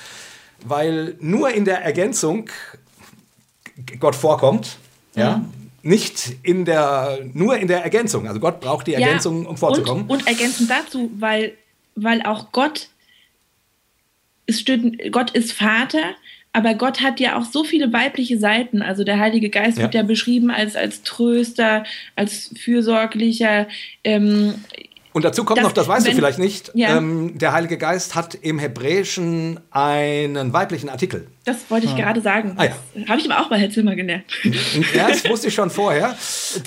weil 0.64 1.16
nur 1.20 1.50
in 1.50 1.66
der 1.66 1.82
Ergänzung 1.82 2.50
Gott 4.00 4.16
vorkommt. 4.16 4.78
Ja. 5.18 5.46
Nicht 5.84 6.36
in 6.44 6.66
der, 6.66 7.20
nur 7.34 7.58
in 7.58 7.68
der 7.68 7.84
Ergänzung. 7.84 8.28
Also 8.28 8.40
Gott 8.40 8.60
braucht 8.60 8.88
die 8.88 8.94
Ergänzung, 8.94 9.46
um 9.46 9.56
vorzukommen. 9.58 10.04
Und, 10.04 10.12
und 10.22 10.28
ergänzend 10.28 10.70
dazu, 10.70 11.10
weil, 11.18 11.54
weil 11.96 12.22
auch 12.24 12.52
Gott, 12.52 12.90
steht, 14.50 15.12
Gott 15.12 15.32
ist 15.32 15.52
Vater, 15.54 16.04
aber 16.54 16.74
Gott 16.74 17.02
hat 17.02 17.20
ja 17.20 17.38
auch 17.38 17.46
so 17.46 17.64
viele 17.64 17.92
weibliche 17.94 18.40
Seiten. 18.40 18.82
Also 18.82 19.04
der 19.04 19.20
Heilige 19.20 19.50
Geist 19.50 19.78
Ja. 19.78 19.84
wird 19.84 19.94
ja 19.96 20.04
beschrieben 20.04 20.50
als, 20.52 20.76
als 20.76 21.04
Tröster, 21.04 21.84
als 22.16 22.52
fürsorglicher. 22.58 23.68
Ähm, 24.04 24.56
Und 25.14 25.24
dazu 25.26 25.44
kommt 25.46 25.60
Das- 25.60 25.66
noch, 25.66 25.72
das 25.74 25.88
weißt 25.88 26.06
du 26.06 26.10
wenn- 26.10 26.16
vielleicht 26.18 26.40
nicht, 26.40 26.72
Ja. 26.74 26.98
ähm, 26.98 27.38
der 27.38 27.54
Heilige 27.54 27.78
Geist 27.78 28.16
hat 28.16 28.36
im 28.36 28.60
Hebräischen 28.60 29.60
einen 29.72 30.52
weiblichen 30.54 30.90
Artikel. 30.90 31.28
Das 31.48 31.72
wollte 31.72 31.88
ich 31.88 31.96
gerade 31.96 32.20
sagen. 32.20 32.56
Ah, 32.58 32.66
ja. 32.66 32.72
Das 32.94 33.08
habe 33.08 33.22
ich 33.22 33.32
aber 33.32 33.42
auch 33.42 33.50
bei 33.50 33.58
Herr 33.58 33.70
Zimmer 33.70 33.96
gelernt. 33.96 34.26
Ja, 34.94 35.08
das 35.08 35.24
wusste 35.30 35.48
ich 35.48 35.54
schon 35.54 35.70
vorher. 35.70 36.18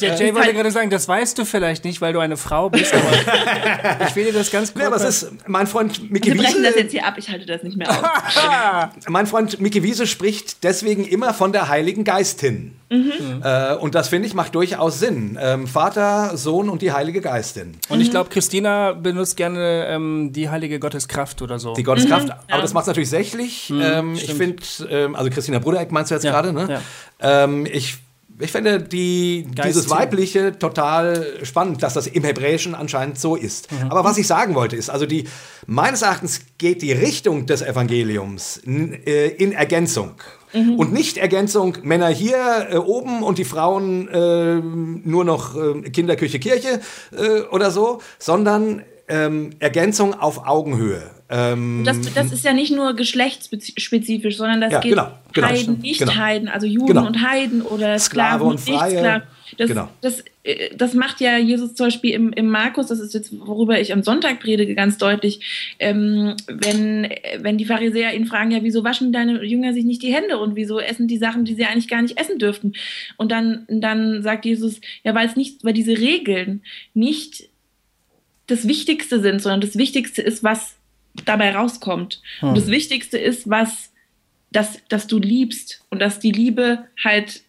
Der 0.01 0.15
Jay 0.15 0.35
wollte 0.35 0.55
gerade 0.55 0.71
sagen, 0.71 0.89
das 0.89 1.07
weißt 1.07 1.37
du 1.37 1.45
vielleicht 1.45 1.85
nicht, 1.85 2.01
weil 2.01 2.15
du 2.15 2.19
eine 2.19 2.39
Frau 2.39 2.71
bist, 2.71 2.95
aber 2.95 4.07
ich 4.09 4.17
will 4.17 4.25
dir 4.25 4.33
das 4.33 4.51
ganz 4.51 4.73
kurz. 4.73 4.81
Ja, 4.81 4.87
aber 4.87 4.97
es 4.97 5.05
ist, 5.05 5.33
mein 5.47 5.67
Freund 5.67 6.11
Micky 6.11 6.29
Wir 6.29 6.39
brechen 6.39 6.63
das 6.63 6.73
Wiese, 6.73 6.81
jetzt 6.81 6.93
hier 6.93 7.05
ab, 7.05 7.17
ich 7.19 7.29
halte 7.29 7.45
das 7.45 7.63
nicht 7.63 7.77
mehr 7.77 7.91
aus. 7.91 8.91
mein 9.09 9.27
Freund 9.27 9.61
Micky 9.61 9.83
Wiese 9.83 10.07
spricht 10.07 10.65
deswegen 10.65 11.05
immer 11.05 11.35
von 11.35 11.53
der 11.53 11.69
Heiligen 11.69 12.05
Geistin. 12.05 12.80
Äh, 12.91 13.77
und 13.77 13.95
das 13.95 14.09
finde 14.09 14.27
ich 14.27 14.35
macht 14.35 14.55
durchaus 14.55 14.99
Sinn. 14.99 15.39
Ähm, 15.41 15.69
Vater, 15.69 16.37
Sohn 16.37 16.69
und 16.69 16.83
die 16.83 16.93
Heilige 16.93 17.21
Geistin. 17.21 17.77
Und 17.89 18.01
ich 18.01 18.11
glaube, 18.11 18.31
Christina 18.31 18.93
benutzt 18.93 19.37
gerne 19.37 19.87
ähm, 19.89 20.33
die 20.33 20.51
heilige 20.51 20.81
Gotteskraft 20.81 21.41
oder 21.41 21.61
so. 21.61 21.75
Die 21.75 21.85
Gotteskraft, 21.85 22.31
aber 22.51 22.63
das 22.63 22.75
macht 22.75 22.83
es 22.83 22.89
natürlich 22.89 23.11
sächlich. 23.11 23.71
ähm, 23.71 24.15
ich 24.15 24.35
finde, 24.35 24.63
ähm, 24.91 25.15
also 25.15 25.31
Christina 25.31 25.61
Brudereck 25.61 25.93
meinst 25.93 26.11
du 26.11 26.17
jetzt 26.17 26.25
Ja, 26.25 26.33
gerade, 26.33 26.53
ne? 26.53 26.81
ja. 27.21 27.45
Ähm, 27.45 27.65
ich, 27.67 27.99
ich 28.41 28.51
finde 28.51 28.83
die, 28.83 29.47
dieses. 29.65 29.89
Weibliche 29.89 30.59
total 30.59 31.27
spannend, 31.45 31.85
dass 31.85 31.95
das 31.95 32.09
im 32.09 32.25
Hebräischen 32.25 32.75
anscheinend 32.75 33.21
so 33.21 33.37
ist. 33.37 33.71
Mhm. 33.71 33.91
Aber 33.91 34.03
was 34.03 34.19
ich 34.19 34.27
sagen 34.27 34.57
wollte 34.57 34.75
ist, 34.75 34.91
also 34.91 35.07
die, 35.07 35.29
meines 35.67 36.03
Erachtens 36.03 36.41
geht 36.59 36.83
die 36.83 36.93
Richtung 36.93 37.47
des 37.47 37.63
Evangeliums 37.63 38.61
äh, 38.67 39.29
in 39.29 39.53
Ergänzung. 39.53 40.15
Mhm. 40.53 40.75
Und 40.77 40.93
nicht 40.93 41.17
Ergänzung, 41.17 41.79
Männer 41.83 42.09
hier 42.09 42.69
äh, 42.71 42.77
oben 42.77 43.23
und 43.23 43.39
die 43.39 43.45
Frauen 43.45 44.09
äh, 44.09 44.55
nur 44.57 45.25
noch 45.25 45.55
äh, 45.57 45.89
Kinderküche, 45.91 46.39
Kirche 46.39 46.81
äh, 47.17 47.43
oder 47.53 47.71
so, 47.71 48.01
sondern 48.19 48.83
ähm, 49.09 49.51
Ergänzung 49.59 50.15
auf 50.15 50.47
Augenhöhe. 50.47 51.03
Ähm, 51.29 51.83
Das, 51.85 51.99
das 52.15 52.33
ist 52.33 52.45
ja 52.45 52.53
nicht 52.53 52.73
nur 52.73 52.95
geschlechtsspezifisch, 52.95 54.37
sondern 54.37 54.61
das 54.61 54.73
Ja, 54.73 54.81
geht 54.81 54.91
genau, 54.93 55.09
genau, 55.33 55.47
Heiden, 55.49 55.63
stimmt, 55.63 55.83
nicht 55.83 55.99
genau. 55.99 56.15
Heiden, 56.17 56.49
also 56.49 56.67
Juden 56.67 56.87
Genau. 56.89 57.07
und 57.07 57.23
Heiden 57.23 57.63
oder 57.63 57.99
Sklave 57.99 58.01
Sklaven 58.01 58.47
und 58.47 58.55
und 58.55 58.67
nicht 58.67 58.79
Freie. 58.79 58.99
Sklaven. 58.99 59.23
Das, 59.59 59.69
Genau. 59.69 59.89
das, 60.01 60.25
das 60.77 60.95
macht 60.95 61.21
ja 61.21 61.37
Jesus 61.39 61.75
zum 61.75 61.87
Beispiel 61.87 62.13
im, 62.13 62.33
im 62.33 62.49
Markus, 62.49 62.87
das 62.87 63.01
ist 63.01 63.15
jetzt, 63.15 63.39
worüber 63.39 63.81
ich 63.81 63.93
am 63.93 64.03
Sonntag 64.03 64.41
predige, 64.41 64.75
ganz 64.75 64.99
deutlich, 64.99 65.75
ähm, 65.79 66.37
wenn, 66.47 67.09
wenn 67.39 67.59
die 67.59 67.65
Pharisäer 67.65 68.15
ihn 68.15 68.27
fragen, 68.27 68.51
ja, 68.51 68.63
wieso 68.63 68.85
waschen 68.85 69.13
deine 69.13 69.45
Jünger 69.45 69.73
sich 69.73 69.85
nicht 69.85 70.03
die 70.03 70.13
Hände 70.13 70.39
und 70.39 70.57
wieso 70.57 70.81
essen 70.81 71.09
die 71.09 71.19
Sachen, 71.19 71.45
die 71.45 71.55
sie 71.55 71.65
eigentlich 71.65 71.89
gar 71.89 72.03
nicht 72.03 72.19
essen 72.19 72.39
dürften? 72.39 72.75
Und 73.17 73.33
dann, 73.33 73.67
dann 73.69 74.23
sagt 74.23 74.45
Jesus, 74.45 74.81
ja, 75.05 75.15
weil 75.15 75.27
es 75.27 75.37
nicht, 75.37 75.65
weil 75.65 75.73
diese 75.73 75.99
Regeln 75.99 76.63
nicht 76.95 77.49
das 78.47 78.67
Wichtigste 78.67 79.21
sind, 79.21 79.41
sondern 79.41 79.61
das 79.61 79.77
Wichtigste 79.77 80.23
ist, 80.23 80.43
was 80.43 80.77
dabei 81.25 81.55
rauskommt. 81.55 82.21
Und 82.49 82.57
das 82.57 82.67
Wichtigste 82.69 83.19
ist, 83.19 83.49
was, 83.49 83.93
dass, 84.53 84.85
dass 84.89 85.07
du 85.07 85.19
liebst 85.19 85.85
und 85.91 86.01
dass 86.01 86.19
die 86.19 86.33
Liebe 86.33 86.87
halt 87.03 87.43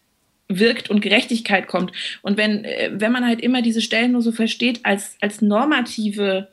wirkt 0.58 0.90
und 0.90 1.00
Gerechtigkeit 1.00 1.66
kommt. 1.66 1.92
Und 2.22 2.36
wenn, 2.36 2.64
äh, 2.64 2.90
wenn 2.94 3.12
man 3.12 3.26
halt 3.26 3.40
immer 3.40 3.62
diese 3.62 3.80
Stellen 3.80 4.12
nur 4.12 4.22
so 4.22 4.32
versteht 4.32 4.80
als, 4.84 5.16
als 5.20 5.42
normative 5.42 6.48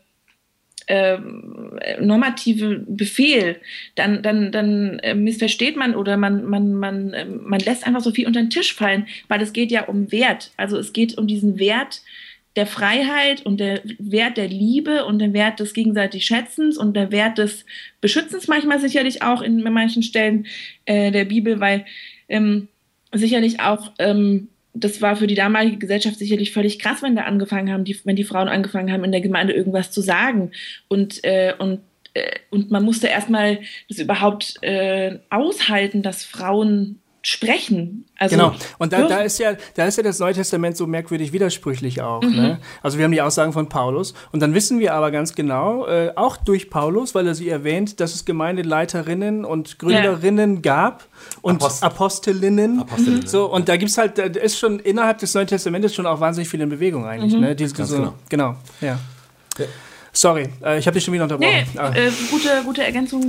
ähm, 0.92 1.78
äh, 1.82 2.02
normative 2.02 2.84
Befehl, 2.88 3.58
dann, 3.94 4.24
dann, 4.24 4.52
dann 4.52 4.98
äh, 5.00 5.14
missversteht 5.14 5.76
man 5.76 5.94
oder 5.94 6.18
man, 6.18 6.46
man, 6.46 6.74
man, 6.74 7.14
äh, 7.14 7.26
man 7.26 7.60
lässt 7.60 7.86
einfach 7.86 8.02
so 8.02 8.10
viel 8.10 8.26
unter 8.26 8.42
den 8.42 8.50
Tisch 8.50 8.74
fallen, 8.74 9.08
weil 9.28 9.40
es 9.40 9.54
geht 9.54 9.70
ja 9.70 9.84
um 9.84 10.12
Wert. 10.12 10.52
Also 10.58 10.80
es 10.80 10.92
geht 10.92 11.16
um 11.16 11.28
diesen 11.28 11.60
Wert 11.60 12.02
der 12.56 12.66
Freiheit 12.66 13.46
und 13.46 13.60
der 13.60 13.82
Wert 14.00 14.38
der 14.38 14.48
Liebe 14.48 15.06
und 15.06 15.20
der 15.20 15.34
Wert 15.34 15.60
des 15.60 15.76
gegenseitig 15.76 16.26
Schätzens 16.26 16.76
und 16.76 16.96
der 16.96 17.12
Wert 17.12 17.38
des 17.38 17.66
Beschützens 18.02 18.48
manchmal 18.48 18.80
sicherlich 18.80 19.22
auch 19.22 19.44
in 19.44 19.62
manchen 19.62 20.02
Stellen 20.02 20.48
äh, 20.86 21.12
der 21.12 21.26
Bibel, 21.26 21.60
weil 21.60 21.86
ähm, 22.28 22.68
sicherlich 23.12 23.60
auch 23.60 23.92
ähm, 24.00 24.50
das 24.74 25.02
war 25.02 25.16
für 25.16 25.28
die 25.28 25.36
damalige 25.36 25.78
Gesellschaft 25.78 26.18
sicherlich 26.18 26.52
völlig 26.52 26.80
krass, 26.80 27.02
wenn 27.02 27.16
da 27.16 27.24
angefangen 27.24 27.72
haben, 27.72 27.84
die, 27.84 28.00
wenn 28.04 28.16
die 28.16 28.24
Frauen 28.24 28.48
angefangen 28.48 28.92
haben, 28.92 29.04
in 29.04 29.12
der 29.12 29.22
Gemeinde 29.22 29.54
irgendwas 29.54 29.92
zu 29.92 30.02
sagen. 30.02 30.52
Und, 30.88 31.24
äh, 31.24 31.54
und, 31.58 31.82
äh, 32.14 32.32
und 32.50 32.72
man 32.72 32.84
musste 32.84 33.08
erstmal 33.08 33.60
das 33.88 34.00
überhaupt 34.00 34.62
äh, 34.62 35.20
aushalten, 35.30 36.04
dass 36.04 36.24
Frauen 36.24 37.00
sprechen. 37.22 38.06
Also, 38.18 38.36
Genau. 38.38 38.54
Und 38.78 38.94
da, 38.94 39.00
Ja. 39.02 39.08
da, 39.08 39.18
ist 39.22 39.40
ja, 39.40 39.54
da 39.76 39.86
ist 39.86 39.98
ja 39.98 40.04
das 40.04 40.20
Neue 40.20 40.34
Testament 40.34 40.78
so 40.78 40.88
merkwürdig 40.88 41.34
widersprüchlich 41.34 42.02
auch. 42.02 42.22
Ne? 42.22 42.60
Also 42.82 42.98
wir 42.98 43.06
haben 43.06 43.12
die 43.12 43.22
Aussagen 43.22 43.52
von 43.54 43.68
Paulus 43.68 44.14
und 44.32 44.40
dann 44.42 44.54
wissen 44.54 44.80
wir 44.80 44.94
aber 44.94 45.12
ganz 45.12 45.36
genau, 45.36 45.86
äh, 45.88 46.12
auch 46.16 46.38
durch 46.38 46.70
Paulus, 46.70 47.16
weil 47.16 47.28
er 47.28 47.36
sie 47.36 47.50
erwähnt, 47.50 48.00
dass 48.00 48.16
es 48.16 48.24
Gemeindeleiterinnen 48.26 49.44
und 49.46 49.80
Gründerinnen 49.80 50.62
gab 50.62 51.06
und 51.42 51.62
Apost- 51.62 51.84
Apostelinnen. 51.84 52.80
Apostelinnen. 52.80 53.28
So, 53.28 53.46
und 53.52 53.68
da 53.68 53.76
gibt 53.78 53.92
es 53.92 53.98
halt, 53.98 54.18
da 54.18 54.24
ist 54.24 54.58
schon 54.58 54.80
innerhalb 54.80 55.18
des 55.18 55.34
Neuen 55.34 55.48
Testamentes 55.48 55.94
schon 55.94 56.06
auch 56.06 56.20
wahnsinnig 56.22 56.48
viel 56.50 56.62
in 56.62 56.70
Bewegung 56.70 57.06
eigentlich. 57.06 57.34
Ne? 57.34 57.56
Diese, 57.56 57.76
Ganz 57.76 57.90
so, 57.90 57.98
genau. 57.98 58.14
genau. 58.30 58.56
Ja. 58.82 58.98
Ja. 59.58 59.66
Sorry, 60.12 60.50
äh, 60.64 60.80
ich 60.80 60.88
habe 60.88 60.96
dich 60.96 61.04
schon 61.04 61.14
wieder 61.14 61.24
unterbrochen. 61.24 61.52
nee, 61.74 61.80
Ah. 61.80 61.92
äh, 61.94 62.10
gute, 62.32 62.50
gute 62.66 62.84
Ergänzung. 62.84 63.28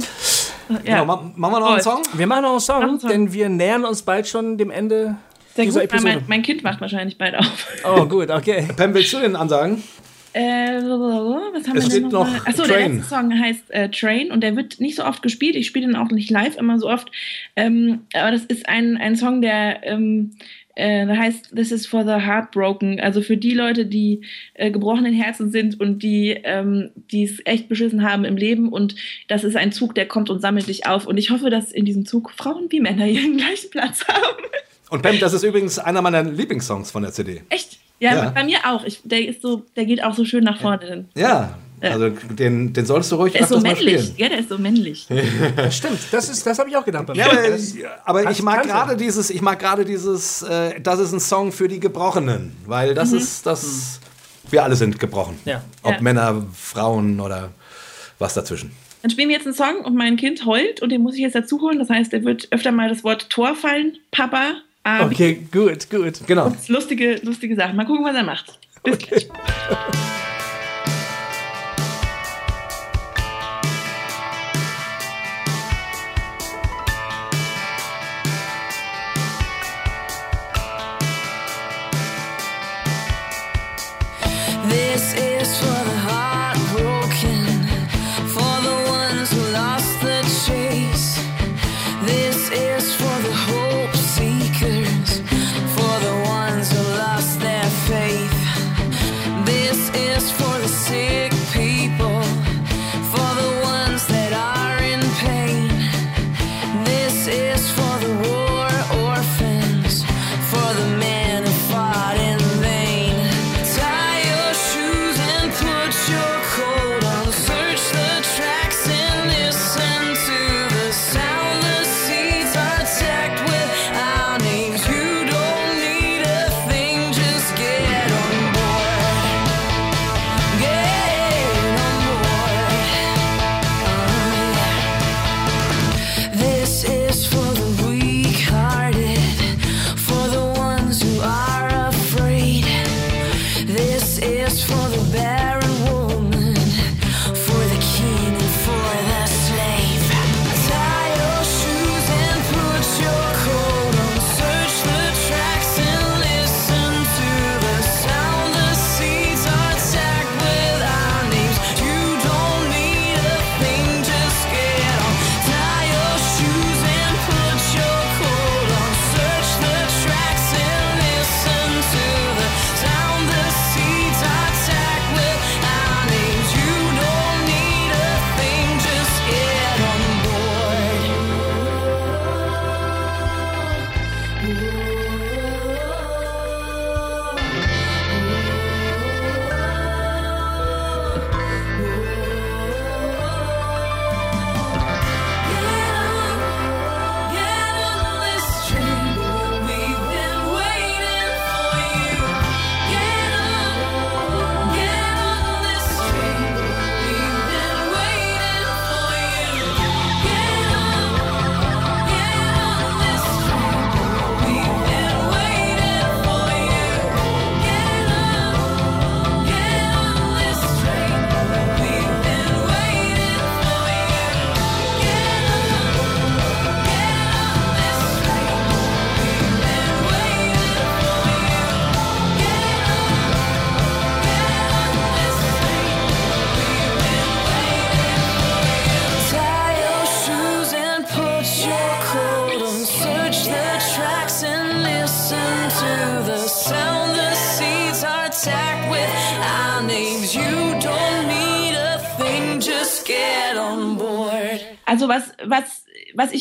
Genau, 0.85 1.05
machen 1.05 1.33
wir 1.37 1.49
noch 1.61 1.67
einen 1.73 1.81
Toll. 1.81 1.83
Song? 1.83 2.03
Wir 2.15 2.27
machen 2.27 2.43
noch 2.43 2.51
einen 2.53 2.61
Song, 2.61 2.81
Machen 2.81 3.03
wir. 3.03 3.09
denn 3.11 3.33
wir 3.33 3.49
nähern 3.49 3.85
uns 3.85 4.03
bald 4.03 4.27
schon 4.29 4.57
dem 4.59 4.71
Ende 4.71 5.17
Sehr 5.55 5.65
dieser 5.65 5.81
gut, 5.81 5.91
Episode. 5.91 6.15
mein, 6.15 6.25
mein 6.29 6.43
Kind 6.43 6.63
wacht 6.65 6.81
wahrscheinlich 6.81 7.19
bald 7.19 7.37
auf. 7.37 7.67
Oh, 7.85 8.05
gut, 8.07 8.31
okay. 8.31 8.69
Pam, 8.77 8.95
willst 8.95 9.13
du 9.13 9.19
den 9.21 9.37
ansagen? 9.37 9.83
Äh, 10.33 10.77
was 10.83 11.67
haben 11.67 11.77
Es 11.77 11.91
wir 11.93 12.01
denn 12.01 12.09
noch 12.09 12.25
noch? 12.25 12.47
Achso, 12.47 12.63
der 12.65 12.77
Train. 12.77 12.97
letzte 12.99 13.09
Song 13.15 13.37
heißt 13.41 13.71
äh, 13.71 13.89
Train 13.91 14.31
und 14.31 14.43
der 14.43 14.55
wird 14.55 14.79
nicht 14.79 14.95
so 14.97 15.05
oft 15.05 15.23
gespielt. 15.23 15.57
Ich 15.57 15.67
spiele 15.67 15.89
den 15.89 15.97
auch 15.97 16.11
nicht 16.11 16.31
live 16.31 16.57
immer 16.57 16.79
so 16.79 16.89
oft. 16.89 17.11
Ähm, 17.57 18.03
aber 18.15 18.31
das 18.31 18.45
ist 18.45 18.69
ein, 18.69 18.97
ein 18.97 19.17
Song, 19.17 19.43
der, 19.43 19.85
ähm, 19.85 20.37
äh, 20.81 21.07
der 21.07 21.19
heißt 21.19 21.55
This 21.55 21.71
is 21.71 21.87
for 21.87 22.05
the 22.05 22.25
Heartbroken. 22.27 22.99
Also 23.01 23.21
für 23.23 23.37
die 23.37 23.53
Leute, 23.55 23.87
die 23.87 24.23
äh, 24.55 24.71
gebrochenen 24.71 25.13
Herzen 25.15 25.51
sind 25.51 25.79
und 25.79 26.03
die 26.03 26.31
ähm, 26.45 26.91
es 27.13 27.41
echt 27.45 27.69
beschissen 27.69 28.03
haben 28.03 28.25
im 28.25 28.37
Leben. 28.37 28.69
Und 28.71 28.97
das 29.29 29.45
ist 29.45 29.57
ein 29.57 29.73
Zug, 29.73 29.95
der 29.95 30.07
kommt 30.09 30.31
und 30.31 30.41
sammelt 30.41 30.67
dich 30.69 30.87
auf. 30.87 31.07
Und 31.07 31.19
ich 31.19 31.31
hoffe, 31.31 31.51
dass 31.51 31.71
in 31.73 31.85
diesem 31.85 32.07
Zug 32.07 32.31
Frauen 32.33 32.67
wie 32.71 32.81
Männer 32.81 33.07
ihren 33.07 33.37
gleichen 33.37 33.71
Platz 33.71 34.07
haben. 34.09 34.45
Und 34.91 35.03
Pam, 35.03 35.19
das 35.21 35.33
ist 35.35 35.45
übrigens 35.45 35.79
einer 35.79 36.03
meiner 36.03 36.23
Lieblingssongs 36.25 36.91
von 36.91 37.03
der 37.03 37.13
CD. 37.13 37.43
Echt? 37.49 37.79
Ja, 38.01 38.15
Ja. 38.15 38.31
bei 38.31 38.43
mir 38.45 38.59
auch. 38.65 38.85
Ich, 38.85 39.01
der, 39.05 39.25
ist 39.29 39.43
so, 39.43 39.65
der 39.77 39.85
geht 39.85 40.03
auch 40.03 40.15
so 40.15 40.25
schön 40.25 40.43
nach 40.43 40.61
vorne. 40.61 40.87
hin. 40.87 41.09
Ja, 41.15 41.57
Ja. 41.83 41.91
also 41.93 42.11
den, 42.11 42.73
den 42.73 42.85
solltest 42.87 43.11
du 43.13 43.17
ruhig 43.17 43.33
Der 43.33 43.43
ist 43.43 43.49
so 43.49 43.61
männlich. 43.61 44.01
spielen. 44.03 44.15
Ja, 44.17 44.29
der 44.29 44.39
ist 44.41 44.49
so 44.51 44.59
männlich. 44.59 45.07
Stimmt, 45.71 45.99
das, 46.11 46.29
ist, 46.29 46.45
das 46.47 46.59
habe 46.59 46.69
ich 46.69 46.77
auch 46.77 46.85
gedacht. 46.85 47.07
Bei 47.07 47.15
mir. 47.15 47.21
Ja, 47.21 47.29
aber, 47.31 47.49
Das- 47.49 47.75
aber 48.05 48.31
ich 48.31 48.43
mag 48.43 48.63
gerade 48.65 48.97
dieses, 48.97 49.31
ich 49.31 49.41
mag 49.41 49.59
gerade 49.59 49.85
dieses, 49.85 50.43
äh, 50.43 50.81
das 50.81 50.99
ist 51.01 51.13
ein 51.13 51.21
Song 51.21 51.53
für 51.53 51.69
die 51.69 51.81
Gebrochenen, 51.81 52.57
weil 52.67 52.95
das 52.95 53.13
ist 53.13 53.47
das, 53.47 54.01
wir 54.51 54.63
alle 54.65 54.77
sind 54.77 54.99
gebrochen. 54.99 55.39
Ja. 55.45 55.63
Ob 55.83 55.93
Ja. 55.95 56.01
Männer, 56.01 56.47
Frauen 56.55 57.19
oder 57.21 57.51
was 58.19 58.35
dazwischen. 58.35 58.73
Dann 59.03 59.11
spielen 59.11 59.31
wir 59.31 59.37
jetzt 59.37 59.47
einen 59.47 59.55
Song 59.57 59.83
und 59.85 59.95
mein 59.97 60.17
Kind 60.19 60.45
heult 60.45 60.83
und 60.83 60.91
den 60.91 61.01
muss 61.01 61.15
ich 61.15 61.21
jetzt 61.21 61.35
dazu 61.35 61.59
holen. 61.63 61.79
Das 61.79 61.89
heißt, 61.89 62.13
er 62.13 62.23
wird 62.25 62.49
öfter 62.51 62.71
mal 62.73 62.91
das 62.91 63.03
Wort 63.03 63.31
Tor 63.31 63.55
fallen. 63.55 63.97
Papa, 64.11 64.57
A, 64.83 65.05
B. 65.05 65.15
Okay, 65.15 65.47
gut, 65.51 65.89
gut. 65.89 66.27
Genau. 66.27 66.51
Das 66.51 66.63
ist 66.63 66.69
lustige, 66.69 67.15
lustige 67.23 67.57
Sachen. 67.57 67.77
Mal 67.77 67.87
gucken, 67.87 68.05
was 68.05 68.15
er 68.15 68.25
macht. 68.25 68.59
Bis 68.83 68.99
gleich. 68.99 69.29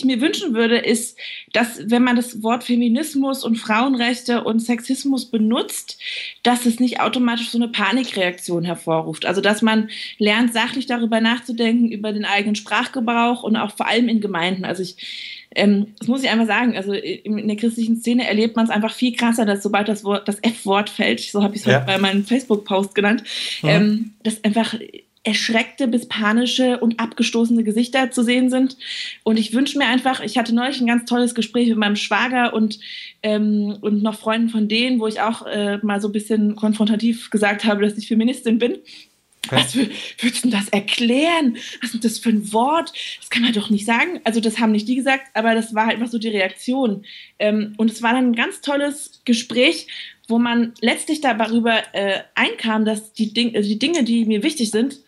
mir 0.10 0.22
wünschen 0.22 0.54
würde, 0.54 0.78
ist, 0.78 1.18
dass 1.54 1.90
wenn 1.90 2.04
man 2.04 2.16
das 2.16 2.44
Wort 2.44 2.64
Feminismus 2.64 3.44
und 3.44 3.56
Frauenrechte 3.56 4.44
und 4.44 4.60
Sexismus 4.60 5.30
benutzt, 5.30 6.00
dass 6.44 6.66
es 6.66 6.80
nicht 6.80 7.00
automatisch 7.00 7.50
so 7.50 7.58
eine 7.58 7.68
Panikreaktion 7.68 8.64
hervorruft. 8.64 9.26
Also 9.26 9.42
dass 9.42 9.62
man 9.62 9.90
lernt, 10.18 10.54
sachlich 10.54 10.88
darüber 10.88 11.22
nachzudenken, 11.22 11.92
über 11.92 12.12
den 12.12 12.26
eigenen 12.26 12.56
Sprachgebrauch 12.56 13.44
und 13.44 13.56
auch 13.56 13.72
vor 13.76 13.88
allem 13.88 14.10
in 14.10 14.20
Gemeinden. 14.22 14.66
Also 14.66 14.84
ich 14.84 15.40
ähm, 15.56 15.88
das 15.98 16.08
muss 16.08 16.24
ich 16.24 16.30
einfach 16.30 16.46
sagen, 16.46 16.78
also 16.78 16.94
in 16.94 17.48
der 17.48 17.58
christlichen 17.58 17.98
Szene 17.98 18.28
erlebt 18.28 18.56
man 18.56 18.66
es 18.66 18.72
einfach 18.72 18.94
viel 18.94 19.16
krasser, 19.16 19.46
dass 19.46 19.64
sobald 19.64 19.88
das 19.88 20.04
Wort, 20.04 20.28
das 20.28 20.38
F-Wort 20.44 20.90
fällt, 20.90 21.22
so 21.22 21.42
habe 21.42 21.56
ich 21.56 21.62
es 21.62 21.66
Ja. 21.68 21.78
heute 21.78 21.86
bei 21.88 21.98
meinem 21.98 22.24
Facebook-Post 22.24 22.94
genannt, 22.94 23.24
ähm, 23.64 24.14
dass 24.22 24.44
einfach 24.44 24.76
erschreckte 25.24 25.88
bis 25.88 26.08
panische 26.08 26.80
und 26.80 27.00
abgestoßene 27.00 27.64
Gesichter 27.64 28.10
zu 28.10 28.24
sehen 28.24 28.50
sind. 28.50 28.78
Und 29.24 29.38
ich 29.38 29.54
wünsche 29.54 29.78
mir 29.78 29.88
einfach, 29.88 30.22
ich 30.22 30.38
hatte 30.38 30.56
neulich 30.56 30.80
ein 30.80 30.88
ganz 30.88 31.06
tolles 31.06 31.36
Gespräch 31.36 31.68
mit 31.70 31.78
meinem 31.78 31.98
Schwager 31.98 32.54
und, 32.54 32.80
ähm, 33.22 33.78
und 33.82 34.02
noch 34.02 34.18
Freunden 34.20 34.50
von 34.50 34.68
denen, 34.68 35.00
wo 35.00 35.08
ich 35.08 35.20
auch 35.22 35.46
äh, 35.46 35.78
mal 35.80 36.00
so 36.02 36.08
ein 36.08 36.14
bisschen 36.14 36.56
konfrontativ 36.56 37.30
gesagt 37.30 37.66
habe, 37.66 37.84
dass 37.84 37.98
ich 37.98 38.08
Feministin 38.08 38.60
bin. 38.60 38.78
Was 39.50 39.76
wür- 39.76 39.90
würdest 40.20 40.46
du 40.46 40.50
denn 40.50 40.60
das 40.60 40.70
erklären? 40.70 41.58
Was 41.82 41.94
ist 41.94 42.06
das 42.06 42.20
für 42.20 42.30
ein 42.30 42.54
Wort? 42.54 42.94
Das 43.20 43.30
kann 43.30 43.42
man 43.42 43.54
doch 43.54 43.70
nicht 43.70 43.86
sagen. 43.86 44.22
Also 44.24 44.40
das 44.40 44.60
haben 44.60 44.72
nicht 44.72 44.88
die 44.88 44.96
gesagt, 44.96 45.28
aber 45.34 45.56
das 45.56 45.74
war 45.74 45.88
halt 45.88 45.96
einfach 45.96 46.12
so 46.12 46.18
die 46.20 46.28
Reaktion. 46.28 47.04
Ähm, 47.40 47.74
und 47.78 47.92
es 47.92 48.02
war 48.02 48.14
dann 48.14 48.32
ein 48.32 48.36
ganz 48.36 48.62
tolles 48.62 49.22
Gespräch, 49.26 49.88
wo 50.28 50.40
man 50.40 50.74
letztlich 50.82 51.22
darüber 51.22 51.78
äh, 51.94 52.20
einkam, 52.36 52.86
dass 52.86 53.14
die, 53.14 53.34
Ding, 53.34 53.56
also 53.56 53.68
die 53.68 53.80
Dinge, 53.80 54.04
die 54.04 54.26
mir 54.26 54.44
wichtig 54.44 54.72
sind, 54.72 55.00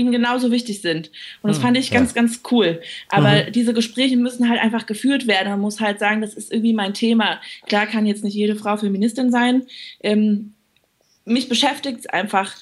ihnen 0.00 0.12
genauso 0.12 0.50
wichtig 0.50 0.82
sind. 0.82 1.10
Und 1.42 1.48
das 1.48 1.58
fand 1.58 1.76
ich 1.76 1.90
ganz, 1.90 2.14
ganz 2.14 2.40
cool. 2.50 2.80
Aber 3.08 3.42
diese 3.42 3.74
Gespräche 3.74 4.16
müssen 4.16 4.48
halt 4.48 4.60
einfach 4.60 4.86
geführt 4.86 5.26
werden. 5.26 5.50
Man 5.50 5.60
muss 5.60 5.80
halt 5.80 5.98
sagen, 5.98 6.20
das 6.20 6.34
ist 6.34 6.52
irgendwie 6.52 6.72
mein 6.72 6.94
Thema. 6.94 7.40
Klar 7.66 7.86
kann 7.86 8.06
jetzt 8.06 8.24
nicht 8.24 8.34
jede 8.34 8.56
Frau 8.56 8.76
Feministin 8.76 9.30
sein. 9.30 9.62
Ähm, 10.02 10.54
mich 11.24 11.48
beschäftigt 11.48 12.00
es 12.00 12.06
einfach. 12.06 12.54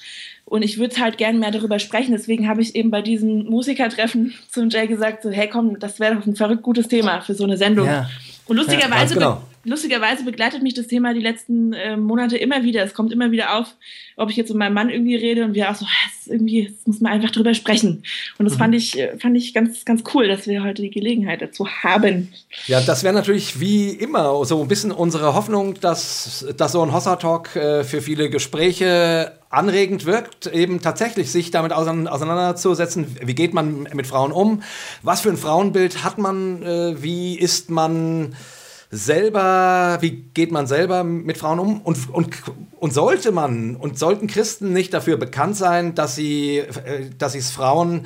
Und 0.45 0.61
ich 0.61 0.77
würde 0.77 0.97
halt 0.97 1.17
gerne 1.17 1.39
mehr 1.39 1.51
darüber 1.51 1.77
sprechen. 1.77 2.13
Deswegen 2.13 2.47
habe 2.47 2.61
ich 2.61 2.75
eben 2.75 2.89
bei 2.89 3.01
diesem 3.01 3.45
Musikertreffen 3.45 4.33
zum 4.51 4.69
Jay 4.69 4.87
gesagt, 4.87 5.23
so, 5.23 5.29
hey 5.29 5.49
komm, 5.49 5.79
das 5.79 5.99
wäre 5.99 6.15
doch 6.15 6.25
ein 6.25 6.35
verrückt 6.35 6.63
gutes 6.63 6.87
Thema 6.87 7.21
für 7.21 7.33
so 7.33 7.43
eine 7.43 7.57
Sendung. 7.57 7.87
Ja. 7.87 8.09
Und 8.45 8.57
lustigerweise, 8.57 8.89
ganz 8.91 9.13
genau. 9.13 9.41
Lustigerweise 9.67 10.23
begleitet 10.23 10.63
mich 10.63 10.73
das 10.73 10.87
Thema 10.87 11.13
die 11.13 11.19
letzten 11.19 11.73
äh, 11.73 11.97
Monate 11.97 12.37
immer 12.37 12.63
wieder. 12.63 12.83
Es 12.83 12.93
kommt 12.93 13.11
immer 13.11 13.31
wieder 13.31 13.57
auf, 13.57 13.67
ob 14.15 14.29
ich 14.29 14.35
jetzt 14.37 14.49
mit 14.49 14.57
meinem 14.57 14.73
Mann 14.73 14.89
irgendwie 14.89 15.15
rede 15.15 15.43
und 15.45 15.53
wir 15.53 15.69
auch 15.69 15.75
so, 15.75 15.85
"Ah, 15.85 16.09
es 16.09 16.21
ist 16.21 16.27
irgendwie, 16.33 16.63
jetzt 16.63 16.87
muss 16.87 17.01
man 17.01 17.11
einfach 17.11 17.31
drüber 17.31 17.53
sprechen. 17.53 18.03
Und 18.37 18.45
das 18.45 18.57
fand 18.57 18.73
ich, 18.73 18.97
äh, 18.97 19.17
fand 19.17 19.35
ich 19.37 19.53
ganz, 19.53 19.85
ganz 19.85 20.03
cool, 20.13 20.27
dass 20.27 20.47
wir 20.47 20.63
heute 20.63 20.81
die 20.81 20.89
Gelegenheit 20.89 21.41
dazu 21.41 21.67
haben. 21.67 22.33
Ja, 22.65 22.81
das 22.81 23.03
wäre 23.03 23.13
natürlich 23.13 23.59
wie 23.59 23.89
immer 23.89 24.43
so 24.45 24.61
ein 24.61 24.67
bisschen 24.67 24.91
unsere 24.91 25.35
Hoffnung, 25.35 25.79
dass, 25.79 26.45
dass 26.57 26.71
so 26.71 26.81
ein 26.81 26.93
Hossa-Talk 26.93 27.55
äh, 27.55 27.83
für 27.83 28.01
viele 28.01 28.29
Gespräche 28.29 29.33
anregend 29.49 30.05
wirkt, 30.05 30.47
eben 30.47 30.81
tatsächlich 30.81 31.31
sich 31.31 31.51
damit 31.51 31.71
ausein- 31.71 32.07
auseinanderzusetzen, 32.07 33.07
wie 33.23 33.35
geht 33.35 33.53
man 33.53 33.87
mit 33.93 34.07
Frauen 34.07 34.31
um, 34.31 34.61
was 35.03 35.21
für 35.21 35.29
ein 35.29 35.37
Frauenbild 35.37 36.03
hat 36.03 36.17
man, 36.17 36.63
äh, 36.63 37.01
wie 37.01 37.37
ist 37.37 37.69
man 37.69 38.35
selber, 38.89 39.97
wie 40.01 40.11
geht 40.33 40.51
man 40.51 40.67
selber 40.67 41.03
mit 41.03 41.37
Frauen 41.37 41.59
um 41.59 41.81
und, 41.81 41.97
und, 42.13 42.29
und 42.79 42.93
sollte 42.93 43.31
man 43.31 43.75
und 43.75 43.99
sollten 43.99 44.27
Christen 44.27 44.73
nicht 44.73 44.93
dafür 44.93 45.17
bekannt 45.17 45.57
sein, 45.57 45.93
dass 45.95 46.15
sie 46.15 46.59
äh, 46.59 47.09
dass 47.17 47.33
sie 47.33 47.39
es 47.39 47.51
Frauen 47.51 48.05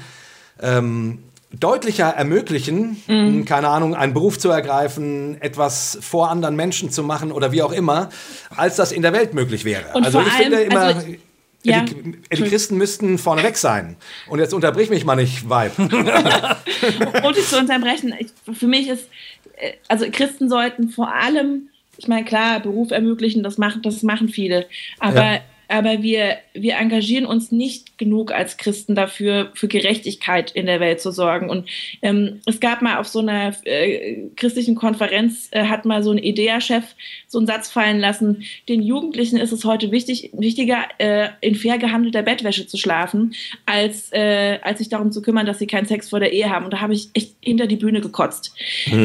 ähm, 0.62 1.20
deutlicher 1.54 2.08
ermöglichen, 2.08 3.02
Mhm. 3.08 3.46
keine 3.46 3.68
Ahnung, 3.68 3.94
einen 3.94 4.14
Beruf 4.14 4.40
zu 4.40 4.50
ergreifen, 4.50 5.38
etwas 5.42 5.98
vor 6.02 6.30
anderen 6.32 6.56
Menschen 6.56 6.90
zu 6.92 7.04
machen 7.04 7.32
oder 7.32 7.52
wie 7.52 7.62
auch 7.62 7.74
immer, 7.74 8.10
als 8.56 8.78
das 8.78 8.92
in 8.92 9.02
der 9.02 9.12
Welt 9.14 9.34
möglich 9.34 9.66
wäre. 9.66 9.94
Und 9.94 10.06
also 10.06 10.22
ich 10.22 10.28
allem- 10.32 10.42
finde 10.44 10.62
immer, 10.62 10.80
also 10.82 11.08
ich- 11.08 11.20
ja. 11.64 11.82
die, 11.82 12.18
die 12.36 12.44
Christen 12.44 12.76
müssten 12.78 13.18
vorneweg 13.20 13.56
sein. 13.58 13.96
Und 14.30 14.40
jetzt 14.40 14.52
unterbrich 14.54 14.90
mich 14.90 15.06
mal 15.06 15.16
nicht, 15.16 15.48
Weib. 15.48 15.74
ohne 15.78 17.34
dich 17.36 17.48
zu 17.48 17.60
unterbrechen, 17.60 18.14
ich, 18.18 18.30
für 18.58 18.68
mich 18.68 18.88
ist, 18.88 19.08
also 19.88 20.05
Christen 20.12 20.49
sollten 20.49 20.89
vor 20.89 21.14
allem, 21.14 21.70
ich 21.97 22.07
meine, 22.07 22.26
klar, 22.26 22.59
Beruf 22.59 22.91
ermöglichen, 22.91 23.43
das 23.43 23.57
machen, 23.57 23.82
das 23.82 24.03
machen 24.03 24.30
viele, 24.30 24.68
aber, 24.99 25.34
Ja. 25.34 25.39
Aber 25.72 26.03
wir, 26.03 26.38
wir 26.53 26.76
engagieren 26.76 27.26
uns 27.26 27.51
nicht 27.51 27.97
genug 27.97 28.34
als 28.34 28.57
Christen 28.57 28.93
dafür, 28.93 29.52
für 29.53 29.69
Gerechtigkeit 29.69 30.52
in 30.52 30.65
der 30.65 30.81
Welt 30.81 30.99
zu 30.99 31.11
sorgen. 31.11 31.49
Und 31.49 31.69
ähm, 32.02 32.41
es 32.45 32.60
gab 32.60 32.81
mal 32.81 32.98
auf 32.98 33.07
so 33.07 33.19
einer 33.19 33.53
äh, 33.64 34.27
christlichen 34.35 34.76
Konferenz, 34.76 35.48
äh, 35.52 35.65
hat 35.65 35.85
mal 35.85 36.03
so 36.03 36.11
ein 36.11 36.18
IDEA-Chef 36.18 36.84
so 37.27 37.38
einen 37.38 37.48
Satz 37.48 37.69
fallen 37.69 37.99
lassen, 37.99 38.43
den 38.68 38.81
Jugendlichen 38.81 39.38
ist 39.38 39.53
es 39.53 39.64
heute 39.64 39.91
wichtig, 39.91 40.31
wichtiger, 40.34 40.84
äh, 40.98 41.30
in 41.39 41.56
fair 41.56 41.77
gehandelter 41.77 42.22
Bettwäsche 42.22 42.68
zu 42.68 42.77
schlafen, 42.77 43.34
als, 43.65 44.11
äh, 44.11 44.60
als 44.64 44.80
sich 44.80 44.89
darum 44.89 45.14
zu 45.14 45.22
kümmern, 45.22 45.45
dass 45.45 45.60
sie 45.60 45.68
keinen 45.68 45.85
Sex 45.85 46.10
vor 46.10 46.19
der 46.19 46.34
Ehe 46.34 46.49
haben. 46.49 46.65
Und 46.65 46.73
da 46.73 46.81
habe 46.81 46.93
ich 46.93 47.10
echt 47.14 47.35
hinter 47.39 47.68
die 47.68 47.77
Bühne 47.77 48.02
gekotzt. 48.02 48.53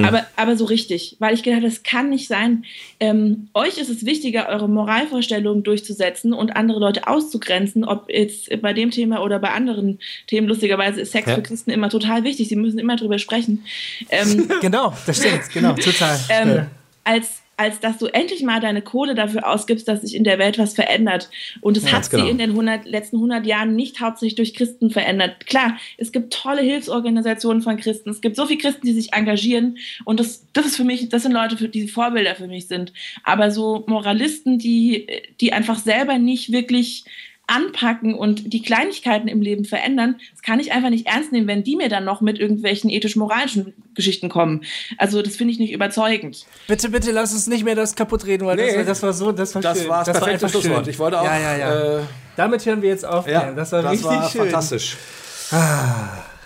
Aber, 0.05 0.27
aber 0.35 0.57
so 0.57 0.65
richtig, 0.65 1.17
weil 1.21 1.35
ich 1.35 1.45
gedacht 1.45 1.63
habe, 1.63 1.71
das 1.71 1.85
kann 1.85 2.11
nicht 2.11 2.27
sein. 2.27 2.65
Ähm, 2.99 3.49
euch 3.55 3.79
ist 3.79 3.89
es 3.89 4.05
wichtiger, 4.05 4.49
eure 4.49 4.69
Moralvorstellungen 4.69 5.63
durchzusetzen 5.63 6.33
und 6.33 6.56
andere 6.57 6.81
Leute 6.81 7.07
auszugrenzen, 7.07 7.85
ob 7.85 8.11
jetzt 8.11 8.49
bei 8.63 8.73
dem 8.73 8.91
Thema 8.91 9.23
oder 9.23 9.39
bei 9.39 9.51
anderen 9.51 9.99
Themen. 10.27 10.49
Lustigerweise 10.49 11.01
ist 11.01 11.13
Sex 11.13 11.29
Ja. 11.29 11.35
für 11.37 11.43
Christen 11.43 11.71
immer 11.71 11.89
total 11.89 12.25
wichtig. 12.25 12.49
Sie 12.49 12.57
müssen 12.57 12.79
immer 12.79 12.97
drüber 12.97 13.19
sprechen. 13.19 13.65
Ähm, 14.11 14.49
Genau, 14.61 14.95
das 15.07 15.19
stimmt, 15.19 15.51
genau, 15.53 15.75
total. 15.75 16.19
ähm, 16.31 16.67
als, 17.05 17.43
als 17.57 17.81
dass 17.81 17.99
du 17.99 18.07
endlich 18.07 18.43
mal 18.43 18.61
deine 18.61 18.83
Kohle 18.83 19.15
dafür 19.15 19.49
ausgibst, 19.49 19.89
dass 19.89 20.03
sich 20.03 20.15
in 20.15 20.25
der 20.25 20.39
Welt 20.39 20.59
was 20.59 20.75
verändert. 20.75 21.31
Und 21.61 21.77
es 21.77 21.85
Ja, 21.85 21.91
hat 21.91 21.95
ganz 21.97 22.11
genau. 22.11 22.27
in 22.27 22.39
den 22.39 22.51
100, 22.51 22.85
letzten 22.85 23.17
100 23.17 23.47
Jahren 23.47 23.75
nicht 23.75 24.01
hauptsächlich 24.01 24.35
durch 24.35 24.55
Christen 24.55 24.91
verändert. 24.91 25.47
Klar, 25.47 25.77
es 25.97 26.13
gibt 26.13 26.33
tolle 26.33 26.63
Hilfsorganisationen 26.63 27.63
von 27.63 27.77
Christen. 27.79 28.11
Es 28.11 28.21
gibt 28.21 28.37
so 28.37 28.47
viele 28.47 28.61
Christen, 28.61 28.87
die 28.87 28.93
sich 28.93 29.13
engagieren. 29.15 29.79
Und 30.05 30.21
das, 30.21 30.47
das 30.53 30.67
ist 30.67 30.77
für 30.77 30.85
mich, 30.85 31.09
das 31.09 31.23
sind 31.23 31.33
Leute, 31.33 31.57
für, 31.57 31.69
die 31.69 31.89
Vorbilder 31.89 32.35
für 32.35 32.47
mich 32.47 32.69
sind. 32.69 32.93
Aber 33.25 33.51
so 33.51 33.85
Moralisten, 33.87 34.59
die, 34.59 35.07
die 35.41 35.53
einfach 35.53 35.79
selber 35.79 36.19
nicht 36.19 36.53
wirklich 36.53 37.05
anpacken 37.49 38.15
und 38.15 38.53
die 38.53 38.61
Kleinigkeiten 38.63 39.29
im 39.29 39.41
Leben 39.41 39.65
verändern, 39.65 40.17
das 40.33 40.43
kann 40.43 40.59
ich 40.59 40.73
einfach 40.73 40.91
nicht 40.91 41.07
ernst 41.07 41.31
nehmen, 41.33 41.47
wenn 41.47 41.63
die 41.63 41.77
mir 41.77 41.89
dann 41.89 42.05
noch 42.05 42.21
mit 42.21 42.39
irgendwelchen 42.39 42.91
ethisch-moralischen 42.91 43.73
Geschichten 43.95 44.29
kommen. 44.29 44.63
Also 44.99 45.23
das 45.23 45.37
finde 45.37 45.53
ich 45.53 45.59
nicht 45.61 45.73
überzeugend. 45.73 46.45
Bitte, 46.67 46.89
bitte 46.91 47.13
lass 47.13 47.33
uns 47.33 47.47
nicht 47.47 47.65
mehr 47.65 47.75
das 47.77 47.95
kaputt 47.95 48.27
reden, 48.27 48.47
weil 48.47 48.57
Nee. 48.57 48.67
das, 48.67 48.77
war- 48.77 48.85
das 48.85 49.03
war 49.03 49.13
so, 49.13 49.33
das 49.33 49.55
war 49.55 49.63
Das 49.63 49.79
schön. 49.79 49.89
war 49.89 49.99
das 49.99 50.07
das 50.07 50.19
perfekte 50.19 50.47
einfach 50.47 50.61
Schlusswort. 50.61 50.85
schön. 50.85 50.91
Ich 50.93 50.99
wollte 50.99 51.21
auch. 51.21 51.25
Ja, 51.25 51.39
ja, 51.39 51.57
ja. 51.57 51.99
Äh, 51.99 52.03
Damit 52.37 52.67
hören 52.67 52.83
wir 52.83 52.89
jetzt 52.91 53.05
auf. 53.07 53.29
ja, 53.29 53.53
das 53.53 53.71
war 53.73 53.91
richtig 53.91 54.11
schön. 54.33 54.41
fantastisch. 54.43 54.97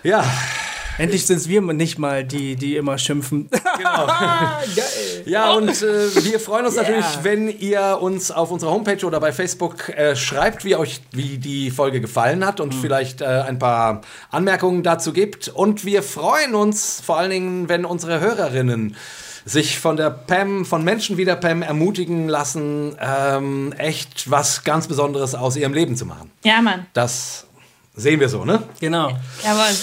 Ja, 0.02 0.24
Endlich 1.00 1.26
sind 1.26 1.38
es 1.38 1.48
wir 1.48 1.60
nicht 1.62 1.98
mal 1.98 2.24
die, 2.24 2.56
die 2.56 2.76
immer 2.76 2.98
schimpfen. 2.98 3.48
genau. 3.76 4.06
Geil. 4.76 5.22
Ja, 5.24 5.52
und 5.52 5.70
äh, 5.82 6.14
wir 6.24 6.38
freuen 6.38 6.66
uns 6.66 6.74
Yeah. 6.76 6.82
natürlich, 6.82 7.06
wenn 7.22 7.48
ihr 7.58 7.98
uns 8.00 8.30
auf 8.30 8.50
unserer 8.50 8.70
Homepage 8.70 9.04
oder 9.06 9.18
bei 9.18 9.32
Facebook 9.32 9.88
äh, 9.88 10.14
schreibt, 10.14 10.64
wie 10.64 10.76
euch 10.76 11.00
wie 11.12 11.38
die 11.38 11.70
Folge 11.70 12.00
gefallen 12.00 12.44
hat 12.44 12.60
und 12.60 12.74
vielleicht 12.74 13.22
äh, 13.22 13.24
ein 13.24 13.58
paar 13.58 14.02
Anmerkungen 14.30 14.82
dazu 14.82 15.12
gibt. 15.12 15.48
Und 15.48 15.84
wir 15.84 16.02
freuen 16.02 16.54
uns 16.54 17.00
vor 17.04 17.18
allen 17.18 17.30
Dingen, 17.30 17.68
wenn 17.70 17.84
unsere 17.86 18.20
Hörerinnen 18.20 18.94
sich 19.46 19.78
von 19.78 19.96
der 19.96 20.10
Pam, 20.10 20.66
von 20.66 20.84
Menschen 20.84 21.16
wie 21.16 21.24
der 21.24 21.36
Pam 21.36 21.62
ermutigen 21.62 22.28
lassen, 22.28 22.94
ähm, 23.00 23.72
echt 23.78 24.30
was 24.30 24.64
ganz 24.64 24.86
Besonderes 24.86 25.34
aus 25.34 25.56
ihrem 25.56 25.72
Leben 25.72 25.96
zu 25.96 26.04
machen. 26.04 26.30
Ja, 26.44 26.60
Mann. 26.60 26.86
Das 26.92 27.46
sehen 27.96 28.20
wir 28.20 28.28
so, 28.28 28.44
ne? 28.44 28.62
Genau. 28.80 29.10
Jawohl. 29.42 29.74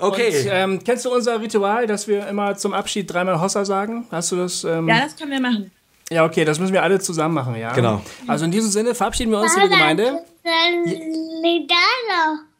Okay. 0.00 0.40
Und, 0.42 0.48
ähm, 0.50 0.84
kennst 0.84 1.04
du 1.04 1.12
unser 1.14 1.40
Ritual, 1.40 1.86
dass 1.86 2.06
wir 2.08 2.26
immer 2.28 2.56
zum 2.56 2.72
Abschied 2.74 3.12
dreimal 3.12 3.40
Hossa 3.40 3.64
sagen? 3.64 4.06
Hast 4.10 4.32
du 4.32 4.36
das? 4.36 4.64
Ähm, 4.64 4.88
Ja, 4.88 5.00
das 5.00 5.16
können 5.16 5.30
wir 5.32 5.40
machen. 5.40 5.70
ja, 6.10 6.24
okay, 6.24 6.44
das 6.44 6.58
müssen 6.58 6.72
wir 6.72 6.82
alle 6.82 6.98
zusammen 7.00 7.34
machen, 7.34 7.54
ja. 7.56 7.72
Genau. 7.72 8.02
Also 8.26 8.44
in 8.44 8.50
diesem 8.50 8.70
Sinne 8.70 8.94
verabschieden 8.94 9.30
wir 9.32 9.40
uns, 9.40 9.54
liebe 9.56 9.68
Gemeinde. 9.70 10.20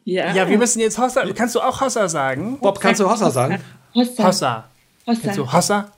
Ja, 0.03 0.33
Ja, 0.33 0.47
wir 0.49 0.57
müssen 0.57 0.79
jetzt 0.79 0.97
Hossa. 0.97 1.23
Kannst 1.35 1.55
du 1.55 1.61
auch 1.61 1.79
Hossa 1.81 2.07
sagen? 2.09 2.57
Bob, 2.59 2.79
kannst 2.79 2.99
du 3.01 3.09
Hossa 3.09 3.29
sagen? 3.29 3.61
Hossa. 3.93 4.23
Hossa. 4.27 4.63
Hossa. 5.07 5.21
Kennst 5.21 5.37
du 5.37 5.51
Hossa? 5.51 5.91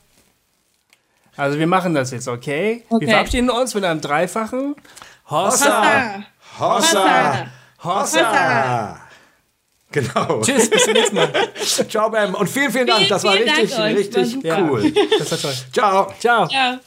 Also 1.36 1.58
wir 1.58 1.68
machen 1.68 1.94
das 1.96 2.12
jetzt, 2.12 2.28
okay? 2.28 2.84
Okay. 2.90 3.06
Wir 3.06 3.14
verabschieden 3.14 3.50
uns 3.50 3.74
mit 3.74 3.84
einem 3.84 4.02
dreifachen 4.02 4.76
Hossa. 5.30 5.82
Hossa. 5.82 6.24
Hossa! 6.60 7.48
Hossa. 7.84 8.20
Hossa! 8.22 9.00
Genau. 9.94 10.42
Tschüss, 10.42 10.70
bis 10.70 10.84
zum 10.86 10.94
nächsten 10.94 11.16
Mal. 11.16 11.32
Ciao, 11.90 12.10
Bam. 12.10 12.34
Und 12.36 12.50
vielen, 12.50 12.72
vielen 12.72 12.88
Dank. 12.88 12.98
Vielen, 13.00 13.10
Das 13.10 13.24
war 13.24 13.34
vielen 13.34 13.50
richtig, 13.50 13.70
Dank 13.76 13.92
euch. 13.92 13.98
richtig 13.98 14.44
Ja. 14.44 14.60
cool. 14.70 14.92
Das 15.20 15.32
war 15.32 15.38
toll. 15.40 15.54
Ciao. 15.72 16.14
Ciao. 16.20 16.48
Ja. 16.52 16.80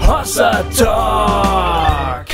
Hossa 0.00 0.62
Talk. 0.76 2.26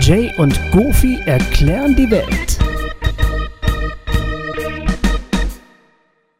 Jay 0.00 0.30
und 0.36 0.58
Goofy 0.70 1.18
erklären 1.24 1.96
die 1.96 2.10
Welt. 2.10 2.43